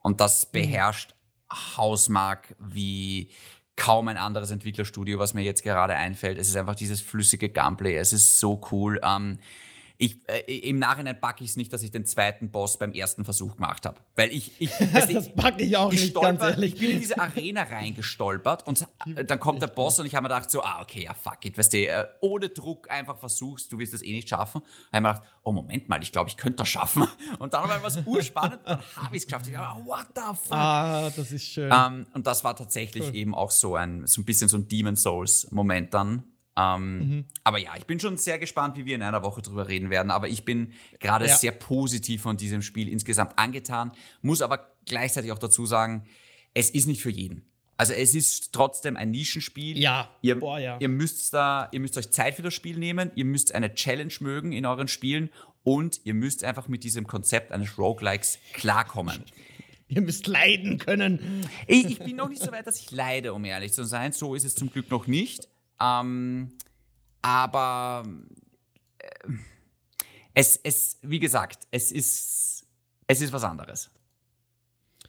Und 0.00 0.20
das 0.20 0.46
mhm. 0.46 0.52
beherrscht 0.52 1.14
Hausmark 1.52 2.54
wie 2.58 3.30
kaum 3.80 4.08
ein 4.08 4.18
anderes 4.18 4.50
Entwicklerstudio, 4.50 5.18
was 5.18 5.32
mir 5.32 5.40
jetzt 5.40 5.62
gerade 5.62 5.94
einfällt. 5.94 6.36
Es 6.36 6.48
ist 6.48 6.56
einfach 6.56 6.74
dieses 6.74 7.00
flüssige 7.00 7.48
Gameplay. 7.48 7.96
Es 7.96 8.12
ist 8.12 8.38
so 8.38 8.60
cool. 8.70 9.00
Ähm, 9.02 9.38
ich, 10.00 10.16
äh, 10.28 10.58
im 10.60 10.78
Nachhinein 10.78 11.20
packe 11.20 11.44
ich 11.44 11.50
es 11.50 11.56
nicht, 11.56 11.70
dass 11.74 11.82
ich 11.82 11.90
den 11.90 12.06
zweiten 12.06 12.50
Boss 12.50 12.78
beim 12.78 12.92
ersten 12.92 13.22
Versuch 13.26 13.56
gemacht 13.56 13.84
habe. 13.84 14.00
Weil 14.16 14.32
ich. 14.32 14.52
ich 14.58 14.70
das 14.92 15.28
packe 15.34 15.62
ich 15.62 15.76
auch 15.76 15.92
ich 15.92 16.00
nicht, 16.00 16.10
stolper, 16.12 16.28
ganz 16.38 16.42
ehrlich. 16.42 16.74
Ich 16.74 16.80
bin 16.80 16.90
in 16.92 17.00
diese 17.00 17.20
Arena 17.20 17.64
reingestolpert 17.64 18.66
und 18.66 18.88
dann 19.26 19.38
kommt 19.38 19.60
der 19.60 19.66
Boss 19.66 20.00
und 20.00 20.06
ich 20.06 20.14
habe 20.14 20.22
mir 20.22 20.34
gedacht, 20.34 20.50
so, 20.50 20.62
ah, 20.62 20.80
okay, 20.80 21.04
ja, 21.04 21.12
fuck 21.12 21.44
it, 21.44 21.58
weißt 21.58 21.74
du, 21.74 21.86
äh, 21.86 22.06
ohne 22.20 22.48
Druck 22.48 22.90
einfach 22.90 23.18
versuchst, 23.18 23.70
du 23.70 23.78
wirst 23.78 23.92
das 23.92 24.02
eh 24.02 24.12
nicht 24.12 24.30
schaffen. 24.30 24.62
Da 24.90 24.96
habe 24.96 24.96
ich 24.96 25.02
mir 25.02 25.08
gedacht, 25.12 25.22
oh, 25.42 25.52
Moment 25.52 25.88
mal, 25.90 26.02
ich 26.02 26.12
glaube, 26.12 26.30
ich 26.30 26.38
könnte 26.38 26.56
das 26.56 26.68
schaffen. 26.68 27.06
Und 27.38 27.52
dann 27.52 27.68
war 27.68 27.76
ich 27.76 27.82
was 27.82 27.98
urspannend, 28.06 28.60
dann 28.64 28.80
habe 28.96 29.16
ich 29.16 29.22
es 29.22 29.26
geschafft. 29.26 29.48
Ich 29.48 29.52
dachte, 29.52 29.84
what 29.84 30.06
the 30.14 30.22
fuck? 30.34 30.52
Ah, 30.52 31.10
das 31.14 31.30
ist 31.30 31.44
schön. 31.44 31.70
Ähm, 31.70 32.06
und 32.14 32.26
das 32.26 32.42
war 32.42 32.56
tatsächlich 32.56 33.08
cool. 33.08 33.14
eben 33.14 33.34
auch 33.34 33.50
so 33.50 33.76
ein, 33.76 34.06
so 34.06 34.22
ein 34.22 34.24
bisschen 34.24 34.48
so 34.48 34.56
ein 34.56 34.66
Demon 34.66 34.96
Souls-Moment 34.96 35.92
dann. 35.92 36.24
Ähm, 36.60 36.98
mhm. 36.98 37.24
Aber 37.44 37.58
ja, 37.58 37.70
ich 37.76 37.86
bin 37.86 38.00
schon 38.00 38.16
sehr 38.16 38.38
gespannt, 38.38 38.76
wie 38.76 38.84
wir 38.84 38.94
in 38.94 39.02
einer 39.02 39.22
Woche 39.22 39.42
drüber 39.42 39.68
reden 39.68 39.90
werden. 39.90 40.10
Aber 40.10 40.28
ich 40.28 40.44
bin 40.44 40.72
gerade 40.98 41.26
ja. 41.26 41.36
sehr 41.36 41.52
positiv 41.52 42.22
von 42.22 42.36
diesem 42.36 42.62
Spiel 42.62 42.88
insgesamt 42.88 43.38
angetan. 43.38 43.92
Muss 44.22 44.42
aber 44.42 44.74
gleichzeitig 44.84 45.32
auch 45.32 45.38
dazu 45.38 45.66
sagen, 45.66 46.04
es 46.54 46.70
ist 46.70 46.86
nicht 46.86 47.02
für 47.02 47.10
jeden. 47.10 47.46
Also 47.76 47.94
es 47.94 48.14
ist 48.14 48.52
trotzdem 48.52 48.96
ein 48.96 49.10
Nischenspiel. 49.10 49.78
Ja. 49.78 50.10
Ihr, 50.20 50.38
Boah, 50.38 50.58
ja. 50.58 50.76
ihr 50.80 50.88
müsst 50.88 51.32
da, 51.32 51.68
ihr 51.72 51.80
müsst 51.80 51.96
euch 51.96 52.10
Zeit 52.10 52.34
für 52.34 52.42
das 52.42 52.52
Spiel 52.52 52.78
nehmen, 52.78 53.10
ihr 53.14 53.24
müsst 53.24 53.54
eine 53.54 53.74
Challenge 53.74 54.12
mögen 54.20 54.52
in 54.52 54.66
euren 54.66 54.86
Spielen 54.86 55.30
und 55.62 56.00
ihr 56.04 56.12
müsst 56.12 56.44
einfach 56.44 56.68
mit 56.68 56.84
diesem 56.84 57.06
Konzept 57.06 57.52
eines 57.52 57.78
Roguelikes 57.78 58.38
klarkommen. 58.52 59.24
Ihr 59.88 60.02
müsst 60.02 60.28
leiden 60.28 60.78
können. 60.78 61.48
Ich, 61.66 61.84
ich 61.84 61.98
bin 61.98 62.14
noch 62.14 62.28
nicht 62.28 62.40
so 62.40 62.52
weit, 62.52 62.64
dass 62.64 62.80
ich 62.80 62.92
leide, 62.92 63.34
um 63.34 63.44
ehrlich 63.44 63.72
zu 63.72 63.82
sein. 63.82 64.12
So 64.12 64.36
ist 64.36 64.44
es 64.44 64.54
zum 64.54 64.70
Glück 64.70 64.88
noch 64.88 65.08
nicht. 65.08 65.48
Ähm, 65.80 66.52
aber 67.22 68.04
äh, 68.98 69.32
es, 70.34 70.58
es, 70.62 70.98
wie 71.02 71.18
gesagt, 71.18 71.66
es 71.70 71.92
ist, 71.92 72.66
es 73.06 73.20
ist 73.20 73.32
was 73.32 73.44
anderes. 73.44 73.90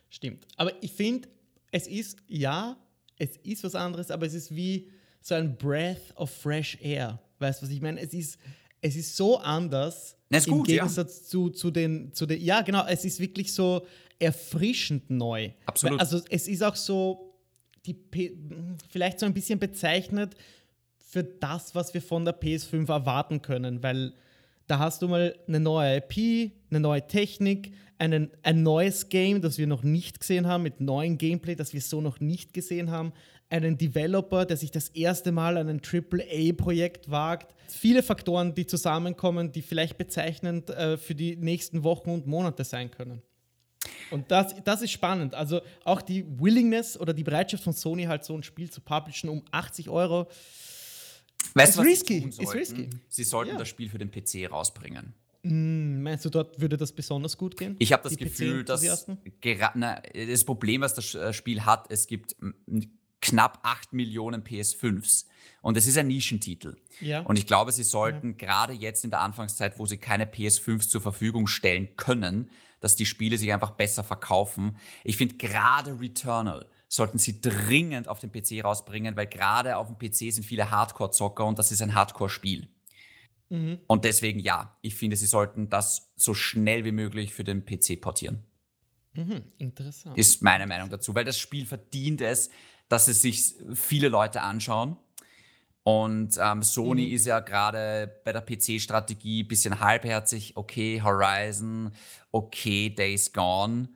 Stimmt. 0.09 0.45
Aber 0.57 0.71
ich 0.83 0.91
finde, 0.91 1.29
es 1.71 1.87
ist, 1.87 2.17
ja, 2.27 2.77
es 3.17 3.37
ist 3.37 3.63
was 3.63 3.75
anderes, 3.75 4.11
aber 4.11 4.25
es 4.25 4.33
ist 4.33 4.53
wie 4.53 4.89
so 5.21 5.35
ein 5.35 5.55
Breath 5.55 6.15
of 6.15 6.31
fresh 6.31 6.77
air. 6.81 7.19
Weißt 7.39 7.61
du, 7.61 7.65
was 7.65 7.71
ich 7.71 7.81
meine? 7.81 7.99
Es 7.99 8.13
ist, 8.13 8.39
es 8.81 8.95
ist 8.95 9.15
so 9.15 9.37
anders 9.37 10.17
ist 10.29 10.47
im 10.47 10.53
gut, 10.53 10.67
Gegensatz 10.67 11.21
ja. 11.21 11.27
zu, 11.27 11.49
zu, 11.49 11.71
den, 11.71 12.13
zu 12.13 12.25
den. 12.25 12.41
Ja, 12.41 12.61
genau, 12.61 12.85
es 12.87 13.05
ist 13.05 13.19
wirklich 13.19 13.53
so 13.53 13.85
erfrischend 14.19 15.09
neu. 15.09 15.51
Absolut. 15.65 15.99
Also 15.99 16.21
es 16.29 16.47
ist 16.47 16.63
auch 16.63 16.75
so, 16.75 17.35
die, 17.85 17.95
vielleicht 18.89 19.19
so 19.19 19.25
ein 19.25 19.33
bisschen 19.33 19.59
bezeichnet 19.59 20.35
für 21.11 21.25
das, 21.25 21.75
was 21.75 21.93
wir 21.93 22.01
von 22.01 22.23
der 22.23 22.39
PS5 22.39 22.87
erwarten 22.87 23.41
können, 23.41 23.83
weil 23.83 24.13
da 24.67 24.79
hast 24.79 25.01
du 25.01 25.09
mal 25.09 25.35
eine 25.45 25.59
neue 25.59 25.97
IP, 25.97 26.53
eine 26.69 26.79
neue 26.79 27.05
Technik, 27.05 27.73
einen, 27.97 28.31
ein 28.43 28.63
neues 28.63 29.09
Game, 29.09 29.41
das 29.41 29.57
wir 29.57 29.67
noch 29.67 29.83
nicht 29.83 30.21
gesehen 30.21 30.47
haben, 30.47 30.63
mit 30.63 30.79
neuem 30.79 31.17
Gameplay, 31.17 31.55
das 31.55 31.73
wir 31.73 31.81
so 31.81 31.99
noch 31.99 32.21
nicht 32.21 32.53
gesehen 32.53 32.91
haben, 32.91 33.11
einen 33.49 33.77
Developer, 33.77 34.45
der 34.45 34.55
sich 34.55 34.71
das 34.71 34.87
erste 34.87 35.33
Mal 35.33 35.57
an 35.57 35.67
ein 35.67 35.81
AAA-Projekt 35.81 37.11
wagt. 37.11 37.53
Viele 37.67 38.03
Faktoren, 38.03 38.55
die 38.55 38.65
zusammenkommen, 38.65 39.51
die 39.51 39.61
vielleicht 39.61 39.97
bezeichnend 39.97 40.69
äh, 40.69 40.97
für 40.97 41.13
die 41.13 41.35
nächsten 41.35 41.83
Wochen 41.83 42.09
und 42.11 42.25
Monate 42.25 42.63
sein 42.63 42.89
können. 42.89 43.21
Und 44.11 44.31
das, 44.31 44.55
das 44.63 44.81
ist 44.81 44.91
spannend. 44.91 45.35
Also 45.35 45.59
auch 45.83 46.01
die 46.01 46.25
Willingness 46.39 46.97
oder 46.97 47.13
die 47.13 47.23
Bereitschaft 47.25 47.65
von 47.65 47.73
Sony, 47.73 48.05
halt 48.05 48.23
so 48.23 48.33
ein 48.33 48.43
Spiel 48.43 48.69
zu 48.69 48.79
publishen 48.79 49.29
um 49.29 49.43
80 49.51 49.89
Euro, 49.89 50.27
Weißt 51.53 51.75
du, 51.75 51.79
was 51.79 51.85
risky. 51.85 52.13
sie 52.15 52.21
tun 52.21 52.31
sollten? 52.31 52.57
risky. 52.57 52.89
Sie 53.07 53.23
sollten 53.23 53.51
ja. 53.51 53.57
das 53.57 53.67
Spiel 53.67 53.89
für 53.89 53.97
den 53.97 54.11
PC 54.11 54.51
rausbringen. 54.51 55.13
Mm, 55.43 56.03
meinst 56.03 56.25
du, 56.25 56.29
dort 56.29 56.59
würde 56.61 56.77
das 56.77 56.91
besonders 56.91 57.37
gut 57.37 57.57
gehen? 57.57 57.75
Ich 57.79 57.93
habe 57.93 58.03
das 58.03 58.17
Gefühl, 58.17 58.63
dass 58.63 58.83
na, 59.73 60.01
das 60.13 60.43
Problem, 60.43 60.81
was 60.81 60.93
das 60.93 61.15
äh, 61.15 61.33
Spiel 61.33 61.65
hat, 61.65 61.89
es 61.89 62.07
gibt 62.07 62.35
knapp 63.21 63.59
8 63.63 63.93
Millionen 63.93 64.43
PS5s 64.43 65.25
und 65.61 65.77
es 65.77 65.87
ist 65.87 65.97
ein 65.97 66.07
Nischentitel. 66.07 66.77
Ja. 66.99 67.21
Und 67.21 67.37
ich 67.37 67.47
glaube, 67.47 67.71
sie 67.71 67.83
sollten 67.83 68.31
ja. 68.31 68.35
gerade 68.37 68.73
jetzt 68.73 69.03
in 69.03 69.09
der 69.09 69.21
Anfangszeit, 69.21 69.79
wo 69.79 69.85
sie 69.85 69.97
keine 69.97 70.25
PS5s 70.25 70.89
zur 70.89 71.01
Verfügung 71.01 71.47
stellen 71.47 71.95
können, 71.97 72.49
dass 72.79 72.95
die 72.95 73.05
Spiele 73.05 73.37
sich 73.37 73.53
einfach 73.53 73.71
besser 73.71 74.03
verkaufen. 74.03 74.77
Ich 75.03 75.17
finde 75.17 75.35
gerade 75.35 75.99
Returnal 75.99 76.67
sollten 76.91 77.19
sie 77.19 77.39
dringend 77.39 78.09
auf 78.09 78.19
den 78.19 78.33
PC 78.33 78.65
rausbringen, 78.65 79.15
weil 79.15 79.27
gerade 79.27 79.77
auf 79.77 79.87
dem 79.87 79.97
PC 79.97 80.33
sind 80.33 80.43
viele 80.43 80.71
Hardcore-Zocker 80.71 81.45
und 81.45 81.57
das 81.57 81.71
ist 81.71 81.81
ein 81.81 81.95
Hardcore-Spiel. 81.95 82.67
Mhm. 83.47 83.79
Und 83.87 84.03
deswegen 84.03 84.41
ja, 84.41 84.77
ich 84.81 84.95
finde, 84.95 85.15
sie 85.15 85.25
sollten 85.25 85.69
das 85.69 86.11
so 86.17 86.33
schnell 86.33 86.83
wie 86.83 86.91
möglich 86.91 87.33
für 87.33 87.45
den 87.45 87.63
PC 87.63 88.01
portieren. 88.01 88.43
Mhm, 89.13 89.41
interessant. 89.57 90.17
Ist 90.17 90.41
meine 90.41 90.67
Meinung 90.67 90.89
dazu, 90.89 91.15
weil 91.15 91.23
das 91.23 91.39
Spiel 91.39 91.65
verdient 91.65 92.19
es, 92.19 92.49
dass 92.89 93.07
es 93.07 93.21
sich 93.21 93.55
viele 93.73 94.09
Leute 94.09 94.41
anschauen. 94.41 94.97
Und 95.83 96.37
ähm, 96.41 96.61
Sony 96.61 97.07
mhm. 97.07 97.13
ist 97.13 97.25
ja 97.25 97.39
gerade 97.39 98.19
bei 98.25 98.33
der 98.33 98.41
PC-Strategie 98.41 99.43
ein 99.43 99.47
bisschen 99.47 99.79
halbherzig. 99.79 100.57
Okay, 100.57 101.01
Horizon, 101.01 101.93
okay, 102.31 102.89
Days 102.89 103.31
Gone. 103.31 103.87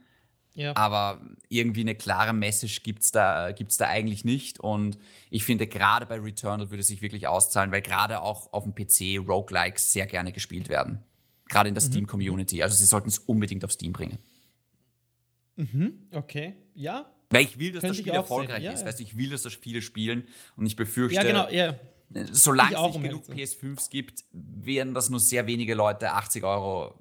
Ja. 0.56 0.76
Aber 0.76 1.22
irgendwie 1.50 1.82
eine 1.82 1.96
klare 1.96 2.34
Message 2.34 2.82
gibt 2.82 3.04
es 3.04 3.12
da, 3.12 3.52
gibt's 3.52 3.78
da 3.78 3.88
eigentlich 3.88 4.24
nicht. 4.24 4.60
Und 4.60 4.98
ich 5.30 5.44
finde, 5.44 5.68
gerade 5.68 6.06
bei 6.06 6.18
Returnal 6.18 6.70
würde 6.70 6.80
es 6.80 6.88
sich 6.88 7.02
wirklich 7.02 7.28
auszahlen, 7.28 7.72
weil 7.72 7.82
gerade 7.82 8.22
auch 8.22 8.52
auf 8.54 8.64
dem 8.64 8.74
PC 8.74 9.20
Roguelikes 9.28 9.92
sehr 9.92 10.08
gerne 10.08 10.32
gespielt 10.32 10.70
werden. 10.70 11.04
Gerade 11.50 11.70
in 11.70 11.76
der 11.76 11.84
mhm. 11.84 11.88
Steam-Community. 11.88 12.64
Also 12.64 12.76
sie 12.76 12.86
sollten 12.86 13.10
es 13.10 13.20
unbedingt 13.20 13.66
auf 13.66 13.72
Steam 13.72 13.92
bringen. 13.92 14.18
Mhm, 15.58 16.08
okay. 16.12 16.56
Ja, 16.74 17.12
Weil 17.30 17.44
ich 17.44 17.60
will, 17.60 17.72
dass 17.74 17.82
Könnte 17.82 17.98
das 17.98 17.98
Spiel 17.98 18.14
erfolgreich 18.14 18.64
ja, 18.64 18.72
ist. 18.72 18.82
ja. 18.82 18.88
Weißt 18.88 19.00
du, 19.00 19.04
ich 19.04 19.18
will, 19.18 19.30
dass 19.30 19.44
das 19.44 19.54
viele 19.54 19.82
spielen 19.82 20.28
und 20.56 20.66
ich 20.66 20.76
befürchte, 20.76 21.16
Ja, 21.16 21.24
genau, 21.24 21.50
ja. 21.50 21.76
solange 22.32 22.72
Ich 22.72 22.76
es 22.76 22.82
auch, 22.82 22.98
nicht 22.98 23.10
genug 23.10 23.30
ehrlich 23.30 23.52
PS5s 23.52 23.90
gibt, 23.90 24.24
werden 24.32 24.94
das 24.94 25.10
nur 25.10 25.20
sehr 25.20 25.48
wenige 25.48 25.76
Leute 25.76 26.12
80 26.12 26.44
Euro 26.44 26.94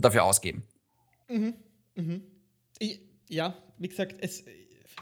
dafür 0.00 0.24
ausgeben. 0.24 0.62
Ich, 2.78 3.00
ja, 3.28 3.56
wie 3.78 3.88
gesagt, 3.88 4.16
es, 4.20 4.44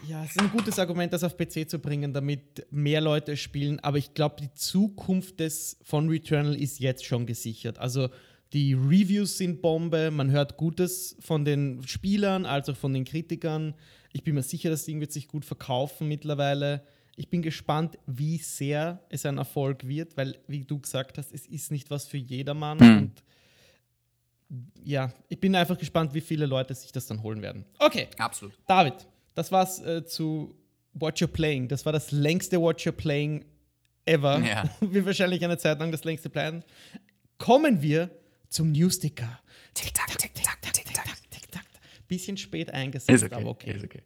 ja, 0.06 0.24
es 0.24 0.30
ist 0.30 0.40
ein 0.40 0.50
gutes 0.50 0.78
Argument, 0.78 1.12
das 1.12 1.24
auf 1.24 1.36
PC 1.36 1.68
zu 1.68 1.78
bringen, 1.78 2.12
damit 2.12 2.66
mehr 2.70 3.00
Leute 3.00 3.32
es 3.32 3.40
spielen. 3.40 3.80
Aber 3.80 3.98
ich 3.98 4.14
glaube, 4.14 4.36
die 4.40 4.52
Zukunft 4.54 5.40
des, 5.40 5.78
von 5.82 6.08
Returnal 6.08 6.54
ist 6.54 6.80
jetzt 6.80 7.04
schon 7.04 7.26
gesichert. 7.26 7.78
Also 7.78 8.08
die 8.52 8.74
Reviews 8.74 9.38
sind 9.38 9.60
Bombe, 9.62 10.10
man 10.10 10.30
hört 10.30 10.56
Gutes 10.56 11.16
von 11.20 11.44
den 11.44 11.82
Spielern, 11.86 12.46
als 12.46 12.68
auch 12.68 12.76
von 12.76 12.94
den 12.94 13.04
Kritikern. 13.04 13.74
Ich 14.12 14.22
bin 14.22 14.34
mir 14.34 14.42
sicher, 14.42 14.70
das 14.70 14.84
Ding 14.84 15.00
wird 15.00 15.12
sich 15.12 15.28
gut 15.28 15.44
verkaufen 15.44 16.08
mittlerweile. 16.08 16.82
Ich 17.16 17.28
bin 17.28 17.42
gespannt, 17.42 17.98
wie 18.06 18.38
sehr 18.38 19.02
es 19.08 19.26
ein 19.26 19.38
Erfolg 19.38 19.88
wird, 19.88 20.16
weil, 20.16 20.38
wie 20.46 20.64
du 20.64 20.78
gesagt 20.78 21.18
hast, 21.18 21.32
es 21.32 21.46
ist 21.46 21.70
nicht 21.70 21.90
was 21.90 22.06
für 22.06 22.18
jedermann. 22.18 22.78
Hm. 22.78 22.98
Und 22.98 23.24
ja, 24.84 25.12
ich 25.28 25.40
bin 25.40 25.54
einfach 25.56 25.76
gespannt, 25.78 26.14
wie 26.14 26.20
viele 26.20 26.46
Leute 26.46 26.74
sich 26.74 26.92
das 26.92 27.06
dann 27.06 27.22
holen 27.22 27.42
werden. 27.42 27.64
Okay, 27.78 28.08
Absolut. 28.18 28.54
David, 28.66 28.94
das 29.34 29.50
war's 29.52 29.80
äh, 29.80 30.04
zu 30.04 30.54
What 30.92 31.18
You're 31.18 31.26
Playing. 31.26 31.68
Das 31.68 31.84
war 31.84 31.92
das 31.92 32.10
längste 32.12 32.60
What 32.60 32.80
You're 32.80 32.92
Playing 32.92 33.44
ever. 34.04 34.38
Ja. 34.38 34.64
Wie 34.80 35.04
wahrscheinlich 35.04 35.44
eine 35.44 35.58
Zeit 35.58 35.78
lang 35.80 35.90
das 35.92 36.04
längste 36.04 36.30
Playen. 36.30 36.62
Kommen 37.38 37.82
wir 37.82 38.10
zum 38.48 38.70
Newsticker. 38.72 39.40
Tick-Tack, 39.74 40.16
tick-tack, 40.18 40.62
tick-tack. 40.62 41.06
Tick-tack. 41.30 41.64
Bisschen 42.08 42.36
spät 42.36 42.72
eingesetzt, 42.72 43.32
aber 43.32 43.50
okay. 43.50 43.72
Ist 43.72 43.84
okay. 43.84 44.02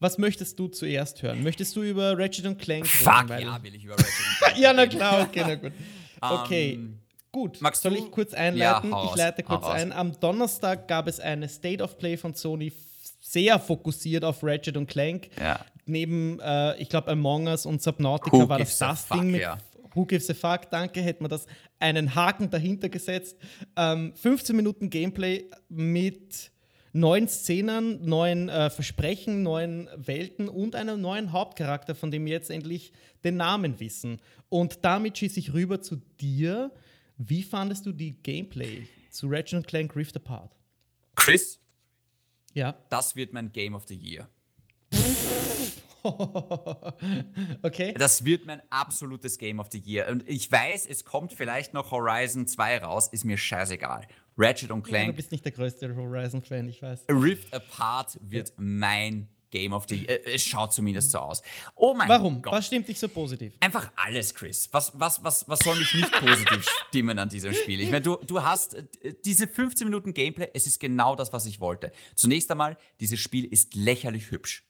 Was 0.00 0.18
möchtest 0.18 0.58
du 0.58 0.66
zuerst 0.68 1.22
hören? 1.22 1.44
Möchtest 1.44 1.76
du 1.76 1.82
über 1.82 2.18
Ratchet 2.18 2.46
und 2.46 2.58
Clank 2.58 2.86
Fuck, 2.88 3.28
Weil- 3.28 3.42
ja, 3.42 3.62
will 3.62 3.74
ich 3.74 3.84
über 3.84 3.94
Ratchet 3.94 4.14
Clank 4.38 4.58
ja, 4.58 4.72
na 4.72 4.82
reden. 4.82 4.96
klar, 4.98 5.22
okay, 5.28 5.44
na 5.46 5.54
gut. 5.56 5.72
Okay, 6.20 6.72
Ähm, 6.74 6.98
gut. 7.32 7.60
magst 7.60 7.82
Soll 7.82 7.94
du- 7.94 7.98
ich 8.04 8.10
kurz 8.10 8.34
einleiten? 8.34 8.90
Ja, 8.90 9.04
ich 9.04 9.16
leite 9.16 9.42
kurz 9.42 9.66
ein. 9.66 9.90
Am 9.92 10.12
Donnerstag 10.20 10.86
gab 10.86 11.08
es 11.08 11.18
eine 11.18 11.48
State 11.48 11.82
of 11.82 11.98
Play 11.98 12.16
von 12.16 12.34
Sony, 12.34 12.72
sehr 13.20 13.58
fokussiert 13.58 14.24
auf 14.24 14.42
Ratchet 14.42 14.76
und 14.76 14.86
Clank. 14.86 15.30
Ja. 15.40 15.64
Neben, 15.86 16.38
äh, 16.40 16.76
ich 16.76 16.88
glaube, 16.88 17.10
Among 17.10 17.46
Us 17.48 17.66
und 17.66 17.82
Subnautica 17.82 18.36
Who 18.36 18.48
war 18.48 18.58
das 18.58 18.78
das 18.78 19.04
fuck, 19.04 19.18
Ding 19.20 19.30
mit 19.32 19.40
ja. 19.40 19.58
Who 19.94 20.06
gives 20.06 20.30
a 20.30 20.34
fuck, 20.34 20.70
danke, 20.70 21.02
hätte 21.02 21.22
man 21.22 21.28
das 21.30 21.46
einen 21.78 22.14
Haken 22.14 22.48
dahinter 22.50 22.88
gesetzt. 22.88 23.36
Ähm, 23.76 24.12
15 24.14 24.54
Minuten 24.56 24.88
Gameplay 24.88 25.44
mit 25.68 26.50
neuen 26.94 27.28
Szenen, 27.28 28.04
neuen 28.04 28.48
äh, 28.48 28.70
Versprechen, 28.70 29.42
neuen 29.42 29.88
Welten 29.96 30.48
und 30.48 30.76
einem 30.76 31.00
neuen 31.00 31.32
Hauptcharakter, 31.32 31.94
von 31.94 32.10
dem 32.10 32.24
wir 32.24 32.32
jetzt 32.32 32.50
endlich 32.50 32.92
den 33.24 33.36
Namen 33.36 33.80
wissen. 33.80 34.20
Und 34.48 34.78
damit 34.84 35.18
schieße 35.18 35.38
ich 35.40 35.52
rüber 35.52 35.80
zu 35.82 35.96
dir. 36.20 36.70
Wie 37.24 37.44
fandest 37.44 37.86
du 37.86 37.92
die 37.92 38.20
Gameplay 38.20 38.88
zu 39.10 39.28
Ratchet 39.28 39.58
und 39.58 39.66
Clank 39.68 39.94
Rift 39.94 40.16
Apart? 40.16 40.56
Chris, 41.14 41.60
Ja. 42.52 42.74
das 42.90 43.14
wird 43.14 43.32
mein 43.32 43.52
Game 43.52 43.74
of 43.74 43.84
the 43.86 43.94
Year. 43.94 44.28
okay. 47.62 47.94
Das 47.96 48.24
wird 48.24 48.44
mein 48.46 48.60
absolutes 48.70 49.38
Game 49.38 49.60
of 49.60 49.68
the 49.70 49.78
Year. 49.78 50.08
Und 50.08 50.28
ich 50.28 50.50
weiß, 50.50 50.86
es 50.86 51.04
kommt 51.04 51.32
vielleicht 51.32 51.74
noch 51.74 51.92
Horizon 51.92 52.48
2 52.48 52.78
raus, 52.78 53.06
ist 53.12 53.24
mir 53.24 53.36
scheißegal. 53.36 54.08
Ratchet 54.36 54.72
und 54.72 54.78
Ja, 54.78 54.82
du 54.84 54.88
Clank, 54.90 55.16
bist 55.16 55.30
nicht 55.30 55.44
der 55.44 55.52
größte 55.52 55.94
Horizon-Fan, 55.94 56.68
ich 56.68 56.82
weiß. 56.82 57.04
Rift 57.08 57.54
Apart 57.54 58.18
wird 58.22 58.52
mein 58.56 59.28
Game 59.52 59.72
of 59.72 59.86
the 59.88 59.94
Year. 59.96 60.26
Äh, 60.26 60.34
Es 60.34 60.42
schaut 60.42 60.72
zumindest 60.72 61.12
so 61.12 61.18
aus. 61.18 61.42
Oh 61.76 61.94
mein 61.94 62.08
Warum? 62.08 62.42
Gott. 62.42 62.52
Was 62.54 62.66
stimmt 62.66 62.88
dich 62.88 62.98
so 62.98 63.08
positiv? 63.08 63.52
Einfach 63.60 63.92
alles, 63.94 64.34
Chris. 64.34 64.68
Was, 64.72 64.90
was, 64.98 65.22
was, 65.22 65.48
was 65.48 65.60
soll 65.60 65.76
mich 65.78 65.94
nicht 65.94 66.10
positiv 66.10 66.66
stimmen 66.88 67.18
an 67.20 67.28
diesem 67.28 67.52
Spiel? 67.54 67.80
Ich 67.80 67.90
meine, 67.90 68.02
du, 68.02 68.16
du 68.16 68.42
hast 68.42 68.74
äh, 68.74 69.14
diese 69.24 69.46
15 69.46 69.86
Minuten 69.86 70.12
Gameplay, 70.12 70.48
es 70.54 70.66
ist 70.66 70.80
genau 70.80 71.14
das, 71.14 71.32
was 71.32 71.46
ich 71.46 71.60
wollte. 71.60 71.92
Zunächst 72.16 72.50
einmal, 72.50 72.76
dieses 72.98 73.20
Spiel 73.20 73.44
ist 73.44 73.74
lächerlich 73.76 74.30
hübsch. 74.32 74.64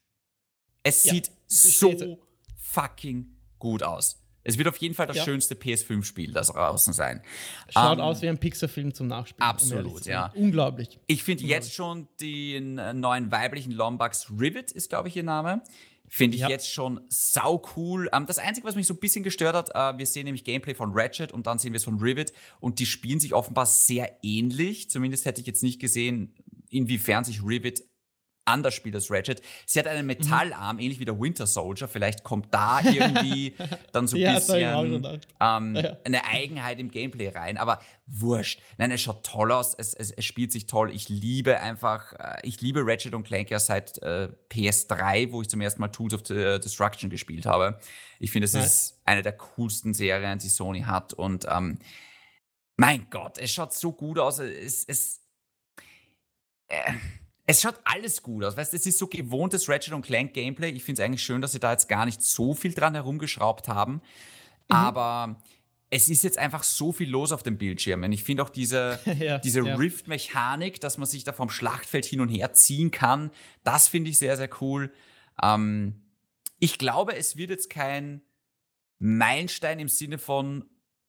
Es 0.82 1.04
Ja, 1.04 1.14
sieht 1.14 1.30
so 1.46 2.18
fucking 2.60 3.36
gut 3.58 3.82
aus. 3.82 4.21
Es 4.44 4.58
wird 4.58 4.68
auf 4.68 4.76
jeden 4.78 4.94
Fall 4.94 5.06
das 5.06 5.16
Ja. 5.18 5.24
schönste 5.24 5.54
PS5-Spiel, 5.54 6.32
das 6.32 6.48
draußen 6.48 6.92
sein. 6.92 7.22
Schaut 7.70 7.98
Ähm, 7.98 8.04
aus 8.04 8.22
wie 8.22 8.28
ein 8.28 8.38
Pixar-Film 8.38 8.92
zum 8.94 9.06
Nachspielen. 9.06 9.42
um 9.48 9.48
absolut, 9.50 10.04
zu 10.04 10.10
ja. 10.10 10.32
Unglaublich. 10.34 10.98
Ich 11.06 11.22
finde 11.22 11.44
jetzt 11.44 11.72
schon 11.72 12.08
den 12.20 12.78
äh, 12.78 12.92
neuen 12.94 13.30
weiblichen 13.30 13.72
Lombax 13.72 14.30
Rivet, 14.38 14.72
ist 14.72 14.88
glaube 14.88 15.08
ich 15.08 15.16
ihr 15.16 15.22
Name. 15.22 15.62
Finde 16.08 16.34
ich 16.34 16.42
Ja. 16.42 16.48
jetzt 16.50 16.70
schon 16.70 17.00
sau 17.08 17.62
cool. 17.76 18.10
Ähm, 18.12 18.26
das 18.26 18.38
Einzige, 18.38 18.66
was 18.66 18.74
mich 18.74 18.86
so 18.86 18.92
ein 18.94 19.00
bisschen 19.00 19.22
gestört 19.24 19.54
hat, 19.54 19.70
äh, 19.74 19.96
wir 19.98 20.04
sehen 20.06 20.24
nämlich 20.24 20.44
Gameplay 20.44 20.74
von 20.74 20.90
Ratchet 20.92 21.32
und 21.32 21.46
dann 21.46 21.58
sehen 21.58 21.72
wir 21.72 21.78
es 21.78 21.84
von 21.84 21.98
Rivet 22.00 22.32
und 22.60 22.80
die 22.80 22.86
spielen 22.86 23.18
sich 23.20 23.32
offenbar 23.32 23.64
sehr 23.64 24.18
ähnlich. 24.22 24.90
Zumindest 24.90 25.24
hätte 25.24 25.40
ich 25.40 25.46
jetzt 25.46 25.62
nicht 25.62 25.80
gesehen, 25.80 26.34
inwiefern 26.68 27.24
sich 27.24 27.42
Rivet 27.42 27.82
anders 28.52 28.74
spielt 28.74 28.94
als 28.94 29.10
Ratchet. 29.10 29.42
Sie 29.66 29.78
hat 29.78 29.86
Mhm. 29.86 29.92
einen 29.92 30.06
Metallarm, 30.06 30.78
ähnlich 30.78 30.98
wie 31.00 31.04
der 31.04 31.18
Winter 31.20 31.46
Soldier. 31.46 31.88
Vielleicht 31.88 32.22
kommt 32.22 32.52
da 32.54 32.80
irgendwie 32.84 33.54
dann 33.92 34.06
so 34.06 34.16
ein 34.16 34.22
Ja, 34.22 34.34
bisschen 34.34 35.04
ähm, 35.40 35.76
Ja. 35.76 35.96
eine 36.04 36.24
Eigenheit 36.26 36.78
im 36.78 36.90
Gameplay 36.90 37.28
rein. 37.28 37.56
Aber 37.58 37.80
wurscht. 38.06 38.60
Nein, 38.78 38.90
es 38.90 39.00
schaut 39.00 39.24
toll 39.24 39.50
aus. 39.52 39.74
Es, 39.74 39.94
es, 39.94 40.10
es 40.10 40.24
spielt 40.24 40.52
sich 40.52 40.66
toll. 40.66 40.90
Ich 40.94 41.08
liebe 41.08 41.58
einfach, 41.60 42.12
äh, 42.12 42.36
ich 42.42 42.60
liebe 42.60 42.82
Ratchet 42.84 43.14
und 43.14 43.24
Clank 43.24 43.50
ja 43.50 43.58
seit 43.58 43.98
äh, 44.02 44.28
PS3, 44.50 45.32
wo 45.32 45.40
ich 45.42 45.48
zum 45.48 45.60
ersten 45.60 45.80
Mal 45.80 45.88
Tools 45.88 46.12
of 46.14 46.20
the 46.26 46.34
Destruction 46.62 47.08
gespielt 47.10 47.46
habe. 47.46 47.78
Ich 48.18 48.30
finde, 48.30 48.44
es 48.46 48.52
Nice. 48.54 48.66
ist 48.66 49.00
eine 49.04 49.22
der 49.22 49.32
coolsten 49.32 49.94
Serien, 49.94 50.38
die 50.38 50.48
Sony 50.48 50.82
hat. 50.82 51.14
Und 51.14 51.46
ähm, 51.50 51.78
mein 52.76 53.06
Gott, 53.10 53.38
es 53.38 53.52
schaut 53.52 53.72
so 53.72 53.92
gut 53.92 54.18
aus. 54.18 54.38
Es, 54.40 54.84
es, 54.84 55.20
äh, 56.68 56.92
es 57.46 57.60
schaut 57.60 57.74
alles 57.84 58.22
gut 58.22 58.44
aus. 58.44 58.56
Weißt 58.56 58.74
es 58.74 58.86
ist 58.86 58.98
so 58.98 59.06
gewohntes 59.06 59.68
Ratchet 59.68 59.94
und 59.94 60.02
Clank 60.02 60.32
Gameplay. 60.32 60.70
Ich 60.70 60.84
finde 60.84 61.02
es 61.02 61.06
eigentlich 61.06 61.22
schön, 61.22 61.42
dass 61.42 61.52
sie 61.52 61.60
da 61.60 61.72
jetzt 61.72 61.88
gar 61.88 62.06
nicht 62.06 62.22
so 62.22 62.54
viel 62.54 62.72
dran 62.72 62.94
herumgeschraubt 62.94 63.68
haben. 63.68 64.00
Aber 64.68 65.36
es 65.90 66.08
ist 66.08 66.22
jetzt 66.22 66.38
einfach 66.38 66.62
so 66.62 66.92
viel 66.92 67.10
los 67.10 67.32
auf 67.32 67.42
dem 67.42 67.58
Bildschirm. 67.58 68.02
Und 68.02 68.12
ich 68.12 68.24
finde 68.24 68.42
auch 68.42 68.48
diese, 68.48 68.98
Ja, 69.18 69.38
diese 69.38 69.60
ja. 69.60 69.74
Rift-Mechanik, 69.74 70.80
dass 70.80 70.98
man 70.98 71.06
sich 71.06 71.24
da 71.24 71.32
vom 71.32 71.50
Schlachtfeld 71.50 72.06
hin 72.06 72.20
und 72.20 72.28
her 72.28 72.52
ziehen 72.54 72.90
kann, 72.90 73.30
das 73.64 73.88
finde 73.88 74.10
ich 74.10 74.18
sehr, 74.18 74.36
sehr 74.36 74.48
cool. 74.60 74.92
Ähm, 75.42 76.00
ich 76.58 76.78
glaube, 76.78 77.16
es 77.16 77.36
wird 77.36 77.50
jetzt 77.50 77.68
kein 77.68 78.22
Meilenstein 79.00 79.80
im 79.80 79.88
Sinne 79.88 80.16
von, 80.16 80.64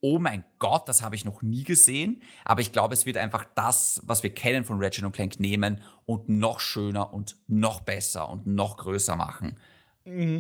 oh 0.06 0.20
mein 0.20 0.44
Gott, 0.60 0.90
das 0.90 1.02
habe 1.02 1.16
ich 1.16 1.24
noch 1.24 1.42
nie 1.42 1.64
gesehen. 1.64 2.22
Aber 2.44 2.60
ich 2.60 2.74
glaube, 2.74 2.94
es 2.94 3.06
wird 3.06 3.16
einfach 3.16 3.46
das, 3.56 4.02
was 4.06 4.22
wir 4.22 4.34
kennen 4.34 4.66
von 4.66 4.84
Ratchet 4.84 5.06
und 5.06 5.14
Clank 5.14 5.40
nehmen 5.40 5.80
und 6.06 6.28
noch 6.28 6.60
schöner 6.60 7.14
und 7.14 7.38
noch 7.48 7.80
besser 7.80 8.30
und 8.30 8.46
noch 8.46 8.76
größer 8.76 9.16
machen. 9.16 9.56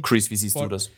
Chris, 0.02 0.30
wie 0.30 0.36
siehst 0.36 0.58
Voll. 0.58 0.64
du 0.68 0.76
das? 0.76 0.92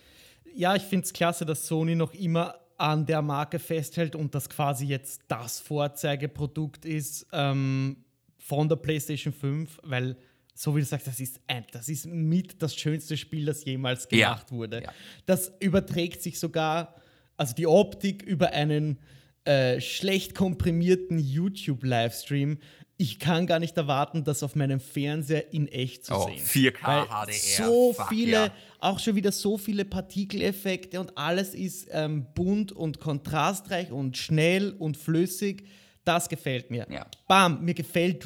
Ja, 0.56 0.76
ich 0.76 0.82
finde 0.82 1.06
es 1.06 1.14
klasse, 1.14 1.46
dass 1.46 1.68
Sony 1.68 1.94
noch 1.94 2.14
immer 2.16 2.56
an 2.78 3.06
der 3.06 3.22
Marke 3.22 3.60
festhält 3.60 4.16
und 4.16 4.34
das 4.34 4.50
quasi 4.50 4.86
jetzt 4.88 5.22
das 5.28 5.60
Vorzeigeprodukt 5.60 6.86
ist 6.86 7.28
ähm, 7.34 7.98
von 8.40 8.68
der 8.68 8.78
PlayStation 8.78 9.32
5, 9.32 9.80
weil, 9.84 10.18
so 10.56 10.76
wie 10.76 10.80
du 10.80 10.86
sagst, 10.88 11.06
das 11.06 11.20
ist, 11.20 11.40
ein, 11.48 11.66
das 11.72 11.88
ist 11.88 12.08
mit 12.08 12.62
das 12.64 12.76
schönste 12.76 13.16
Spiel, 13.16 13.46
das 13.46 13.64
jemals 13.64 14.08
Ja, 14.12 14.30
gemacht 14.34 14.52
wurde. 14.52 14.82
ja. 14.84 14.92
Das 15.28 15.52
überträgt 15.60 16.24
sich 16.24 16.40
sogar, 16.40 16.96
also 17.38 17.54
die 17.54 17.68
Optik 17.68 18.24
über 18.24 18.52
einen 18.52 19.00
äh, 19.46 19.80
schlecht 19.82 20.34
komprimierten 20.36 21.20
YouTube-Livestream. 21.20 22.58
Ich 22.98 23.20
kann 23.20 23.46
gar 23.46 23.60
nicht 23.60 23.76
erwarten, 23.76 24.24
das 24.24 24.42
auf 24.42 24.56
meinem 24.56 24.80
Fernseher 24.80 25.54
in 25.54 25.68
echt 25.68 26.06
zu 26.06 26.14
Oh, 26.16 26.28
sehen. 26.28 26.40
4K 26.44 26.88
Weil 26.88 27.06
HDR, 27.08 27.66
So 27.68 27.94
fuck 27.94 28.08
viele, 28.08 28.32
ja. 28.32 28.52
auch 28.80 29.00
schon 29.00 29.16
wieder 29.16 29.34
so 29.34 29.58
viele 29.58 29.84
Partikeleffekte 29.84 31.00
und 31.02 31.18
alles 31.18 31.54
ist 31.54 31.90
ähm, 31.92 32.26
bunt 32.34 32.72
und 32.72 33.00
kontrastreich 33.02 33.92
und 33.92 34.16
schnell 34.18 34.72
und 34.72 34.96
flüssig. 34.96 35.66
Das 36.06 36.30
gefällt 36.30 36.72
mir. 36.72 36.88
Ja. 36.90 37.06
Bam, 37.28 37.66
mir 37.66 37.74
gefällt 37.74 38.26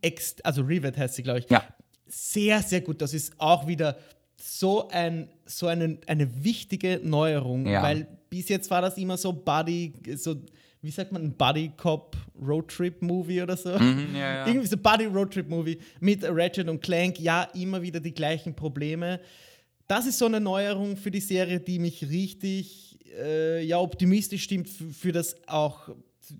ex 0.00 0.36
also 0.42 0.62
Rivet 0.62 0.96
heißt 0.96 1.16
sie, 1.16 1.22
glaube 1.22 1.40
ich, 1.40 1.50
Ja. 1.50 1.62
sehr, 2.06 2.62
sehr 2.62 2.80
gut. 2.80 3.02
Das 3.02 3.12
ist 3.12 3.34
auch 3.38 3.66
wieder 3.66 3.98
so, 4.40 4.88
ein, 4.88 5.28
so 5.44 5.66
eine, 5.66 5.98
eine 6.06 6.42
wichtige 6.42 7.00
Neuerung, 7.04 7.66
Ja. 7.66 7.82
weil 7.82 8.06
bis 8.30 8.48
jetzt 8.48 8.70
war 8.70 8.80
das 8.80 8.96
immer 8.96 9.16
so 9.16 9.32
Buddy, 9.32 9.92
so, 10.16 10.36
wie 10.80 10.90
sagt 10.90 11.12
man, 11.12 11.22
ein 11.22 11.36
Buddy 11.36 11.72
Cop 11.76 12.16
Roadtrip 12.40 13.02
Movie 13.02 13.42
oder 13.42 13.56
so. 13.56 13.76
Mhm, 13.78 14.14
ja, 14.14 14.36
ja. 14.36 14.46
Irgendwie 14.46 14.68
so 14.68 14.76
Buddy 14.76 15.04
Roadtrip 15.06 15.48
Movie 15.48 15.78
mit 15.98 16.24
Ratchet 16.24 16.68
und 16.68 16.80
Clank, 16.80 17.18
ja, 17.20 17.42
immer 17.54 17.82
wieder 17.82 18.00
die 18.00 18.14
gleichen 18.14 18.54
Probleme. 18.54 19.20
Das 19.88 20.06
ist 20.06 20.18
so 20.18 20.26
eine 20.26 20.40
Neuerung 20.40 20.96
für 20.96 21.10
die 21.10 21.20
Serie, 21.20 21.58
die 21.58 21.80
mich 21.80 22.08
richtig 22.08 22.98
äh, 23.18 23.64
ja, 23.64 23.78
optimistisch 23.78 24.44
stimmt, 24.44 24.68
für, 24.68 24.90
für 24.90 25.12
das 25.12 25.36
auch 25.48 25.90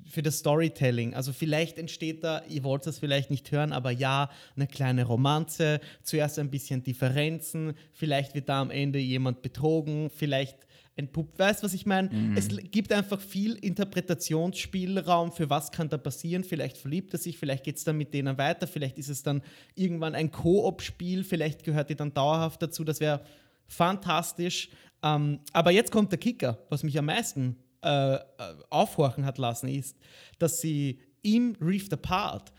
für 0.07 0.23
das 0.23 0.39
Storytelling. 0.39 1.15
Also 1.15 1.33
vielleicht 1.33 1.77
entsteht 1.77 2.23
da, 2.23 2.43
ihr 2.49 2.63
wollt 2.63 2.87
das 2.87 3.01
vielleicht 3.01 3.29
nicht 3.29 3.51
hören, 3.51 3.73
aber 3.73 3.91
ja, 3.91 4.31
eine 4.55 4.69
kleine 4.69 5.05
Romanze, 5.05 5.81
zuerst 6.03 6.39
ein 6.39 6.49
bisschen 6.51 6.85
Differenzen, 6.85 7.75
vielleicht 7.93 8.35
wird 8.35 8.49
da 8.49 8.61
am 8.61 8.71
Ende 8.71 9.01
jemand 9.01 9.43
betrogen, 9.43 10.09
vielleicht 10.09 10.59
entpuppt. 10.97 11.39
Weißt 11.39 11.63
du, 11.63 11.67
was 11.67 11.75
ich 11.75 11.87
meine? 11.87 12.11
Mhm. 12.11 12.37
Es 12.37 12.49
gibt 12.71 12.93
einfach 12.93 13.21
viel 13.21 13.55
Interpretationsspielraum 13.55 15.33
für 15.33 15.49
was 15.51 15.73
kann 15.73 15.89
da 15.89 15.99
passieren. 15.99 16.45
Vielleicht 16.45 16.77
verliebt 16.77 17.13
er 17.13 17.19
sich, 17.19 17.39
vielleicht 17.39 17.65
geht 17.65 17.77
es 17.77 17.85
dann 17.85 17.97
mit 17.97 18.13
denen 18.15 18.39
weiter, 18.39 18.67
vielleicht 18.67 18.99
ist 18.99 19.09
es 19.09 19.23
dann 19.23 19.43
irgendwann 19.75 20.15
ein 20.15 20.31
Koop-Spiel, 20.31 21.25
vielleicht 21.25 21.65
gehört 21.65 21.91
die 21.91 21.97
dann 21.97 22.13
dauerhaft 22.13 22.63
dazu. 22.63 22.85
Das 22.85 23.01
wäre 23.01 23.23
fantastisch. 23.67 24.69
Ähm, 25.03 25.41
aber 25.53 25.71
jetzt 25.71 25.91
kommt 25.91 26.13
der 26.13 26.19
Kicker, 26.19 26.59
was 26.69 26.83
mich 26.83 26.99
am 26.99 27.07
meisten 27.07 27.57
äh, 27.83 28.17
äh, 28.17 28.21
aufhorchen 28.69 29.25
hat 29.25 29.39
lassen, 29.39 29.69
ist, 29.69 29.97
dass 30.39 30.61
sie 30.61 31.01
im 31.23 31.57
Rift 31.61 31.93
Apart 31.93 32.53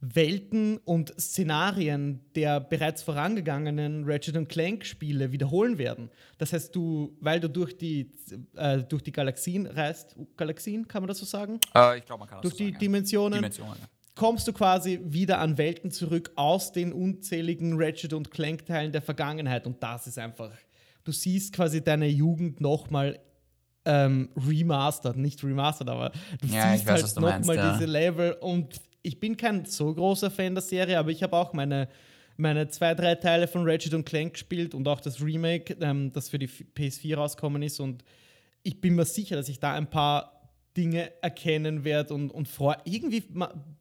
Welten 0.00 0.78
und 0.78 1.12
Szenarien 1.20 2.20
der 2.36 2.60
bereits 2.60 3.02
vorangegangenen 3.02 4.04
Ratchet 4.04 4.48
Clank 4.48 4.84
Spiele 4.86 5.32
wiederholen 5.32 5.76
werden. 5.78 6.10
Das 6.38 6.52
heißt, 6.52 6.74
du, 6.74 7.16
weil 7.20 7.40
du 7.40 7.48
durch 7.48 7.76
die, 7.76 8.12
äh, 8.54 8.78
durch 8.84 9.02
die 9.02 9.10
Galaxien 9.10 9.66
reist, 9.66 10.14
Galaxien, 10.36 10.86
kann 10.86 11.02
man 11.02 11.08
das 11.08 11.18
so 11.18 11.26
sagen? 11.26 11.58
Äh, 11.74 11.98
ich 11.98 12.04
glaube, 12.04 12.20
man 12.20 12.28
kann 12.28 12.38
das 12.38 12.42
Durch 12.42 12.54
so 12.54 12.58
die 12.58 12.70
sagen, 12.70 12.78
Dimensionen. 12.78 13.38
Dimensionen 13.38 13.76
ja. 13.80 13.88
Kommst 14.14 14.46
du 14.46 14.52
quasi 14.52 15.00
wieder 15.04 15.38
an 15.40 15.58
Welten 15.58 15.90
zurück 15.90 16.30
aus 16.36 16.72
den 16.72 16.92
unzähligen 16.92 17.74
Ratchet 17.76 18.12
und 18.12 18.30
Clank 18.30 18.66
Teilen 18.66 18.92
der 18.92 19.02
Vergangenheit 19.02 19.66
und 19.66 19.82
das 19.82 20.06
ist 20.06 20.18
einfach, 20.18 20.50
du 21.04 21.10
siehst 21.10 21.54
quasi 21.54 21.82
deine 21.82 22.06
Jugend 22.06 22.60
nochmal 22.60 23.18
ähm, 23.84 24.28
remastered, 24.36 25.16
nicht 25.16 25.42
remastered, 25.42 25.88
aber 25.88 26.10
du 26.40 26.48
Ja, 26.48 26.72
siehst 26.72 26.86
weiß, 26.86 27.16
halt 27.16 27.40
nochmal 27.40 27.56
ja. 27.56 27.72
diese 27.72 27.86
Level 27.86 28.32
und 28.40 28.74
ich 29.02 29.20
bin 29.20 29.36
kein 29.36 29.64
so 29.64 29.94
großer 29.94 30.30
Fan 30.30 30.54
der 30.54 30.62
Serie, 30.62 30.98
aber 30.98 31.10
ich 31.10 31.22
habe 31.22 31.36
auch 31.36 31.52
meine, 31.52 31.88
meine 32.36 32.68
zwei, 32.68 32.94
drei 32.94 33.14
Teile 33.14 33.48
von 33.48 33.68
Ratchet 33.68 33.94
und 33.94 34.04
Clank 34.04 34.34
gespielt 34.34 34.74
und 34.74 34.86
auch 34.88 35.00
das 35.00 35.22
Remake, 35.22 35.76
ähm, 35.80 36.12
das 36.12 36.28
für 36.28 36.38
die 36.38 36.46
F- 36.46 36.64
PS4 36.76 37.16
rausgekommen 37.16 37.62
ist 37.62 37.80
und 37.80 38.04
ich 38.62 38.80
bin 38.80 38.94
mir 38.96 39.04
sicher, 39.04 39.36
dass 39.36 39.48
ich 39.48 39.60
da 39.60 39.72
ein 39.74 39.88
paar 39.88 40.50
Dinge 40.76 41.10
erkennen 41.22 41.84
werde 41.84 42.14
und, 42.14 42.30
und 42.30 42.46
freu. 42.48 42.74
Irgendwie 42.84 43.22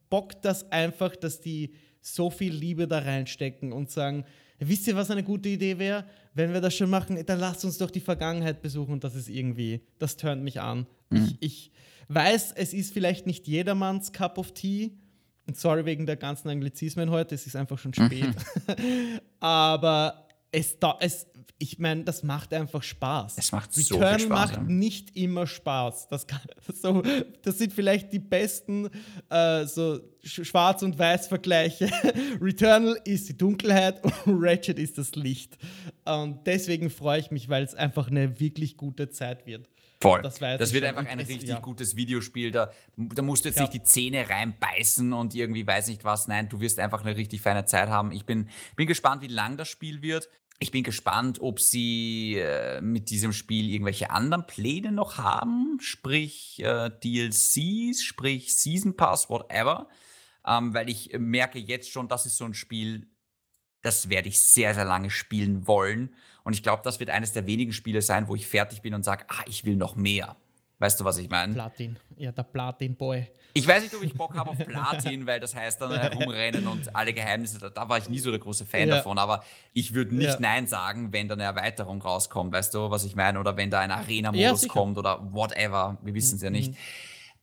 bockt 0.09 0.45
das 0.45 0.71
einfach, 0.71 1.15
dass 1.15 1.41
die 1.41 1.73
so 2.01 2.29
viel 2.29 2.53
Liebe 2.53 2.87
da 2.87 2.99
reinstecken 2.99 3.73
und 3.73 3.91
sagen, 3.91 4.23
wisst 4.59 4.87
ihr, 4.87 4.95
was 4.95 5.11
eine 5.11 5.23
gute 5.23 5.49
Idee 5.49 5.77
wäre? 5.77 6.05
Wenn 6.33 6.53
wir 6.53 6.61
das 6.61 6.75
schon 6.75 6.89
machen, 6.89 7.21
dann 7.25 7.39
lasst 7.39 7.65
uns 7.65 7.77
doch 7.77 7.91
die 7.91 7.99
Vergangenheit 7.99 8.61
besuchen 8.61 8.93
und 8.93 9.03
das 9.03 9.15
ist 9.15 9.27
irgendwie, 9.29 9.81
das 9.99 10.15
turnt 10.15 10.43
mich 10.43 10.61
an. 10.61 10.87
Ich, 11.11 11.37
ich 11.39 11.71
weiß, 12.07 12.53
es 12.53 12.73
ist 12.73 12.93
vielleicht 12.93 13.25
nicht 13.25 13.47
jedermanns 13.47 14.11
Cup 14.13 14.37
of 14.37 14.53
Tea. 14.53 14.91
Und 15.47 15.57
sorry 15.57 15.85
wegen 15.85 16.05
der 16.05 16.17
ganzen 16.17 16.49
Anglizismen 16.49 17.09
heute, 17.09 17.35
es 17.35 17.47
ist 17.47 17.55
einfach 17.55 17.79
schon 17.79 17.93
spät. 17.93 18.35
Aber 19.39 20.27
es, 20.51 20.77
da, 20.77 20.97
es 20.99 21.27
ich 21.59 21.79
meine, 21.79 22.03
das 22.03 22.23
macht 22.23 22.53
einfach 22.53 22.83
Spaß. 22.83 23.35
Es 23.37 23.51
macht 23.51 23.73
so 23.73 23.81
viel 23.81 23.97
Returnal 23.97 24.19
Spaß, 24.19 24.29
macht 24.29 24.53
ja. 24.53 24.63
nicht 24.63 25.17
immer 25.17 25.47
Spaß. 25.47 26.07
Das, 26.07 26.27
kann, 26.27 26.41
so, 26.73 27.01
das 27.41 27.57
sind 27.57 27.73
vielleicht 27.73 28.13
die 28.13 28.19
besten 28.19 28.89
äh, 29.29 29.65
so 29.65 29.99
Sch- 30.23 30.45
Schwarz- 30.45 30.83
und 30.83 30.99
Weiß-Vergleiche. 30.99 31.89
Returnal 32.41 32.99
ist 33.05 33.29
die 33.29 33.37
Dunkelheit 33.37 34.03
und 34.03 34.43
Ratchet 34.43 34.77
ist 34.77 34.97
das 34.97 35.15
Licht. 35.15 35.57
Und 36.05 36.45
deswegen 36.45 36.89
freue 36.89 37.19
ich 37.19 37.31
mich, 37.31 37.49
weil 37.49 37.63
es 37.63 37.73
einfach 37.73 38.09
eine 38.09 38.39
wirklich 38.39 38.77
gute 38.77 39.09
Zeit 39.09 39.47
wird. 39.47 39.67
Voll. 39.99 40.21
Das 40.21 40.37
Das, 40.37 40.73
wird 40.73 40.83
einfach 40.83 41.05
ein 41.05 41.19
richtig 41.19 41.49
ja. 41.49 41.59
gutes 41.59 41.95
Videospiel. 41.95 42.51
Da, 42.51 42.71
da 42.95 43.21
musst 43.23 43.45
du 43.45 43.49
jetzt 43.49 43.55
Ja. 43.57 43.63
nicht 43.63 43.73
die 43.73 43.83
Zähne 43.83 44.29
reinbeißen 44.29 45.11
und 45.11 45.33
irgendwie 45.33 45.65
weiß 45.65 45.87
nicht 45.87 46.03
was. 46.03 46.27
Nein, 46.27 46.49
du 46.49 46.59
wirst 46.59 46.79
einfach 46.79 47.03
eine 47.03 47.15
richtig 47.17 47.41
feine 47.41 47.65
Zeit 47.65 47.89
haben. 47.89 48.11
Ich 48.11 48.25
bin, 48.25 48.49
bin 48.75 48.87
gespannt, 48.87 49.23
wie 49.23 49.27
lang 49.27 49.57
das 49.57 49.69
Spiel 49.69 50.01
wird. 50.03 50.29
Ich 50.59 50.71
bin 50.71 50.83
gespannt, 50.83 51.39
ob 51.41 51.59
sie 51.59 52.35
äh, 52.37 52.81
mit 52.81 53.09
diesem 53.09 53.31
Spiel 53.33 53.69
irgendwelche 53.71 54.09
anderen 54.09 54.45
Pläne 54.47 54.91
noch 54.91 55.17
haben, 55.17 55.77
sprich 55.81 56.59
äh, 56.63 56.89
DLCs, 57.03 58.01
sprich 58.03 58.55
Season 58.57 58.95
Pass, 58.95 59.29
whatever. 59.29 59.87
Ähm, 60.45 60.73
weil 60.73 60.89
ich 60.89 61.11
merke 61.17 61.59
jetzt 61.59 61.91
schon, 61.91 62.07
das 62.07 62.25
ist 62.25 62.37
so 62.37 62.45
ein 62.45 62.53
Spiel, 62.55 63.07
das 63.83 64.09
werde 64.09 64.29
ich 64.29 64.41
sehr, 64.41 64.73
sehr 64.73 64.85
lange 64.85 65.09
spielen 65.11 65.67
wollen. 65.67 66.15
Und 66.47 66.53
ich 66.53 66.63
glaube, 66.63 66.81
das 66.81 67.01
wird 67.01 67.09
eines 67.09 67.33
der 67.33 67.45
wenigen 67.45 67.73
Spiele 67.73 68.01
sein, 68.01 68.29
wo 68.29 68.33
ich 68.33 68.47
fertig 68.47 68.81
bin 68.81 68.93
und 68.93 69.03
sage, 69.03 69.25
ah, 69.27 69.43
ich 69.47 69.65
will 69.65 69.75
noch 69.75 69.97
mehr. 69.97 70.37
Weißt 70.79 70.97
du, 70.97 71.03
was 71.03 71.17
ich 71.17 71.27
meine? 71.29 71.53
Platin. 71.53 71.97
Ja, 72.15 72.31
der 72.31 72.43
Platin-Boy. 72.43 73.27
Ich 73.53 73.67
weiß 73.67 73.83
nicht, 73.83 73.93
ob 73.93 74.01
ich 74.01 74.13
Bock 74.13 74.33
habe 74.33 74.51
auf 74.51 74.57
Platin, 74.57 75.27
weil 75.27 75.41
das 75.41 75.53
heißt 75.53 75.81
dann 75.81 75.91
herumrennen 75.99 76.65
und 76.67 76.95
alle 76.95 77.11
Geheimnisse, 77.11 77.59
da, 77.59 77.67
da 77.69 77.89
war 77.89 77.97
ich 77.97 78.07
nie 78.07 78.19
so 78.19 78.29
der 78.31 78.39
große 78.39 78.65
Fan 78.65 78.87
Ja. 78.87 78.95
davon, 78.95 79.17
aber 79.17 79.43
ich 79.73 79.93
würde 79.93 80.15
nicht 80.15 80.35
Ja. 80.35 80.39
Nein 80.39 80.67
sagen, 80.67 81.11
wenn 81.11 81.27
da 81.27 81.33
eine 81.33 81.43
Erweiterung 81.43 82.01
rauskommt, 82.01 82.53
weißt 82.53 82.73
du, 82.75 82.89
was 82.91 83.03
ich 83.03 83.17
meine? 83.17 83.41
Oder 83.41 83.57
wenn 83.57 83.69
da 83.69 83.81
ein 83.81 83.89
Ja, 83.89 83.97
Arena-Modus 83.97 84.61
sicher. 84.61 84.71
kommt 84.73 84.97
oder 84.97 85.19
whatever, 85.33 85.97
wir 86.01 86.13
wissen 86.13 86.37
es 86.37 86.41
ja 86.43 86.49
nicht. 86.49 86.71
Mhm. 86.71 86.77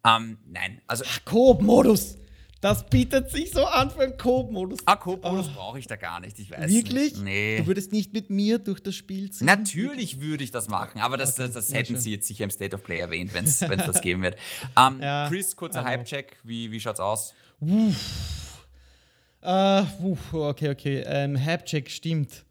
Ähm, 0.06 0.38
nein, 0.46 0.80
also 0.86 1.04
Coop-Modus. 1.26 2.16
Das 2.64 2.86
bietet 2.86 3.30
sich 3.30 3.50
so 3.50 3.66
an 3.66 3.90
für 3.90 4.00
einen 4.04 4.16
Coop-Modus. 4.16 4.78
ah, 4.86 4.96
Coop-Modus 4.96 5.48
brauche 5.48 5.78
ich 5.78 5.86
da 5.86 5.96
gar 5.96 6.20
nicht, 6.20 6.38
ich 6.38 6.50
weiß 6.50 6.72
Wirklich? 6.72 7.12
nicht. 7.12 7.22
Nee. 7.22 7.58
Du 7.58 7.66
würdest 7.66 7.92
nicht 7.92 8.14
mit 8.14 8.30
mir 8.30 8.58
durch 8.58 8.80
das 8.82 8.94
Spiel 8.94 9.30
ziehen? 9.30 9.44
Natürlich 9.46 10.22
würde 10.22 10.44
ich 10.44 10.50
das 10.50 10.68
machen, 10.68 11.02
aber 11.02 11.18
das, 11.18 11.34
das, 11.34 11.52
das 11.52 11.68
sehr 11.68 11.80
hätten 11.80 11.98
sie 11.98 12.12
jetzt 12.12 12.26
sicher 12.26 12.44
im 12.44 12.50
State 12.50 12.74
of 12.74 12.82
Play 12.82 13.00
erwähnt, 13.00 13.34
wenn 13.34 13.44
es 13.44 13.58
das 13.58 14.00
geben 14.00 14.22
wird. 14.22 14.36
Ähm, 14.78 14.98
Ja, 15.02 15.28
Chris, 15.28 15.54
kurzer 15.54 15.80
aber- 15.80 15.90
Hype-Check, 15.90 16.38
wie, 16.42 16.70
wie 16.72 16.80
schaut's 16.80 17.00
aus? 17.00 17.34
Äh, 19.42 19.82
uff, 20.02 20.32
okay, 20.32 20.70
okay. 20.70 21.02
Ähm, 21.06 21.36
Hapcheck 21.44 21.90
stimmt. 21.90 22.46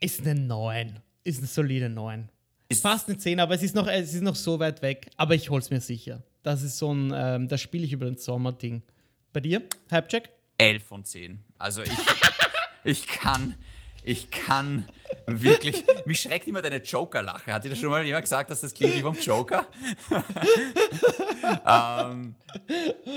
Ist 0.00 0.20
eine 0.20 0.34
9. 0.38 1.00
Ist 1.24 1.38
eine 1.38 1.46
solide 1.46 1.88
9. 1.88 2.28
Ist- 2.68 2.82
Fast 2.82 3.08
eine 3.08 3.16
10, 3.16 3.40
aber 3.40 3.54
es 3.54 3.62
ist 3.62 3.74
noch, 3.74 3.86
es 3.86 4.12
ist 4.12 4.22
noch 4.22 4.36
so 4.36 4.58
weit 4.58 4.82
weg. 4.82 5.08
Aber 5.16 5.34
ich 5.34 5.48
hol's 5.48 5.70
mir 5.70 5.80
sicher. 5.80 6.22
Das 6.42 6.62
ist 6.62 6.78
so 6.78 6.92
ein, 6.92 7.12
ähm, 7.14 7.48
das 7.48 7.60
spiele 7.60 7.84
ich 7.84 7.92
über 7.92 8.06
den 8.06 8.16
Sommer-Ding. 8.16 8.82
Bei 9.32 9.40
dir? 9.40 9.62
Hypecheck? 9.90 10.30
11 10.58 10.84
von 10.84 11.04
10. 11.04 11.44
Also 11.58 11.82
ich, 11.82 11.90
ich 12.84 13.06
kann, 13.06 13.54
ich 14.02 14.30
kann 14.30 14.88
wirklich, 15.26 15.84
mich 16.06 16.20
schreckt 16.20 16.48
immer 16.48 16.62
deine 16.62 16.78
Joker-Lache. 16.78 17.52
Hat 17.52 17.64
dir 17.64 17.70
das 17.70 17.78
schon 17.78 17.90
mal 17.90 18.04
jemand 18.04 18.24
gesagt, 18.24 18.50
dass 18.50 18.62
das 18.62 18.74
klingt 18.74 18.96
wie 18.96 19.00
vom 19.02 19.18
Joker? 19.18 19.66
ähm, 21.66 22.34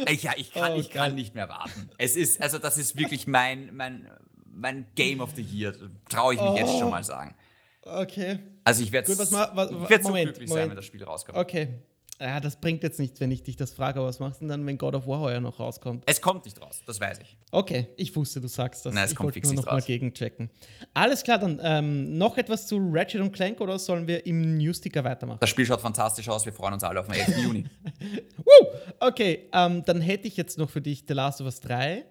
ich, 0.08 0.24
ja, 0.24 0.34
ich 0.36 0.52
kann, 0.54 0.74
Oh, 0.74 0.80
ich 0.80 0.90
kann 0.90 1.16
nicht 1.16 1.34
mehr 1.34 1.50
warten. 1.50 1.90
Es 1.98 2.16
ist, 2.16 2.42
also 2.42 2.60
das 2.60 2.78
ist 2.78 2.98
wirklich 2.98 3.28
mein, 3.28 3.74
mein, 3.74 4.10
mein 4.46 4.86
Game 4.96 5.22
of 5.22 5.32
the 5.36 5.42
Year. 5.42 5.74
Traue 6.10 6.36
ich 6.36 6.42
mich 6.42 6.56
jetzt 6.56 6.78
schon 6.78 6.90
mal 6.90 7.04
sagen. 7.04 7.36
Okay. 7.82 8.40
Also 8.64 8.84
ich 8.84 8.92
werde 8.92 9.08
werd 9.18 9.28
so 10.04 10.10
Moment, 10.10 10.26
glücklich 10.30 10.50
sein, 10.50 10.56
Moment. 10.56 10.70
wenn 10.72 10.76
das 10.78 10.86
Spiel 10.86 11.04
rauskommt. 11.04 11.38
Okay. 11.38 11.70
Ja, 12.20 12.40
das 12.40 12.56
bringt 12.56 12.84
jetzt 12.84 13.00
nichts, 13.00 13.20
wenn 13.20 13.32
ich 13.32 13.44
dich 13.44 13.56
das 13.56 13.74
frage, 13.74 14.00
aber 14.00 14.08
was 14.08 14.20
machst 14.20 14.40
du 14.40 14.46
denn 14.46 14.50
dann, 14.50 14.66
wenn 14.66 14.78
God 14.78 14.96
of 14.96 15.08
War 15.08 15.20
heuer 15.20 15.40
noch 15.40 15.60
rauskommt? 15.60 16.04
Es 16.06 16.22
kommt 16.22 16.46
nicht 16.46 16.62
raus, 16.62 16.82
das 16.86 17.00
weiß 17.00 17.20
ich. 17.20 17.38
Okay, 17.52 17.88
ich 17.98 18.16
wusste, 18.16 18.40
du 18.40 18.48
sagst 18.48 18.86
das. 18.86 18.94
Nein, 18.94 19.06
es 19.06 19.12
ich 19.12 19.18
kommt 19.18 19.26
wollte 19.26 19.36
fix 19.36 19.48
nur 19.48 19.56
nicht 19.56 19.66
noch 19.66 19.74
mal 19.74 19.82
gegenchecken. 19.82 20.50
Alles 20.94 21.24
klar, 21.24 21.40
dann 21.40 21.60
ähm, 21.64 22.18
noch 22.18 22.38
etwas 22.38 22.68
zu 22.68 22.78
Ratchet 22.92 23.20
und 23.20 23.32
Clank 23.32 23.60
oder 23.62 23.80
sollen 23.80 24.08
wir 24.08 24.26
im 24.26 24.58
Newsticker 24.58 25.04
weitermachen? 25.04 25.40
Das 25.42 25.50
Spiel 25.50 25.66
schaut 25.66 25.82
fantastisch 25.82 26.30
aus, 26.30 26.46
wir 26.46 26.54
freuen 26.54 26.76
uns 26.76 26.84
alle 26.84 27.00
auf 27.00 27.08
den 27.08 27.16
11. 27.16 27.38
Juni. 27.40 27.66
Woo! 28.38 28.68
Okay, 29.00 29.50
ähm, 29.52 29.84
dann 29.86 30.00
hätte 30.00 30.28
ich 30.28 30.38
jetzt 30.38 30.58
noch 30.58 30.70
für 30.70 30.82
dich 30.82 31.06
The 31.08 31.14
Last 31.14 31.42
of 31.42 31.46
Us 31.46 31.60
3 31.62 32.06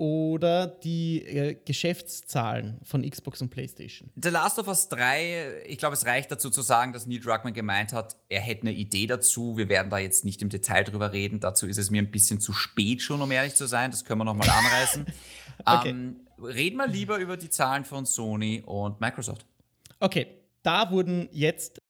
oder 0.00 0.66
die 0.66 1.22
äh, 1.26 1.56
Geschäftszahlen 1.62 2.80
von 2.82 3.08
Xbox 3.08 3.42
und 3.42 3.50
PlayStation. 3.50 4.08
The 4.16 4.30
Last 4.30 4.58
of 4.58 4.66
Us 4.66 4.88
3, 4.88 5.64
ich 5.66 5.76
glaube, 5.76 5.92
es 5.92 6.06
reicht 6.06 6.32
dazu 6.32 6.48
zu 6.48 6.62
sagen, 6.62 6.94
dass 6.94 7.06
Neil 7.06 7.20
Druckmann 7.20 7.52
gemeint 7.52 7.92
hat, 7.92 8.16
er 8.30 8.40
hätte 8.40 8.62
eine 8.62 8.72
Idee 8.72 9.06
dazu. 9.06 9.58
Wir 9.58 9.68
werden 9.68 9.90
da 9.90 9.98
jetzt 9.98 10.24
nicht 10.24 10.40
im 10.40 10.48
Detail 10.48 10.84
drüber 10.84 11.12
reden. 11.12 11.38
Dazu 11.38 11.66
ist 11.66 11.76
es 11.76 11.90
mir 11.90 12.00
ein 12.00 12.10
bisschen 12.10 12.40
zu 12.40 12.54
spät 12.54 13.02
schon, 13.02 13.20
um 13.20 13.30
ehrlich 13.30 13.54
zu 13.54 13.66
sein. 13.66 13.90
Das 13.90 14.06
können 14.06 14.20
wir 14.20 14.24
nochmal 14.24 14.48
anreißen. 14.48 15.06
Okay. 15.66 15.90
ähm, 15.90 16.26
reden 16.42 16.78
wir 16.78 16.86
lieber 16.86 17.18
über 17.18 17.36
die 17.36 17.50
Zahlen 17.50 17.84
von 17.84 18.06
Sony 18.06 18.62
und 18.64 18.98
Microsoft. 18.98 19.44
Okay, 19.98 20.26
da 20.62 20.90
wurden 20.90 21.28
jetzt 21.32 21.82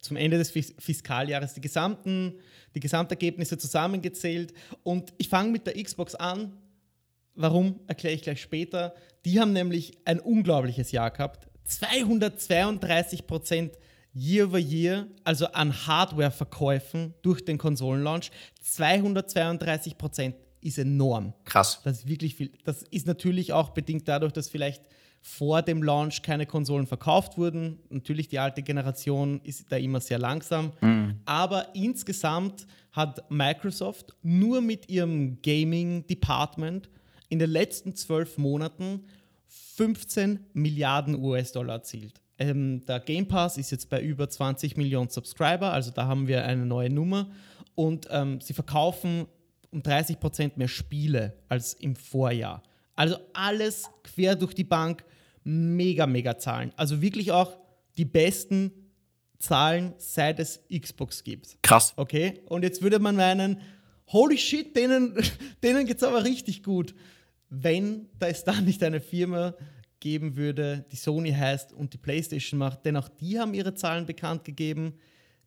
zum 0.00 0.16
Ende 0.16 0.38
des 0.38 0.50
Fis 0.50 0.74
Fiskaljahres 0.78 1.52
die 1.52 1.60
gesamten, 1.60 2.40
die 2.74 2.80
Gesamtergebnisse 2.80 3.58
zusammengezählt 3.58 4.54
und 4.82 5.12
ich 5.18 5.28
fange 5.28 5.50
mit 5.50 5.66
der 5.66 5.74
Xbox 5.74 6.14
an. 6.14 6.56
Warum, 7.36 7.80
erkläre 7.86 8.14
ich 8.14 8.22
gleich 8.22 8.40
später. 8.40 8.94
Die 9.24 9.40
haben 9.40 9.52
nämlich 9.52 9.98
ein 10.04 10.20
unglaubliches 10.20 10.90
Jahr 10.90 11.10
gehabt. 11.10 11.48
232 11.64 13.26
Prozent 13.26 13.78
Year 14.14 14.46
over 14.46 14.58
Year, 14.58 15.06
also 15.24 15.46
an 15.48 15.86
Hardware-Verkäufen 15.86 17.14
durch 17.22 17.44
den 17.44 17.58
Konsolenlaunch. 17.58 18.30
232 18.62 19.98
Prozent 19.98 20.36
ist 20.62 20.78
enorm. 20.78 21.34
Krass. 21.44 21.80
Das 21.84 21.98
ist 21.98 22.08
wirklich 22.08 22.34
viel. 22.34 22.52
Das 22.64 22.82
ist 22.82 23.06
natürlich 23.06 23.52
auch 23.52 23.70
bedingt 23.70 24.08
dadurch, 24.08 24.32
dass 24.32 24.48
vielleicht 24.48 24.82
vor 25.20 25.60
dem 25.60 25.82
Launch 25.82 26.22
keine 26.22 26.46
Konsolen 26.46 26.86
verkauft 26.86 27.36
wurden. 27.36 27.80
Natürlich, 27.90 28.28
die 28.28 28.38
alte 28.38 28.62
Generation 28.62 29.40
ist 29.42 29.70
da 29.70 29.76
immer 29.76 30.00
sehr 30.00 30.18
langsam. 30.18 30.72
Mhm. 30.80 31.20
Aber 31.24 31.74
insgesamt 31.74 32.66
hat 32.92 33.30
Microsoft 33.30 34.14
nur 34.22 34.60
mit 34.60 34.88
ihrem 34.88 35.42
Gaming-Department 35.42 36.88
in 37.28 37.38
den 37.38 37.50
letzten 37.50 37.94
zwölf 37.94 38.38
Monaten 38.38 39.04
15 39.46 40.40
Milliarden 40.52 41.22
US-Dollar 41.22 41.74
erzielt. 41.74 42.20
Ähm, 42.38 42.84
der 42.86 43.00
Game 43.00 43.28
Pass 43.28 43.56
ist 43.56 43.70
jetzt 43.70 43.88
bei 43.88 44.02
über 44.02 44.28
20 44.28 44.76
Millionen 44.76 45.08
Subscriber, 45.08 45.72
also 45.72 45.90
da 45.90 46.06
haben 46.06 46.28
wir 46.28 46.44
eine 46.44 46.66
neue 46.66 46.90
Nummer. 46.90 47.30
Und 47.74 48.08
ähm, 48.10 48.40
sie 48.40 48.52
verkaufen 48.52 49.26
um 49.70 49.82
30 49.82 50.20
Prozent 50.20 50.56
mehr 50.56 50.68
Spiele 50.68 51.34
als 51.48 51.74
im 51.74 51.96
Vorjahr. 51.96 52.62
Also 52.94 53.16
alles 53.34 53.84
quer 54.02 54.34
durch 54.34 54.54
die 54.54 54.64
Bank, 54.64 55.04
mega, 55.44 56.06
mega 56.06 56.38
Zahlen. 56.38 56.72
Also 56.76 57.02
wirklich 57.02 57.30
auch 57.32 57.56
die 57.96 58.04
besten 58.04 58.72
Zahlen, 59.38 59.94
seit 59.98 60.40
es 60.40 60.60
Xbox 60.68 61.22
gibt. 61.22 61.58
Krass. 61.62 61.92
Okay, 61.96 62.40
und 62.46 62.62
jetzt 62.62 62.82
würde 62.82 62.98
man 62.98 63.16
meinen, 63.16 63.60
holy 64.08 64.38
shit, 64.38 64.74
denen, 64.76 65.14
denen 65.62 65.86
geht 65.86 65.98
es 65.98 66.02
aber 66.02 66.24
richtig 66.24 66.62
gut. 66.62 66.94
Wenn 67.48 68.08
es 68.20 68.44
da 68.44 68.60
nicht 68.60 68.82
eine 68.82 69.00
Firma 69.00 69.54
geben 70.00 70.36
würde, 70.36 70.84
die 70.92 70.96
Sony 70.96 71.32
heißt 71.32 71.72
und 71.72 71.92
die 71.92 71.98
PlayStation 71.98 72.58
macht, 72.58 72.84
denn 72.84 72.96
auch 72.96 73.08
die 73.08 73.38
haben 73.38 73.54
ihre 73.54 73.74
Zahlen 73.74 74.06
bekannt 74.06 74.44
gegeben, 74.44 74.94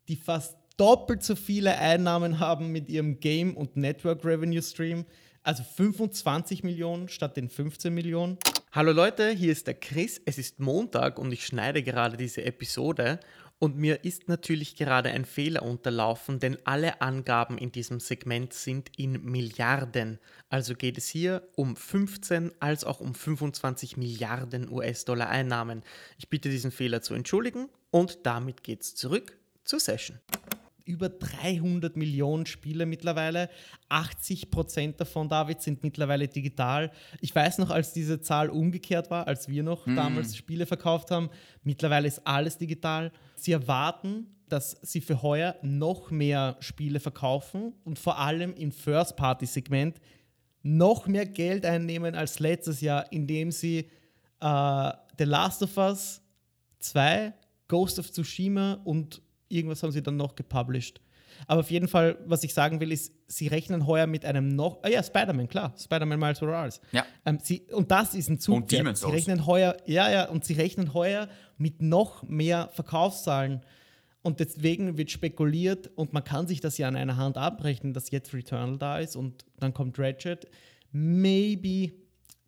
die 0.08 0.16
fast 0.16 0.56
doppelt 0.76 1.22
so 1.22 1.36
viele 1.36 1.76
Einnahmen 1.78 2.40
haben 2.40 2.72
mit 2.72 2.88
ihrem 2.88 3.20
Game- 3.20 3.56
und 3.56 3.76
Network 3.76 4.24
Revenue 4.24 4.62
Stream. 4.62 5.04
Also 5.42 5.62
25 5.62 6.64
Millionen 6.64 7.08
statt 7.08 7.36
den 7.36 7.48
15 7.48 7.94
Millionen. 7.94 8.38
Hallo 8.72 8.92
Leute, 8.92 9.30
hier 9.30 9.52
ist 9.52 9.66
der 9.66 9.74
Chris. 9.74 10.20
Es 10.24 10.38
ist 10.38 10.60
Montag 10.60 11.18
und 11.18 11.32
ich 11.32 11.46
schneide 11.46 11.82
gerade 11.82 12.16
diese 12.16 12.44
Episode. 12.44 13.20
Und 13.60 13.76
mir 13.76 14.04
ist 14.04 14.26
natürlich 14.26 14.74
gerade 14.74 15.10
ein 15.10 15.26
Fehler 15.26 15.62
unterlaufen, 15.62 16.40
denn 16.40 16.56
alle 16.64 17.02
Angaben 17.02 17.58
in 17.58 17.70
diesem 17.70 18.00
Segment 18.00 18.54
sind 18.54 18.90
in 18.96 19.22
Milliarden. 19.22 20.18
Also 20.48 20.74
geht 20.74 20.96
es 20.96 21.08
hier 21.08 21.46
um 21.56 21.76
15 21.76 22.52
als 22.58 22.84
auch 22.84 23.00
um 23.00 23.14
25 23.14 23.98
Milliarden 23.98 24.72
US-Dollar 24.72 25.28
Einnahmen. 25.28 25.82
Ich 26.16 26.30
bitte 26.30 26.48
diesen 26.48 26.70
Fehler 26.70 27.02
zu 27.02 27.12
entschuldigen 27.12 27.68
und 27.90 28.20
damit 28.22 28.62
geht's 28.62 28.94
zurück 28.94 29.36
zur 29.62 29.78
Session 29.78 30.18
über 30.90 31.08
300 31.08 31.96
Millionen 31.96 32.46
Spiele 32.46 32.84
mittlerweile. 32.84 33.48
80 33.88 34.50
Prozent 34.50 35.00
davon, 35.00 35.28
David, 35.28 35.62
sind 35.62 35.82
mittlerweile 35.82 36.26
digital. 36.26 36.90
Ich 37.20 37.34
weiß 37.34 37.58
noch, 37.58 37.70
als 37.70 37.92
diese 37.92 38.20
Zahl 38.20 38.50
umgekehrt 38.50 39.10
war, 39.10 39.26
als 39.26 39.48
wir 39.48 39.62
noch 39.62 39.86
hm. 39.86 39.94
damals 39.94 40.36
Spiele 40.36 40.66
verkauft 40.66 41.10
haben, 41.10 41.30
mittlerweile 41.62 42.08
ist 42.08 42.26
alles 42.26 42.58
digital. 42.58 43.12
Sie 43.42 43.52
erwarten, 43.52 44.26
dass 44.48 44.76
sie 44.82 45.00
für 45.00 45.22
heuer 45.22 45.56
noch 45.62 46.10
mehr 46.10 46.56
Spiele 46.60 47.00
verkaufen 47.00 47.72
und 47.84 47.98
vor 47.98 48.18
allem 48.18 48.54
im 48.54 48.72
First-Party-Segment 48.72 50.00
noch 50.62 51.06
mehr 51.06 51.26
Geld 51.26 51.64
einnehmen 51.64 52.14
als 52.14 52.38
letztes 52.38 52.80
Jahr, 52.80 53.10
indem 53.12 53.50
sie 53.50 53.90
äh, 54.40 54.92
The 55.18 55.24
Last 55.24 55.62
of 55.62 55.76
Us 55.76 56.20
2, 56.80 57.32
Ghost 57.68 57.98
of 57.98 58.10
Tsushima 58.10 58.80
und 58.84 59.22
irgendwas 59.48 59.82
haben 59.82 59.92
sie 59.92 60.02
dann 60.02 60.16
noch 60.16 60.34
gepublished. 60.34 61.00
Aber 61.46 61.60
auf 61.60 61.70
jeden 61.70 61.88
Fall, 61.88 62.18
was 62.26 62.44
ich 62.44 62.52
sagen 62.52 62.80
will, 62.80 62.92
ist, 62.92 63.12
sie 63.26 63.48
rechnen 63.48 63.86
heuer 63.86 64.06
mit 64.06 64.24
einem 64.24 64.48
noch. 64.48 64.82
Ah 64.82 64.88
ja, 64.88 65.02
Spider-Man, 65.02 65.48
klar. 65.48 65.72
Spider-Man 65.78 66.18
Miles 66.18 66.40
Morales. 66.40 66.80
Ja. 66.92 67.06
Ähm, 67.24 67.38
sie, 67.42 67.62
und 67.72 67.90
das 67.90 68.14
ist 68.14 68.28
ein 68.28 68.38
Zug. 68.38 68.56
Und 68.56 68.72
Demon's 68.72 69.00
Sie 69.00 69.06
rechnen 69.06 69.46
heuer, 69.46 69.76
ja, 69.86 70.10
ja, 70.10 70.28
und 70.28 70.44
sie 70.44 70.54
rechnen 70.54 70.92
heuer 70.92 71.28
mit 71.60 71.82
noch 71.82 72.22
mehr 72.22 72.70
Verkaufszahlen. 72.72 73.60
Und 74.22 74.40
deswegen 74.40 74.96
wird 74.98 75.10
spekuliert, 75.10 75.90
und 75.94 76.12
man 76.12 76.24
kann 76.24 76.46
sich 76.46 76.60
das 76.60 76.78
ja 76.78 76.88
an 76.88 76.96
einer 76.96 77.16
Hand 77.16 77.36
abrechnen, 77.36 77.92
dass 77.92 78.10
jetzt 78.10 78.34
Returnal 78.34 78.78
da 78.78 78.98
ist 78.98 79.16
und 79.16 79.44
dann 79.58 79.72
kommt 79.72 79.98
Ratchet. 79.98 80.46
Maybe, 80.92 81.92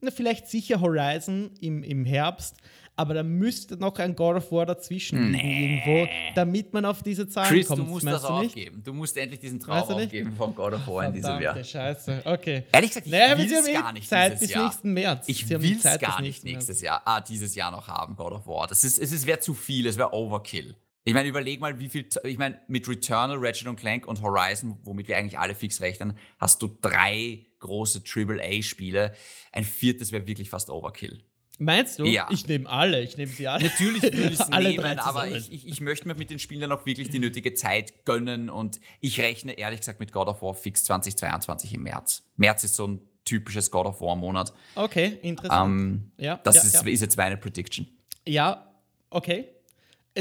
na, 0.01 0.11
vielleicht 0.11 0.49
sicher 0.49 0.81
Horizon 0.81 1.51
im, 1.61 1.83
im 1.83 2.05
Herbst, 2.05 2.57
aber 2.97 3.15
da 3.15 3.23
müsste 3.23 3.77
noch 3.77 3.99
ein 3.99 4.15
God 4.15 4.37
of 4.37 4.53
War 4.53 4.67
dazwischen 4.67 5.31
nee. 5.31 5.81
irgendwo, 5.85 6.13
damit 6.35 6.73
man 6.73 6.85
auf 6.85 7.03
diese 7.03 7.29
Zahlen 7.29 7.49
Chris, 7.49 7.67
kommt. 7.67 7.81
du 7.81 7.85
musst 7.85 8.07
das 8.07 8.23
du 8.23 8.29
aufgeben. 8.29 8.83
Du 8.85 8.93
musst 8.93 9.17
endlich 9.17 9.41
diesen 9.41 9.61
Traum 9.61 9.79
aufgeben 9.79 10.33
von 10.37 10.55
God 10.55 10.75
of 10.75 10.87
War 10.87 11.07
in 11.07 11.15
diesem 11.15 11.41
Jahr. 11.41 11.63
Scheiße, 11.63 12.23
okay. 12.25 12.65
Ehrlich 12.73 12.91
gesagt, 12.91 13.07
ich 13.07 13.13
naja, 13.13 13.39
will 13.39 13.53
es 13.53 13.73
gar 13.73 13.93
nicht 13.93 14.09
Zeit 14.09 14.33
dieses 14.33 14.41
bis 14.41 14.55
Jahr. 14.55 14.65
nächsten 14.65 14.93
März. 14.93 15.25
Ich 15.29 15.49
will 15.49 15.79
es 15.83 15.99
gar 15.99 16.21
nicht 16.21 16.45
nächstes 16.45 16.81
Jahr, 16.81 17.03
ah, 17.05 17.21
dieses 17.21 17.55
Jahr 17.55 17.71
noch 17.71 17.89
haben, 17.89 18.17
God 18.17 18.33
of 18.33 18.47
War. 18.47 18.67
Das 18.67 18.85
ist, 18.85 18.99
es 18.99 19.27
wäre 19.27 19.41
zu 19.41 19.55
viel, 19.55 19.87
es 19.87 19.97
wäre 19.97 20.13
Overkill. 20.13 20.77
Ich 21.05 21.15
meine, 21.15 21.29
überleg 21.29 21.61
mal, 21.61 21.81
wie 21.81 21.89
viel, 21.89 22.09
ich 22.23 22.39
meine, 22.39 22.61
mit 22.69 22.89
Returnal, 22.89 23.37
Ratchet 23.39 23.67
und 23.67 23.77
Clank 23.77 24.07
und 24.07 24.23
Horizon, 24.23 24.79
womit 24.85 25.09
wir 25.09 25.17
eigentlich 25.17 25.39
alle 25.39 25.55
fix 25.55 25.81
rechnen, 25.81 26.17
hast 26.39 26.63
du 26.63 26.69
drei 26.81 27.47
große 27.59 28.03
AAA-Spiele. 28.07 29.13
Ein 29.51 29.65
viertes 29.65 30.13
wäre 30.13 30.27
wirklich 30.27 30.51
fast 30.51 30.71
Overkill. 30.71 31.25
Meinst 31.59 31.99
du? 31.99 32.05
Ja. 32.07 32.29
Ich 32.31 32.47
nehme 32.49 32.69
alle, 32.69 33.03
ich 33.03 33.17
nehme 33.17 33.31
sie 33.31 33.47
alle. 33.47 33.65
Natürlich 33.65 34.03
würde 34.03 34.23
ich 34.23 34.41
es 34.41 34.49
nehmen, 34.49 34.99
aber 34.99 35.29
ich, 35.29 35.53
ich, 35.53 35.67
ich, 35.67 35.81
möchte 35.81 36.09
mir 36.09 36.15
mit 36.15 36.31
den 36.31 36.39
Spielern 36.39 36.73
auch 36.73 36.87
wirklich 36.87 37.11
die 37.11 37.19
nötige 37.19 37.55
Zeit 37.55 38.05
gönnen 38.05 38.51
und 38.51 38.81
ich 39.01 39.21
rechne 39.21 39.53
ehrlich 39.53 39.81
gesagt 39.81 40.01
mit 40.01 40.13
God 40.13 40.29
of 40.29 40.43
War 40.43 40.55
fix 40.55 40.85
2022 40.85 41.75
im 41.75 41.83
März. 41.83 42.23
März 42.37 42.65
ist 42.65 42.77
so 42.77 42.89
ein 42.89 43.01
typisches 43.25 43.71
God 43.71 43.87
of 43.87 44.01
War 44.01 44.17
Monat. 44.17 44.53
Okay, 44.75 45.19
interessant. 45.23 45.71
Ähm, 45.71 46.13
ja, 46.17 46.41
das 46.43 46.57
ja, 46.57 46.63
ist, 46.63 46.75
ja. 46.75 46.91
ist 46.91 47.01
jetzt 47.01 47.17
meine 47.17 47.37
Prediction. 47.37 47.87
Ja, 48.27 48.67
okay. 49.11 49.49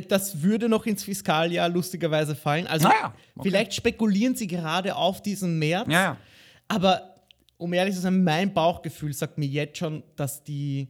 Das 0.08 0.42
würde 0.42 0.70
noch 0.70 0.86
ins 0.86 1.04
Fiskaljahr 1.04 1.68
lustigerweise 1.68 2.34
fallen. 2.36 2.66
Also 2.68 2.88
naja, 2.88 3.14
okay. 3.36 3.50
vielleicht 3.50 3.74
spekulieren 3.74 4.36
sie 4.36 4.48
gerade 4.48 4.96
auf 4.96 5.22
diesen 5.22 5.60
März. 5.60 5.88
Ja, 5.90 6.02
ja. 6.02 6.18
Aber 6.70 7.16
um 7.58 7.74
ehrlich 7.74 7.96
zu 7.96 8.02
sein, 8.02 8.24
mein 8.24 8.54
Bauchgefühl 8.54 9.14
sagt 9.14 9.38
mir 9.38 9.48
jetzt 9.48 9.78
schon, 9.78 10.04
dass 10.16 10.44
die 10.44 10.88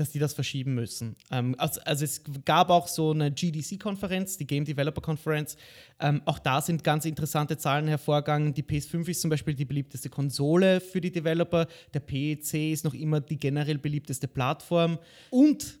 dass 0.00 0.10
die 0.10 0.18
das 0.18 0.32
verschieben 0.32 0.74
müssen. 0.74 1.14
Ähm, 1.30 1.54
also, 1.58 1.78
also, 1.84 2.04
es 2.04 2.22
gab 2.46 2.70
auch 2.70 2.88
so 2.88 3.10
eine 3.10 3.30
GDC-Konferenz, 3.30 4.38
die 4.38 4.46
Game 4.46 4.64
Developer 4.64 5.02
Conference. 5.02 5.58
Ähm, 6.00 6.22
auch 6.24 6.38
da 6.38 6.62
sind 6.62 6.82
ganz 6.82 7.04
interessante 7.04 7.58
Zahlen 7.58 7.86
hervorgegangen. 7.86 8.54
Die 8.54 8.62
PS5 8.62 9.06
ist 9.10 9.20
zum 9.20 9.28
Beispiel 9.28 9.52
die 9.52 9.66
beliebteste 9.66 10.08
Konsole 10.08 10.80
für 10.80 11.02
die 11.02 11.12
Developer. 11.12 11.66
Der 11.92 12.00
PEC 12.00 12.72
ist 12.72 12.84
noch 12.84 12.94
immer 12.94 13.20
die 13.20 13.38
generell 13.38 13.76
beliebteste 13.76 14.26
Plattform. 14.26 14.98
Und 15.28 15.78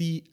die 0.00 0.24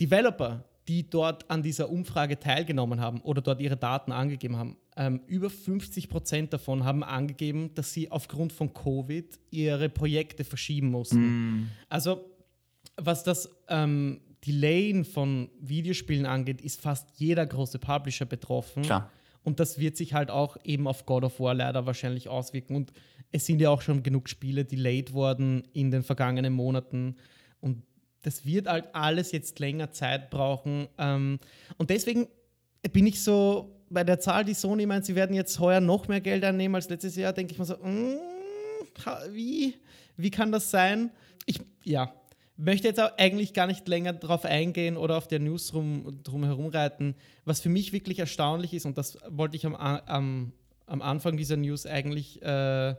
Developer, 0.00 0.64
die 0.86 1.10
dort 1.10 1.50
an 1.50 1.64
dieser 1.64 1.90
Umfrage 1.90 2.38
teilgenommen 2.38 3.00
haben 3.00 3.20
oder 3.22 3.42
dort 3.42 3.60
ihre 3.60 3.76
Daten 3.76 4.12
angegeben 4.12 4.56
haben, 4.56 4.76
ähm, 4.98 5.20
über 5.28 5.48
50 5.48 6.08
Prozent 6.08 6.52
davon 6.52 6.82
haben 6.82 7.04
angegeben, 7.04 7.70
dass 7.74 7.92
sie 7.92 8.10
aufgrund 8.10 8.52
von 8.52 8.74
Covid 8.74 9.38
ihre 9.50 9.88
Projekte 9.88 10.42
verschieben 10.42 10.90
mussten. 10.90 11.20
Mm. 11.60 11.70
Also, 11.88 12.24
was 12.96 13.22
das 13.22 13.48
ähm, 13.68 14.20
Delayen 14.44 15.04
von 15.04 15.50
Videospielen 15.60 16.26
angeht, 16.26 16.60
ist 16.60 16.80
fast 16.80 17.08
jeder 17.16 17.46
große 17.46 17.78
Publisher 17.78 18.26
betroffen. 18.26 18.82
Klar. 18.82 19.10
Und 19.44 19.60
das 19.60 19.78
wird 19.78 19.96
sich 19.96 20.14
halt 20.14 20.30
auch 20.32 20.56
eben 20.64 20.88
auf 20.88 21.06
God 21.06 21.22
of 21.22 21.38
War 21.38 21.54
leider 21.54 21.86
wahrscheinlich 21.86 22.28
auswirken. 22.28 22.74
Und 22.74 22.92
es 23.30 23.46
sind 23.46 23.60
ja 23.60 23.70
auch 23.70 23.82
schon 23.82 24.02
genug 24.02 24.28
Spiele 24.28 24.64
delayed 24.64 25.12
worden 25.12 25.62
in 25.72 25.92
den 25.92 26.02
vergangenen 26.02 26.52
Monaten. 26.52 27.14
Und 27.60 27.84
das 28.22 28.44
wird 28.44 28.66
halt 28.66 28.86
alles 28.94 29.30
jetzt 29.30 29.60
länger 29.60 29.92
Zeit 29.92 30.30
brauchen. 30.30 30.88
Ähm, 30.98 31.38
und 31.76 31.90
deswegen 31.90 32.26
bin 32.92 33.06
ich 33.06 33.22
so 33.22 33.77
bei 33.90 34.04
der 34.04 34.20
Zahl, 34.20 34.44
die 34.44 34.54
Sony 34.54 34.86
meint, 34.86 35.04
sie 35.04 35.14
werden 35.14 35.34
jetzt 35.34 35.58
heuer 35.58 35.80
noch 35.80 36.08
mehr 36.08 36.20
Geld 36.20 36.44
einnehmen 36.44 36.74
als 36.74 36.88
letztes 36.88 37.16
Jahr, 37.16 37.32
denke 37.32 37.52
ich 37.52 37.58
mir 37.58 37.64
so, 37.64 37.74
mm, 37.74 38.18
wie, 39.32 39.74
wie 40.16 40.30
kann 40.30 40.52
das 40.52 40.70
sein? 40.70 41.10
Ich, 41.46 41.60
ja, 41.84 42.12
möchte 42.56 42.88
jetzt 42.88 43.00
auch 43.00 43.16
eigentlich 43.16 43.54
gar 43.54 43.66
nicht 43.66 43.86
länger 43.88 44.12
darauf 44.12 44.44
eingehen 44.44 44.96
oder 44.96 45.16
auf 45.16 45.28
der 45.28 45.38
News 45.38 45.68
drum, 45.68 46.20
drum 46.22 46.44
herumreiten. 46.44 47.14
Was 47.44 47.60
für 47.60 47.68
mich 47.68 47.92
wirklich 47.92 48.18
erstaunlich 48.18 48.74
ist, 48.74 48.84
und 48.84 48.98
das 48.98 49.18
wollte 49.28 49.56
ich 49.56 49.64
am, 49.64 49.74
am, 49.74 50.52
am 50.86 51.02
Anfang 51.02 51.36
dieser 51.36 51.56
News 51.56 51.86
eigentlich 51.86 52.42
äh, 52.42 52.94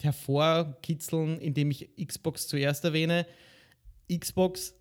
hervorkitzeln, 0.00 1.40
indem 1.40 1.70
ich 1.70 1.90
Xbox 2.04 2.48
zuerst 2.48 2.84
erwähne. 2.84 3.26
Xbox 4.12 4.74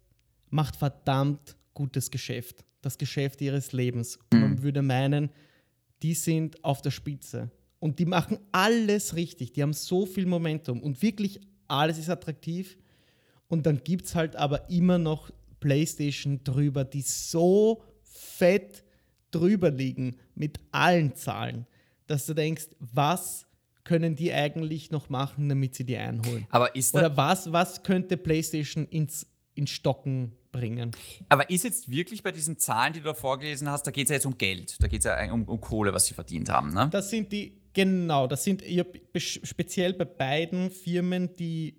macht 0.49 0.75
verdammt 0.75 1.55
gutes 1.73 2.09
Geschäft 2.09 2.65
das 2.81 2.97
Geschäft 2.97 3.41
ihres 3.41 3.71
Lebens. 3.71 4.19
Und 4.31 4.39
man 4.39 4.63
würde 4.63 4.81
meinen, 4.81 5.29
die 6.01 6.13
sind 6.13 6.63
auf 6.63 6.81
der 6.81 6.91
Spitze. 6.91 7.51
Und 7.79 7.99
die 7.99 8.05
machen 8.05 8.39
alles 8.51 9.15
richtig. 9.15 9.53
Die 9.53 9.61
haben 9.61 9.73
so 9.73 10.05
viel 10.05 10.25
Momentum 10.25 10.81
und 10.81 11.01
wirklich 11.01 11.39
alles 11.67 11.97
ist 11.97 12.09
attraktiv. 12.09 12.77
Und 13.47 13.65
dann 13.65 13.83
gibt 13.83 14.05
es 14.05 14.15
halt 14.15 14.35
aber 14.35 14.69
immer 14.69 14.97
noch 14.97 15.31
PlayStation 15.59 16.43
drüber, 16.43 16.83
die 16.83 17.01
so 17.01 17.83
fett 18.03 18.83
drüber 19.31 19.69
liegen 19.69 20.17
mit 20.35 20.59
allen 20.71 21.15
Zahlen, 21.15 21.65
dass 22.07 22.25
du 22.25 22.33
denkst, 22.33 22.67
was 22.79 23.45
können 23.83 24.15
die 24.15 24.33
eigentlich 24.33 24.91
noch 24.91 25.09
machen, 25.09 25.47
damit 25.49 25.75
sie 25.75 25.85
die 25.85 25.97
einholen? 25.97 26.45
Aber 26.49 26.75
ist 26.75 26.93
Oder 26.93 27.15
was, 27.15 27.51
was 27.51 27.83
könnte 27.83 28.17
PlayStation 28.17 28.85
ins, 28.87 29.25
ins 29.55 29.69
Stocken 29.69 30.33
bringen? 30.57 30.91
aber 31.29 31.49
ist 31.49 31.63
jetzt 31.63 31.89
wirklich 31.89 32.23
bei 32.23 32.31
diesen 32.31 32.57
Zahlen, 32.57 32.93
die 32.93 32.99
du 32.99 33.05
da 33.05 33.13
vorgelesen 33.13 33.69
hast, 33.69 33.83
da 33.87 33.91
geht 33.91 34.05
es 34.05 34.09
ja 34.09 34.15
jetzt 34.15 34.25
um 34.25 34.37
Geld, 34.37 34.81
da 34.81 34.87
geht 34.87 34.99
es 34.99 35.05
ja 35.05 35.31
um, 35.31 35.43
um 35.43 35.61
Kohle, 35.61 35.93
was 35.93 36.05
sie 36.05 36.13
verdient 36.13 36.49
haben, 36.49 36.73
ne? 36.73 36.89
Das 36.91 37.09
sind 37.09 37.31
die, 37.31 37.53
genau, 37.73 38.27
das 38.27 38.43
sind 38.43 38.61
ja, 38.61 38.83
speziell 39.15 39.93
bei 39.93 40.05
beiden 40.05 40.71
Firmen 40.71 41.33
die, 41.35 41.77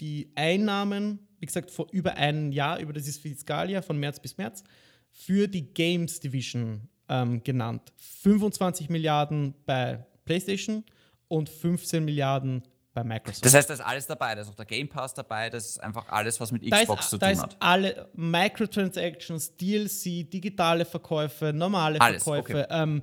die 0.00 0.32
Einnahmen, 0.34 1.18
wie 1.38 1.46
gesagt, 1.46 1.70
vor 1.70 1.88
über 1.92 2.14
einem 2.14 2.52
Jahr, 2.52 2.78
über 2.78 2.92
dieses 2.92 3.18
Fiskaljahr 3.18 3.82
von 3.82 3.98
März 3.98 4.20
bis 4.20 4.36
März, 4.36 4.64
für 5.10 5.46
die 5.46 5.72
Games 5.72 6.20
Division 6.20 6.88
ähm, 7.08 7.42
genannt. 7.44 7.92
25 7.96 8.88
Milliarden 8.88 9.54
bei 9.66 10.04
PlayStation 10.24 10.84
und 11.28 11.48
15 11.48 12.04
Milliarden 12.04 12.62
bei 12.94 13.04
Microsoft. 13.04 13.44
Das 13.44 13.54
heißt, 13.54 13.68
da 13.68 13.74
ist 13.74 13.80
alles 13.80 14.06
dabei, 14.06 14.34
da 14.34 14.40
ist 14.40 14.48
auch 14.48 14.54
der 14.54 14.64
Game 14.64 14.88
Pass 14.88 15.12
dabei, 15.12 15.50
das 15.50 15.66
ist 15.66 15.82
einfach 15.82 16.08
alles, 16.08 16.40
was 16.40 16.52
mit 16.52 16.70
da 16.70 16.80
Xbox 16.80 17.04
ist, 17.04 17.10
zu 17.10 17.18
da 17.18 17.26
tun 17.26 17.34
ist 17.34 17.42
hat. 17.42 17.56
alle 17.58 18.08
Microtransactions, 18.14 19.56
DLC, 19.56 20.30
digitale 20.30 20.84
Verkäufe, 20.84 21.52
normale 21.52 22.00
Alles, 22.00 22.22
Verkäufe, 22.22 22.66
ähm, 22.70 23.02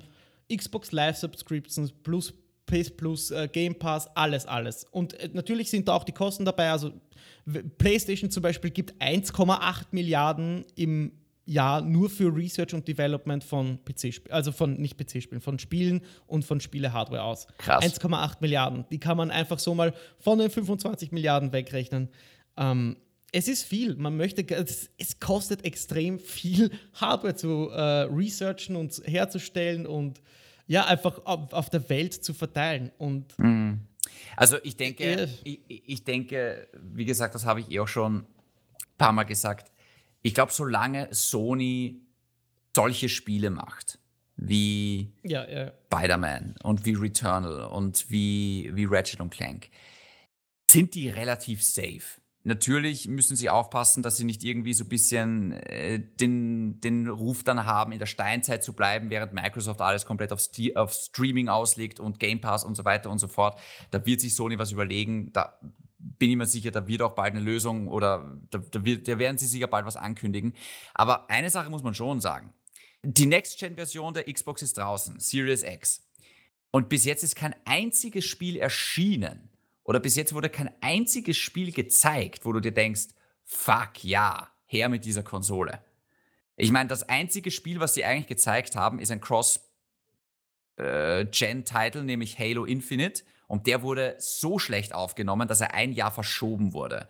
Xbox 0.52 0.92
Live 0.92 1.18
Subscriptions 1.18 1.92
plus 1.92 2.34
PS 2.66 2.90
Plus, 2.90 3.32
äh, 3.32 3.50
Game 3.52 3.78
Pass, 3.78 4.08
alles, 4.16 4.46
alles. 4.46 4.86
Und 4.92 5.14
äh, 5.16 5.30
natürlich 5.34 5.70
sind 5.70 5.88
da 5.88 5.94
auch 5.94 6.06
die 6.06 6.14
Kosten 6.14 6.46
dabei. 6.46 6.72
Also 6.72 6.94
PlayStation 7.78 8.32
zum 8.32 8.44
Beispiel 8.44 8.72
gibt 8.72 8.94
1,8 9.02 9.88
Milliarden 9.92 10.66
im 10.76 11.12
Jahr 11.52 11.82
nur 11.82 12.10
für 12.10 12.36
Research 12.36 12.74
und 12.74 12.88
Development 12.88 13.44
von 13.44 13.80
PC-Spielen, 13.84 14.32
also 14.32 14.52
von 14.52 14.76
nicht 14.76 14.98
PC-Spielen, 14.98 15.42
von 15.42 15.60
Spielen 15.60 16.02
und 16.28 16.46
von 16.46 16.60
Spiele-Hardware 16.60 17.24
aus. 17.24 17.48
Krass. 17.58 17.84
1,8 17.84 18.38
Milliarden. 18.40 18.86
Die 18.92 19.00
kann 19.00 19.18
man 19.18 19.32
einfach 19.32 19.60
so 19.60 19.76
mal 19.76 19.94
von 20.20 20.40
den 20.40 20.50
25 20.50 21.12
Milliarden 21.12 21.52
wegrechnen. 21.52 22.10
Ähm, 22.58 22.98
es 23.32 23.48
ist 23.48 23.64
viel. 23.64 23.96
Man 23.96 24.18
möchte, 24.18 24.48
es, 24.56 24.90
es 24.98 25.20
kostet 25.20 25.64
extrem 25.64 26.20
viel 26.20 26.72
Hardware 26.94 27.36
zu 27.36 27.70
äh, 27.70 27.82
researchen 28.04 28.76
und 28.76 29.02
herzustellen 29.06 29.86
und 29.86 30.22
ja, 30.68 30.86
einfach 30.86 31.26
auf, 31.26 31.54
auf 31.54 31.70
der 31.70 31.90
Welt 31.90 32.14
zu 32.14 32.34
verteilen. 32.34 32.92
Und 32.98 33.34
Also 34.36 34.58
ich 34.64 34.76
denke, 34.78 35.30
ich, 35.44 35.60
ich 35.68 36.04
denke, 36.04 36.68
wie 36.82 37.06
gesagt, 37.06 37.36
das 37.36 37.46
habe 37.46 37.60
ich 37.62 37.72
eh 37.72 37.80
auch 37.80 37.88
schon 37.88 38.18
ein 38.18 38.26
paar 38.98 39.12
Mal 39.12 39.24
gesagt. 39.24 39.71
Ich 40.22 40.34
glaube, 40.34 40.52
solange 40.52 41.08
Sony 41.12 42.02
solche 42.76 43.10
Spiele 43.10 43.50
macht, 43.50 44.00
wie 44.36 45.14
ja, 45.24 45.48
ja. 45.50 45.72
Spider-Man 45.92 46.56
und 46.64 46.86
wie 46.86 46.94
Returnal 46.94 47.66
und 47.66 48.10
wie, 48.10 48.72
wie 48.74 48.86
Ratchet 48.86 49.20
und 49.20 49.32
Clank, 49.32 49.70
sind 50.70 50.96
die 50.96 51.10
relativ 51.10 51.64
safe. 51.64 52.22
Natürlich 52.44 53.08
müssen 53.08 53.36
sie 53.36 53.52
aufpassen, 53.52 54.02
dass 54.02 54.18
sie 54.18 54.24
nicht 54.24 54.44
irgendwie 54.44 54.74
so 54.74 54.86
ein 54.86 54.90
bisschen 54.90 55.52
äh, 55.52 56.00
den, 56.00 56.80
den 56.82 57.08
Ruf 57.08 57.44
dann 57.44 57.66
haben, 57.66 57.92
in 57.92 58.00
der 58.00 58.08
Steinzeit 58.08 58.64
zu 58.64 58.74
bleiben, 58.74 59.12
während 59.12 59.34
Microsoft 59.34 59.80
alles 59.80 60.08
komplett 60.08 60.32
auf, 60.32 60.40
Sti- 60.40 60.76
auf 60.76 60.92
Streaming 60.92 61.50
auslegt 61.50 62.00
und 62.00 62.20
Game 62.20 62.42
Pass 62.42 62.64
und 62.64 62.74
so 62.74 62.84
weiter 62.84 63.12
und 63.12 63.20
so 63.20 63.28
fort. 63.28 63.60
Da 63.92 64.04
wird 64.08 64.22
sich 64.22 64.34
Sony 64.34 64.58
was 64.58 64.72
überlegen. 64.72 65.32
Da 65.34 65.60
bin 66.04 66.32
ich 66.32 66.36
mir 66.36 66.46
sicher, 66.46 66.72
da 66.72 66.88
wird 66.88 67.02
auch 67.02 67.14
bald 67.14 67.36
eine 67.36 67.44
Lösung 67.44 67.88
oder 67.88 68.38
da, 68.50 68.60
da, 68.60 68.84
wird, 68.84 69.08
da 69.08 69.20
werden 69.20 69.38
sie 69.38 69.48
sicher 69.48 69.68
bald 69.68 69.86
was 69.86 69.96
ankündigen. 69.96 70.54
Aber 70.94 71.30
eine 71.30 71.50
Sache 71.50 71.70
muss 71.70 71.84
man 71.84 71.94
schon 71.94 72.20
sagen. 72.20 72.54
Die 73.04 73.26
Next-Gen-Version 73.26 74.14
der 74.14 74.32
Xbox 74.32 74.62
ist 74.62 74.78
draußen, 74.78 75.20
Series 75.20 75.64
X. 75.64 76.08
Und 76.72 76.90
bis 76.90 77.06
jetzt 77.06 77.24
ist 77.24 77.36
kein 77.36 77.56
einziges 77.66 78.26
Spiel 78.26 78.58
erschienen 78.58 79.50
oder 79.84 80.00
bis 80.00 80.16
jetzt 80.16 80.34
wurde 80.34 80.50
kein 80.50 80.72
einziges 80.82 81.38
Spiel 81.38 81.72
gezeigt, 81.72 82.46
wo 82.46 82.54
du 82.54 82.60
dir 82.60 82.72
denkst, 82.72 83.10
fuck 83.44 84.04
ja, 84.04 84.50
her 84.66 84.90
mit 84.90 85.06
dieser 85.06 85.24
Konsole. 85.24 85.84
Ich 86.56 86.72
meine, 86.72 86.88
das 86.88 87.04
einzige 87.04 87.52
Spiel, 87.52 87.80
was 87.80 87.96
sie 87.96 88.06
eigentlich 88.06 88.28
gezeigt 88.28 88.76
haben, 88.76 89.00
ist 89.00 89.12
ein 89.12 89.20
Cross-Gen-Title, 89.20 92.04
nämlich 92.04 92.40
Halo 92.40 92.66
Infinite. 92.66 93.24
Und 93.52 93.68
der 93.68 93.82
wurde 93.82 94.16
so 94.18 94.60
schlecht 94.60 94.96
aufgenommen, 94.96 95.50
dass 95.50 95.60
er 95.60 95.74
ein 95.74 95.92
Jahr 95.92 96.10
verschoben 96.10 96.72
wurde. 96.72 97.10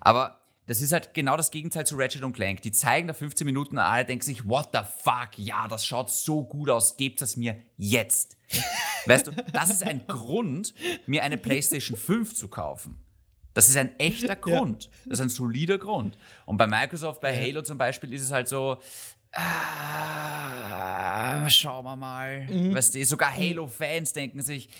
Aber 0.00 0.40
das 0.64 0.80
ist 0.80 0.90
halt 0.90 1.12
genau 1.12 1.36
das 1.36 1.50
Gegenteil 1.50 1.86
zu 1.86 1.96
Ratchet 1.96 2.22
und 2.22 2.32
Clank. 2.32 2.62
Die 2.62 2.72
zeigen 2.72 3.08
da 3.08 3.12
15 3.12 3.44
Minuten 3.44 3.76
und 3.76 3.84
alle 3.84 4.06
denken 4.06 4.24
sich, 4.24 4.48
what 4.48 4.70
the 4.72 4.78
fuck, 5.02 5.36
ja, 5.36 5.68
das 5.68 5.84
schaut 5.84 6.10
so 6.10 6.44
gut 6.44 6.70
aus, 6.70 6.96
gebt 6.96 7.20
es 7.20 7.36
mir 7.36 7.60
jetzt. 7.76 8.38
Weißt 9.04 9.26
du, 9.26 9.32
das 9.52 9.68
ist 9.68 9.82
ein 9.82 10.06
Grund, 10.06 10.72
mir 11.04 11.24
eine 11.24 11.36
PlayStation 11.36 11.98
5 11.98 12.36
zu 12.36 12.48
kaufen. 12.48 12.98
Das 13.52 13.68
ist 13.68 13.76
ein 13.76 13.94
echter 13.98 14.34
Grund. 14.34 14.88
Das 15.04 15.18
ist 15.18 15.20
ein 15.20 15.28
solider 15.28 15.76
Grund. 15.76 16.16
Und 16.46 16.56
bei 16.56 16.66
Microsoft, 16.66 17.20
bei 17.20 17.38
Halo 17.38 17.60
zum 17.60 17.76
Beispiel, 17.76 18.14
ist 18.14 18.22
es 18.22 18.32
halt 18.32 18.48
so, 18.48 18.78
ah, 19.32 21.50
schauen 21.50 21.84
wir 21.84 21.96
mal. 21.96 22.48
Weißt 22.74 22.94
du, 22.94 23.04
sogar 23.04 23.36
Halo-Fans 23.36 24.14
denken 24.14 24.40
sich, 24.40 24.70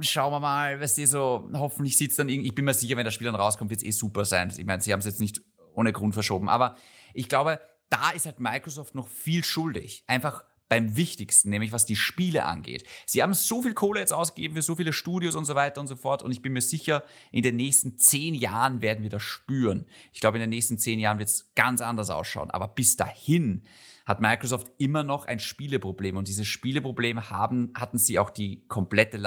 schauen 0.00 0.32
wir 0.32 0.40
mal, 0.40 0.80
weißt 0.80 0.98
du, 0.98 1.06
so, 1.06 1.50
hoffentlich 1.54 1.96
sieht 1.96 2.10
es 2.10 2.16
dann 2.16 2.28
irgendwie, 2.28 2.48
ich 2.48 2.54
bin 2.54 2.64
mir 2.64 2.74
sicher, 2.74 2.96
wenn 2.96 3.04
das 3.04 3.14
Spiel 3.14 3.26
dann 3.26 3.34
rauskommt, 3.34 3.70
wird 3.70 3.80
es 3.80 3.86
eh 3.86 3.90
super 3.90 4.24
sein. 4.24 4.52
Ich 4.56 4.64
meine, 4.64 4.82
sie 4.82 4.92
haben 4.92 5.00
es 5.00 5.06
jetzt 5.06 5.20
nicht 5.20 5.42
ohne 5.74 5.92
Grund 5.92 6.14
verschoben. 6.14 6.48
Aber 6.48 6.76
ich 7.12 7.28
glaube, 7.28 7.60
da 7.90 8.10
ist 8.10 8.26
halt 8.26 8.40
Microsoft 8.40 8.94
noch 8.94 9.08
viel 9.08 9.44
schuldig. 9.44 10.04
Einfach 10.06 10.44
beim 10.68 10.96
Wichtigsten, 10.96 11.50
nämlich 11.50 11.72
was 11.72 11.86
die 11.86 11.96
Spiele 11.96 12.44
angeht. 12.44 12.84
Sie 13.06 13.22
haben 13.22 13.34
so 13.34 13.62
viel 13.62 13.74
Kohle 13.74 14.00
jetzt 14.00 14.12
ausgegeben 14.12 14.54
für 14.54 14.62
so 14.62 14.74
viele 14.74 14.92
Studios 14.92 15.36
und 15.36 15.44
so 15.44 15.54
weiter 15.54 15.80
und 15.80 15.86
so 15.86 15.96
fort. 15.96 16.22
Und 16.22 16.32
ich 16.32 16.42
bin 16.42 16.52
mir 16.52 16.62
sicher, 16.62 17.04
in 17.30 17.42
den 17.42 17.56
nächsten 17.56 17.98
zehn 17.98 18.34
Jahren 18.34 18.80
werden 18.80 19.02
wir 19.02 19.10
das 19.10 19.22
spüren. 19.22 19.86
Ich 20.12 20.20
glaube, 20.20 20.38
in 20.38 20.40
den 20.40 20.50
nächsten 20.50 20.78
zehn 20.78 20.98
Jahren 20.98 21.18
wird 21.18 21.28
es 21.28 21.52
ganz 21.54 21.80
anders 21.80 22.10
ausschauen. 22.10 22.50
Aber 22.50 22.68
bis 22.68 22.96
dahin 22.96 23.62
hat 24.06 24.20
Microsoft 24.20 24.72
immer 24.78 25.02
noch 25.04 25.26
ein 25.26 25.38
Spieleproblem. 25.38 26.16
Und 26.16 26.28
dieses 26.28 26.46
Spieleproblem 26.46 27.30
haben, 27.30 27.72
hatten 27.74 27.98
sie 27.98 28.18
auch 28.18 28.30
die 28.30 28.66
komplette 28.66 29.18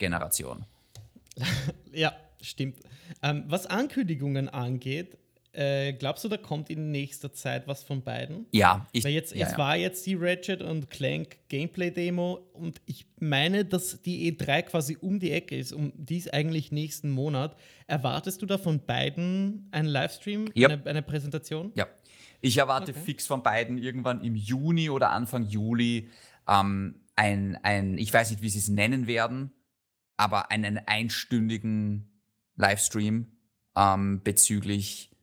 Last-Generation. 0.00 0.64
Ja, 1.92 2.12
stimmt. 2.40 2.76
Ähm, 3.22 3.44
was 3.48 3.66
Ankündigungen 3.66 4.48
angeht, 4.48 5.16
äh, 5.52 5.92
glaubst 5.94 6.22
du, 6.22 6.28
da 6.28 6.36
kommt 6.36 6.70
in 6.70 6.92
nächster 6.92 7.32
Zeit 7.32 7.66
was 7.66 7.82
von 7.82 8.02
beiden? 8.02 8.46
Ja, 8.52 8.86
ich, 8.92 9.02
Weil 9.04 9.12
jetzt, 9.12 9.34
ja, 9.34 9.46
es 9.46 9.52
ja. 9.52 9.58
war 9.58 9.76
jetzt 9.76 10.06
die 10.06 10.14
Ratchet 10.14 10.62
und 10.62 10.90
Clank 10.90 11.38
Gameplay-Demo 11.48 12.34
und 12.52 12.80
ich 12.86 13.06
meine, 13.18 13.64
dass 13.64 14.00
die 14.02 14.32
E3 14.32 14.62
quasi 14.62 14.96
um 15.00 15.18
die 15.18 15.32
Ecke 15.32 15.56
ist, 15.56 15.72
um 15.72 15.92
dies 15.96 16.28
eigentlich 16.28 16.70
nächsten 16.70 17.10
Monat. 17.10 17.56
Erwartest 17.88 18.42
du 18.42 18.46
da 18.46 18.58
von 18.58 18.78
beiden 18.86 19.68
einen 19.72 19.88
Livestream, 19.88 20.50
Ja. 20.54 20.68
eine, 20.68 20.86
eine 20.86 21.02
Präsentation? 21.02 21.72
Ja. 21.74 21.88
Ich 22.40 22.56
erwarte 22.58 22.92
Okay. 22.92 23.00
fix 23.04 23.26
von 23.26 23.42
beiden 23.42 23.78
irgendwann 23.78 24.22
im 24.22 24.36
Juni 24.36 24.88
oder 24.90 25.10
Anfang 25.10 25.46
Juli 25.46 26.08
ähm, 26.48 27.00
ein, 27.16 27.58
ein, 27.64 27.98
ich 27.98 28.12
weiß 28.14 28.30
nicht, 28.30 28.42
wie 28.42 28.48
sie 28.48 28.60
es 28.60 28.68
nennen 28.68 29.06
werden, 29.08 29.52
aber 30.20 30.50
einen 30.50 30.78
einstündigen 30.86 32.10
Livestream 32.56 33.26
ähm, 33.74 34.20
bezüglich 34.22 35.16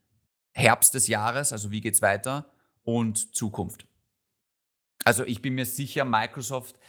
Herbst 0.54 0.96
des 0.96 1.08
Jahres, 1.08 1.54
also 1.54 1.70
wie 1.70 1.82
geht's 1.82 2.02
weiter, 2.02 2.52
und 2.84 3.36
Zukunft. 3.36 3.86
Also 5.06 5.24
ich 5.24 5.44
bin 5.44 5.54
mir 5.54 5.68
sicher, 5.68 6.04
Microsoft 6.04 6.80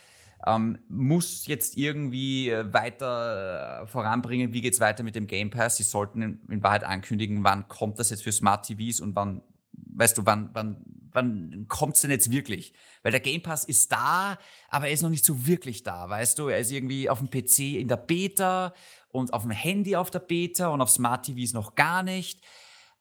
ähm, 0.47 0.79
muss 0.89 1.47
jetzt 1.47 1.77
irgendwie 1.77 2.49
äh, 2.49 2.73
weiter 2.73 3.83
äh, 3.83 3.87
voranbringen, 3.87 4.55
wie 4.55 4.63
geht's 4.63 4.81
weiter 4.81 5.03
mit 5.03 5.15
dem 5.15 5.27
Game 5.27 5.51
Pass. 5.51 5.77
Sie 5.77 5.83
sollten 5.83 6.23
in, 6.23 6.41
in 6.49 6.63
Wahrheit 6.63 6.85
ankündigen, 6.85 7.45
wann 7.45 7.69
kommt 7.69 7.99
das 7.99 8.09
jetzt 8.09 8.23
für 8.23 8.33
Smart 8.33 8.65
TVs 8.65 9.01
und 9.01 9.15
wann, 9.17 9.43
weißt 9.73 10.17
du, 10.17 10.25
wann, 10.25 10.49
wann, 10.55 10.83
wann 11.19 11.67
kommt's 11.69 12.01
denn 12.01 12.11
jetzt 12.11 12.31
wirklich? 12.31 12.73
Weil 13.03 13.13
der 13.13 13.21
Game 13.21 13.43
Pass 13.43 13.65
ist 13.65 13.91
da, 13.93 14.39
aber 14.69 14.87
er 14.87 14.93
ist 14.93 15.03
noch 15.03 15.11
nicht 15.11 15.25
so 15.25 15.47
wirklich 15.47 15.83
da, 15.83 16.09
weißt 16.09 16.39
du? 16.39 16.49
Er 16.49 16.59
ist 16.59 16.71
irgendwie 16.71 17.11
auf 17.11 17.19
dem 17.19 17.31
PC 17.31 17.81
in 17.81 17.89
der 17.89 17.97
Beta 17.97 18.73
und 19.11 19.33
auf 19.33 19.43
dem 19.43 19.51
Handy 19.51 19.97
auf 19.97 20.11
der 20.11 20.21
Beta 20.21 20.69
und 20.69 20.81
auf 20.81 20.91
Smart 20.91 21.27
TVs 21.27 21.53
noch 21.53 21.75
gar 21.75 22.03
nicht. 22.03 22.45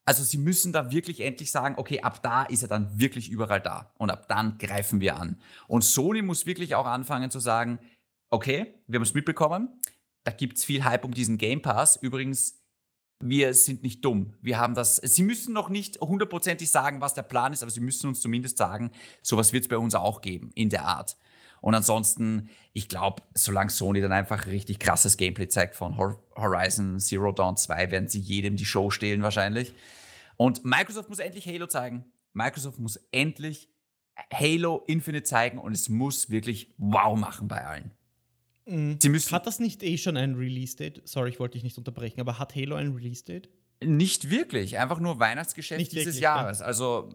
Also 0.05 0.23
sie 0.23 0.37
müssen 0.37 0.71
da 0.71 0.91
wirklich 0.91 1.19
endlich 1.19 1.51
sagen, 1.51 1.75
okay, 1.77 2.01
ab 2.01 2.23
da 2.23 2.43
ist 2.43 2.61
er 2.61 2.69
dann 2.69 2.99
wirklich 2.99 3.29
überall 3.29 3.61
da 3.61 3.93
und 3.97 4.09
ab 4.09 4.27
dann 4.29 4.57
greifen 4.57 5.01
wir 5.01 5.17
an. 5.17 5.41
Und 5.67 5.83
Sony 5.83 6.21
muss 6.21 6.45
wirklich 6.45 6.75
auch 6.75 6.85
anfangen 6.85 7.29
zu 7.29 7.39
sagen, 7.39 7.79
okay, 8.29 8.73
wir 8.87 8.97
haben 8.97 9.03
es 9.03 9.13
mitbekommen, 9.13 9.81
da 10.23 10.31
gibt 10.31 10.57
es 10.57 10.65
viel 10.65 10.83
Hype 10.83 11.05
um 11.05 11.13
diesen 11.13 11.37
Game 11.37 11.61
Pass. 11.61 11.97
Übrigens, 11.97 12.61
wir 13.19 13.53
sind 13.53 13.83
nicht 13.83 14.05
dumm. 14.05 14.33
Wir 14.41 14.59
haben 14.59 14.75
das, 14.75 14.97
sie 14.97 15.23
müssen 15.23 15.53
noch 15.53 15.69
nicht 15.69 15.99
hundertprozentig 15.99 16.69
sagen, 16.69 17.01
was 17.01 17.13
der 17.13 17.23
Plan 17.23 17.53
ist, 17.53 17.63
aber 17.63 17.71
sie 17.71 17.79
müssen 17.79 18.07
uns 18.07 18.21
zumindest 18.21 18.57
sagen, 18.57 18.91
sowas 19.21 19.53
wird 19.53 19.63
es 19.63 19.67
bei 19.67 19.77
uns 19.77 19.95
auch 19.95 20.21
geben, 20.21 20.51
in 20.53 20.69
der 20.69 20.85
Art. 20.85 21.17
Und 21.59 21.73
ansonsten, 21.73 22.49
ich 22.73 22.87
glaube, 22.87 23.23
solange 23.33 23.71
Sony 23.71 23.99
dann 23.99 24.11
einfach 24.11 24.45
richtig 24.45 24.77
krasses 24.79 25.17
Gameplay 25.17 25.47
zeigt 25.47 25.75
von 25.75 25.97
Hor- 25.97 26.21
Horizon 26.35 26.99
Zero 26.99 27.31
Dawn 27.31 27.57
2, 27.57 27.89
werden 27.89 28.07
sie 28.07 28.19
jedem 28.19 28.55
die 28.55 28.65
Show 28.65 28.91
stehlen 28.91 29.23
wahrscheinlich. 29.23 29.73
Und 30.35 30.63
Microsoft 30.63 31.09
muss 31.09 31.17
endlich 31.19 31.47
Halo 31.47 31.65
zeigen. 31.65 32.05
Microsoft 32.33 32.77
muss 32.77 32.97
endlich 33.11 33.69
Halo 34.31 34.83
Infinite 34.85 35.23
zeigen 35.23 35.57
und 35.57 35.73
es 35.73 35.89
muss 35.89 36.29
wirklich 36.29 36.75
wow 36.77 37.17
machen 37.17 37.47
bei 37.47 37.65
allen. 37.65 37.91
Sie 38.67 39.09
müssen 39.09 39.31
Hat 39.31 39.47
das 39.47 39.59
nicht 39.59 39.81
eh 39.83 39.97
schon 39.97 40.17
ein 40.17 40.35
Release-Date? 40.35 41.01
Sorry, 41.05 41.29
ich 41.29 41.39
wollte 41.39 41.53
dich 41.53 41.63
nicht 41.63 41.77
unterbrechen, 41.77 42.19
aber 42.19 42.37
hat 42.37 42.55
Halo 42.55 42.75
ein 42.75 42.93
Release-Date? 42.93 43.49
nicht 43.83 44.31
wirklich, 44.31 44.79
einfach 44.79 44.99
nur 44.99 45.19
Weihnachtsgeschäft 45.19 45.77
Nicht 45.79 45.91
dieses 45.91 46.05
wirklich, 46.07 46.21
Jahres. 46.21 46.61
Also, 46.61 47.09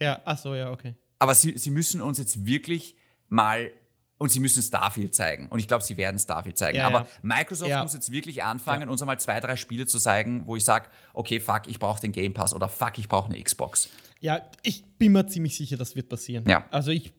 Ja, 0.00 0.20
ach 0.24 0.38
so, 0.38 0.54
ja, 0.56 0.72
okay. 0.72 0.96
aber 1.20 1.34
sie, 1.36 1.56
sie 1.56 1.70
müssen 1.70 2.00
uns 2.02 2.18
jetzt 2.18 2.44
wirklich 2.44 2.96
mal 3.28 3.70
und 4.18 4.30
sie 4.30 4.40
müssen 4.40 4.60
Starfield 4.62 5.14
zeigen. 5.14 5.46
Und 5.48 5.60
ich 5.60 5.68
glaube, 5.68 5.84
sie 5.84 5.96
werden 5.96 6.18
Starfield 6.18 6.58
zeigen. 6.58 6.78
Ja, 6.78 6.88
Aber 6.88 7.02
ja. 7.02 7.06
Microsoft 7.22 7.70
Ja. 7.70 7.82
muss 7.82 7.94
jetzt 7.94 8.10
wirklich 8.10 8.42
anfangen, 8.42 8.88
uns 8.90 9.00
einmal 9.00 9.18
zwei, 9.20 9.38
drei 9.40 9.54
Spiele 9.56 9.86
zu 9.86 9.98
zeigen, 10.00 10.42
wo 10.46 10.56
ich 10.56 10.64
sage, 10.64 10.88
okay, 11.14 11.38
fuck, 11.40 11.62
ich 11.68 11.78
brauche 11.78 12.00
den 12.00 12.10
Game 12.12 12.34
Pass 12.34 12.52
oder 12.52 12.68
fuck, 12.68 12.98
ich 12.98 13.08
brauche 13.08 13.32
eine 13.32 13.40
Xbox. 13.42 13.88
Ja, 14.20 14.42
ich 14.62 14.84
bin 14.98 15.12
mir 15.12 15.26
ziemlich 15.28 15.56
sicher, 15.56 15.76
das 15.76 15.94
wird 15.96 16.08
passieren. 16.08 16.44
Ja. 16.48 16.66
Also 16.70 16.90
ich 16.90 17.12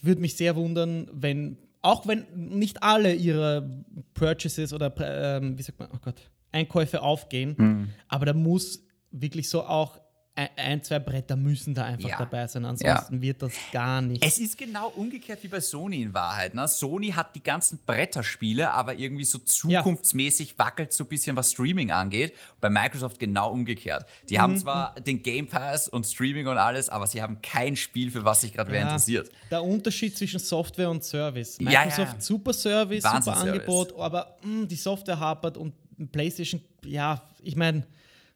würde 0.00 0.20
mich 0.20 0.36
sehr 0.36 0.54
wundern, 0.56 1.10
wenn, 1.12 1.58
auch 1.86 2.06
wenn 2.06 2.26
nicht 2.34 2.82
alle 2.82 3.14
ihre 3.14 3.84
Purchases 4.14 4.72
oder, 4.72 4.92
ähm, 5.00 5.58
wie 5.58 5.62
sagt 5.62 5.78
man, 5.78 5.88
oh 5.94 5.98
Gott, 6.02 6.30
Einkäufe 6.52 7.02
aufgehen, 7.02 7.56
Hm. 7.56 7.88
aber 8.08 8.26
da 8.26 8.32
muss 8.32 8.84
wirklich 9.10 9.48
so 9.48 9.62
auch 9.64 9.98
ein, 10.36 10.82
zwei 10.82 10.98
Bretter 10.98 11.34
müssen 11.34 11.72
da 11.74 11.84
einfach 11.84 12.10
Ja. 12.10 12.18
dabei 12.18 12.46
sein, 12.46 12.66
ansonsten 12.66 13.22
wird 13.22 13.40
das 13.40 13.54
gar 13.72 14.02
nicht. 14.02 14.22
Es 14.22 14.38
ist 14.38 14.58
genau 14.58 14.88
umgekehrt 14.90 15.42
wie 15.42 15.48
bei 15.48 15.60
Sony 15.60 16.02
in 16.02 16.12
Wahrheit. 16.12 16.54
Ne? 16.54 16.68
Sony 16.68 17.08
hat 17.12 17.34
die 17.34 17.42
ganzen 17.42 17.78
Bretterspiele, 17.86 18.70
aber 18.70 18.98
irgendwie 18.98 19.24
so 19.24 19.38
zukunftsmäßig 19.38 20.58
wackelt 20.58 20.92
so 20.92 21.04
ein 21.04 21.08
bisschen, 21.08 21.36
was 21.36 21.52
Streaming 21.52 21.90
angeht. 21.90 22.34
Bei 22.60 22.68
Microsoft 22.68 23.18
genau 23.18 23.50
umgekehrt. 23.50 24.04
Die 24.28 24.34
Mhm. 24.34 24.40
haben 24.40 24.56
zwar 24.58 24.94
den 25.00 25.22
Game 25.22 25.46
Pass 25.46 25.88
und 25.88 26.04
Streaming 26.06 26.46
und 26.46 26.58
alles, 26.58 26.88
aber 26.88 27.06
sie 27.06 27.22
haben 27.22 27.40
kein 27.40 27.76
Spiel, 27.76 28.10
für 28.10 28.24
was 28.24 28.42
sich 28.42 28.52
gerade 28.52 28.70
wer 28.70 28.80
Ja, 28.80 28.86
interessiert. 28.86 29.30
Der 29.50 29.62
Unterschied 29.62 30.16
zwischen 30.18 30.38
Software 30.40 30.90
und 30.90 31.02
Service. 31.04 31.56
Ja, 31.60 31.70
ja, 31.70 31.80
Microsoft 31.86 32.14
ja. 32.14 32.20
super 32.20 32.52
Service, 32.52 33.02
super 33.02 33.14
Wahnsinns-Service. 33.16 33.52
Angebot, 33.60 33.98
aber 33.98 34.36
mh, 34.42 34.66
die 34.66 34.76
Software 34.76 35.18
hapert 35.18 35.56
und 35.56 35.72
PlayStation, 36.12 36.60
ja, 36.84 37.22
ich 37.42 37.56
meine, 37.56 37.86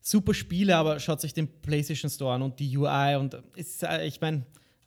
super 0.01 0.35
Spiele, 0.35 0.77
aber 0.77 0.99
schaut 1.01 1.21
sich 1.21 1.35
den 1.35 1.49
PlayStation 1.63 2.11
Store 2.11 2.35
an 2.35 2.43
und 2.43 2.59
die 2.59 2.77
UI 2.77 3.17
und 3.17 3.35
ist, 3.57 3.83
äh, 3.83 4.07
ich 4.07 4.21
meine, 4.21 4.45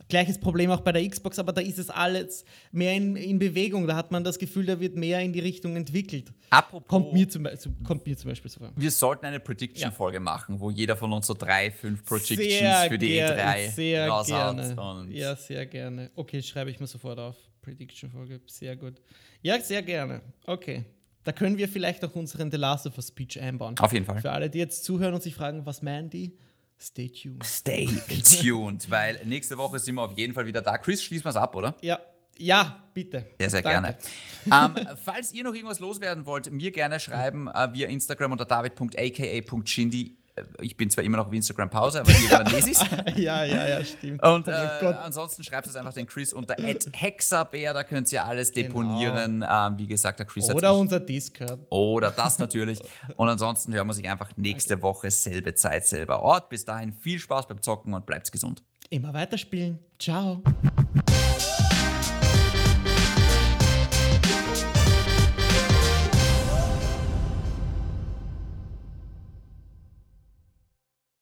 gleiches 0.10 0.38
Problem 0.38 0.70
auch 0.70 0.82
bei 0.82 0.92
der 0.92 1.08
Xbox, 1.08 1.40
aber 1.40 1.54
da 1.54 1.62
ist 1.62 1.80
es 1.80 1.90
alles 1.90 2.44
mehr 2.72 2.94
in, 2.94 3.16
in 3.16 3.40
Bewegung. 3.40 3.88
Da 3.88 3.96
hat 3.96 4.12
man 4.12 4.24
das 4.24 4.38
Gefühl, 4.38 4.66
da 4.66 4.80
wird 4.80 4.96
mehr 4.96 5.20
in 5.22 5.34
die 5.34 5.40
Richtung 5.40 5.76
entwickelt. 5.76 6.32
Apropos, 6.50 6.88
Kommt 6.88 7.14
mir 7.14 7.28
zum, 7.30 7.48
kommt 7.84 8.06
mir 8.06 8.16
zum 8.18 8.30
Beispiel 8.30 8.52
so 8.52 8.60
vor. 8.60 8.72
wir 8.76 8.92
sollten 8.92 9.26
eine 9.26 9.40
Prediction-Folge 9.40 10.20
machen, 10.20 10.60
wo 10.60 10.70
jeder 10.70 10.96
von 10.98 11.12
uns 11.14 11.26
so 11.28 11.34
drei, 11.34 11.72
fünf 11.72 12.04
Predictions 12.06 12.40
Sehr 12.60 12.90
für 12.90 12.98
die 12.98 13.14
ger- 13.20 13.36
E3 13.38 13.72
sehr 13.72 14.08
raushaut. 14.10 14.58
gerne. 14.58 15.08
Ja, 15.12 15.36
sehr 15.36 15.66
gerne. 15.66 16.12
Okay, 16.16 16.42
schreibe 16.44 16.70
ich 16.70 16.80
mir 16.80 16.88
sofort 16.88 17.18
auf. 17.18 17.36
Prediction-Folge, 17.62 18.42
sehr 18.46 18.76
gut. 18.76 18.96
Ja, 19.42 19.60
sehr 19.62 19.82
gerne. 19.82 20.22
Okay. 20.46 20.84
Da 21.24 21.32
können 21.32 21.58
wir 21.58 21.68
vielleicht 21.70 22.04
auch 22.04 22.16
unseren 22.16 22.52
The 22.52 22.58
Last 22.58 22.86
of 22.86 22.98
Us 22.98 23.08
Speech 23.08 23.40
einbauen. 23.40 23.78
Auf 23.80 23.94
jeden 23.94 24.06
Fall. 24.06 24.22
Für 24.22 24.32
alle, 24.32 24.50
die 24.50 24.60
jetzt 24.60 24.84
zuhören 24.84 25.14
und 25.14 25.24
sich 25.24 25.36
fragen, 25.36 25.66
was 25.66 25.82
meinen 25.82 26.10
die? 26.10 26.38
Stay 26.80 27.10
tuned. 27.10 27.46
Stay 27.46 27.88
tuned, 28.42 28.90
weil 28.90 29.22
nächste 29.26 29.58
Woche 29.58 29.80
sind 29.80 29.96
wir 29.96 30.02
auf 30.02 30.18
jeden 30.18 30.34
Fall 30.34 30.46
wieder 30.46 30.62
da. 30.62 30.78
Chris, 30.78 31.02
schließen 31.02 31.26
wir 31.26 31.30
es 31.30 31.36
ab, 31.38 31.56
oder? 31.56 31.76
Ja, 31.82 32.00
ja, 32.38 32.84
bitte. 32.94 33.26
Sehr, 33.40 33.50
sehr 33.50 33.62
Danke. 33.62 33.96
gerne. 34.46 34.76
ähm, 34.78 34.98
falls 35.04 35.34
ihr 35.34 35.44
noch 35.44 35.54
irgendwas 35.54 35.80
loswerden 35.80 36.26
wollt, 36.26 36.52
mir 36.52 36.72
gerne 36.72 37.00
schreiben 37.00 37.48
äh, 37.48 37.74
via 37.74 37.88
Instagram 37.88 38.32
unter 38.34 38.46
david.aka.shindy. 38.46 40.18
Äh, 40.36 40.44
Ich 40.62 40.76
bin 40.78 40.90
zwar 40.90 41.04
immer 41.04 41.18
noch 41.18 41.28
auf 41.28 41.34
Instagram 41.34 41.70
Pause, 41.70 42.02
aber 42.02 42.12
irgendwann 42.12 42.46
lese 42.48 42.72
ich's. 42.72 42.84
Ja, 43.16 43.44
ja, 43.44 43.68
ja, 43.68 43.84
stimmt. 43.86 44.22
Und 44.24 44.48
Oh 44.48 44.52
äh, 44.52 44.68
Gott. 44.82 44.96
ansonsten 45.04 45.44
schreibt 45.44 45.68
es 45.68 45.76
einfach 45.76 45.94
den 45.94 46.06
Chris 46.08 46.34
unter 46.34 46.56
hexabär, 46.94 47.74
da 47.74 47.84
könnt 47.84 48.12
ihr 48.12 48.26
alles 48.26 48.52
deponieren. 48.52 49.46
Ähm, 49.48 49.78
wie 49.78 49.88
gesagt, 49.88 50.20
der 50.20 50.26
Chris 50.26 50.50
hat 50.50 50.56
Genau. 50.58 50.72
Oder 50.74 50.80
unser 50.80 51.00
Discord. 51.00 51.60
oder 51.70 52.12
das 52.12 52.40
natürlich. 52.40 52.80
Und 53.16 53.30
ansonsten 53.30 53.74
hören 53.74 53.88
wir 53.88 53.94
sich 53.94 54.10
einfach 54.10 54.32
nächste 54.36 54.82
Woche 54.82 55.12
selbe 55.12 55.56
Zeit, 55.56 55.86
selber 55.88 56.22
Ort. 56.22 56.50
Bis 56.50 56.66
dahin 56.66 56.94
viel 56.94 57.20
Spaß 57.20 57.48
beim 57.48 57.62
Zocken 57.62 57.94
und 57.94 58.06
bleibt 58.06 58.32
gesund. 58.32 58.64
Immer 58.90 59.14
weiterspielen. 59.14 59.80
Ciao. 60.00 60.42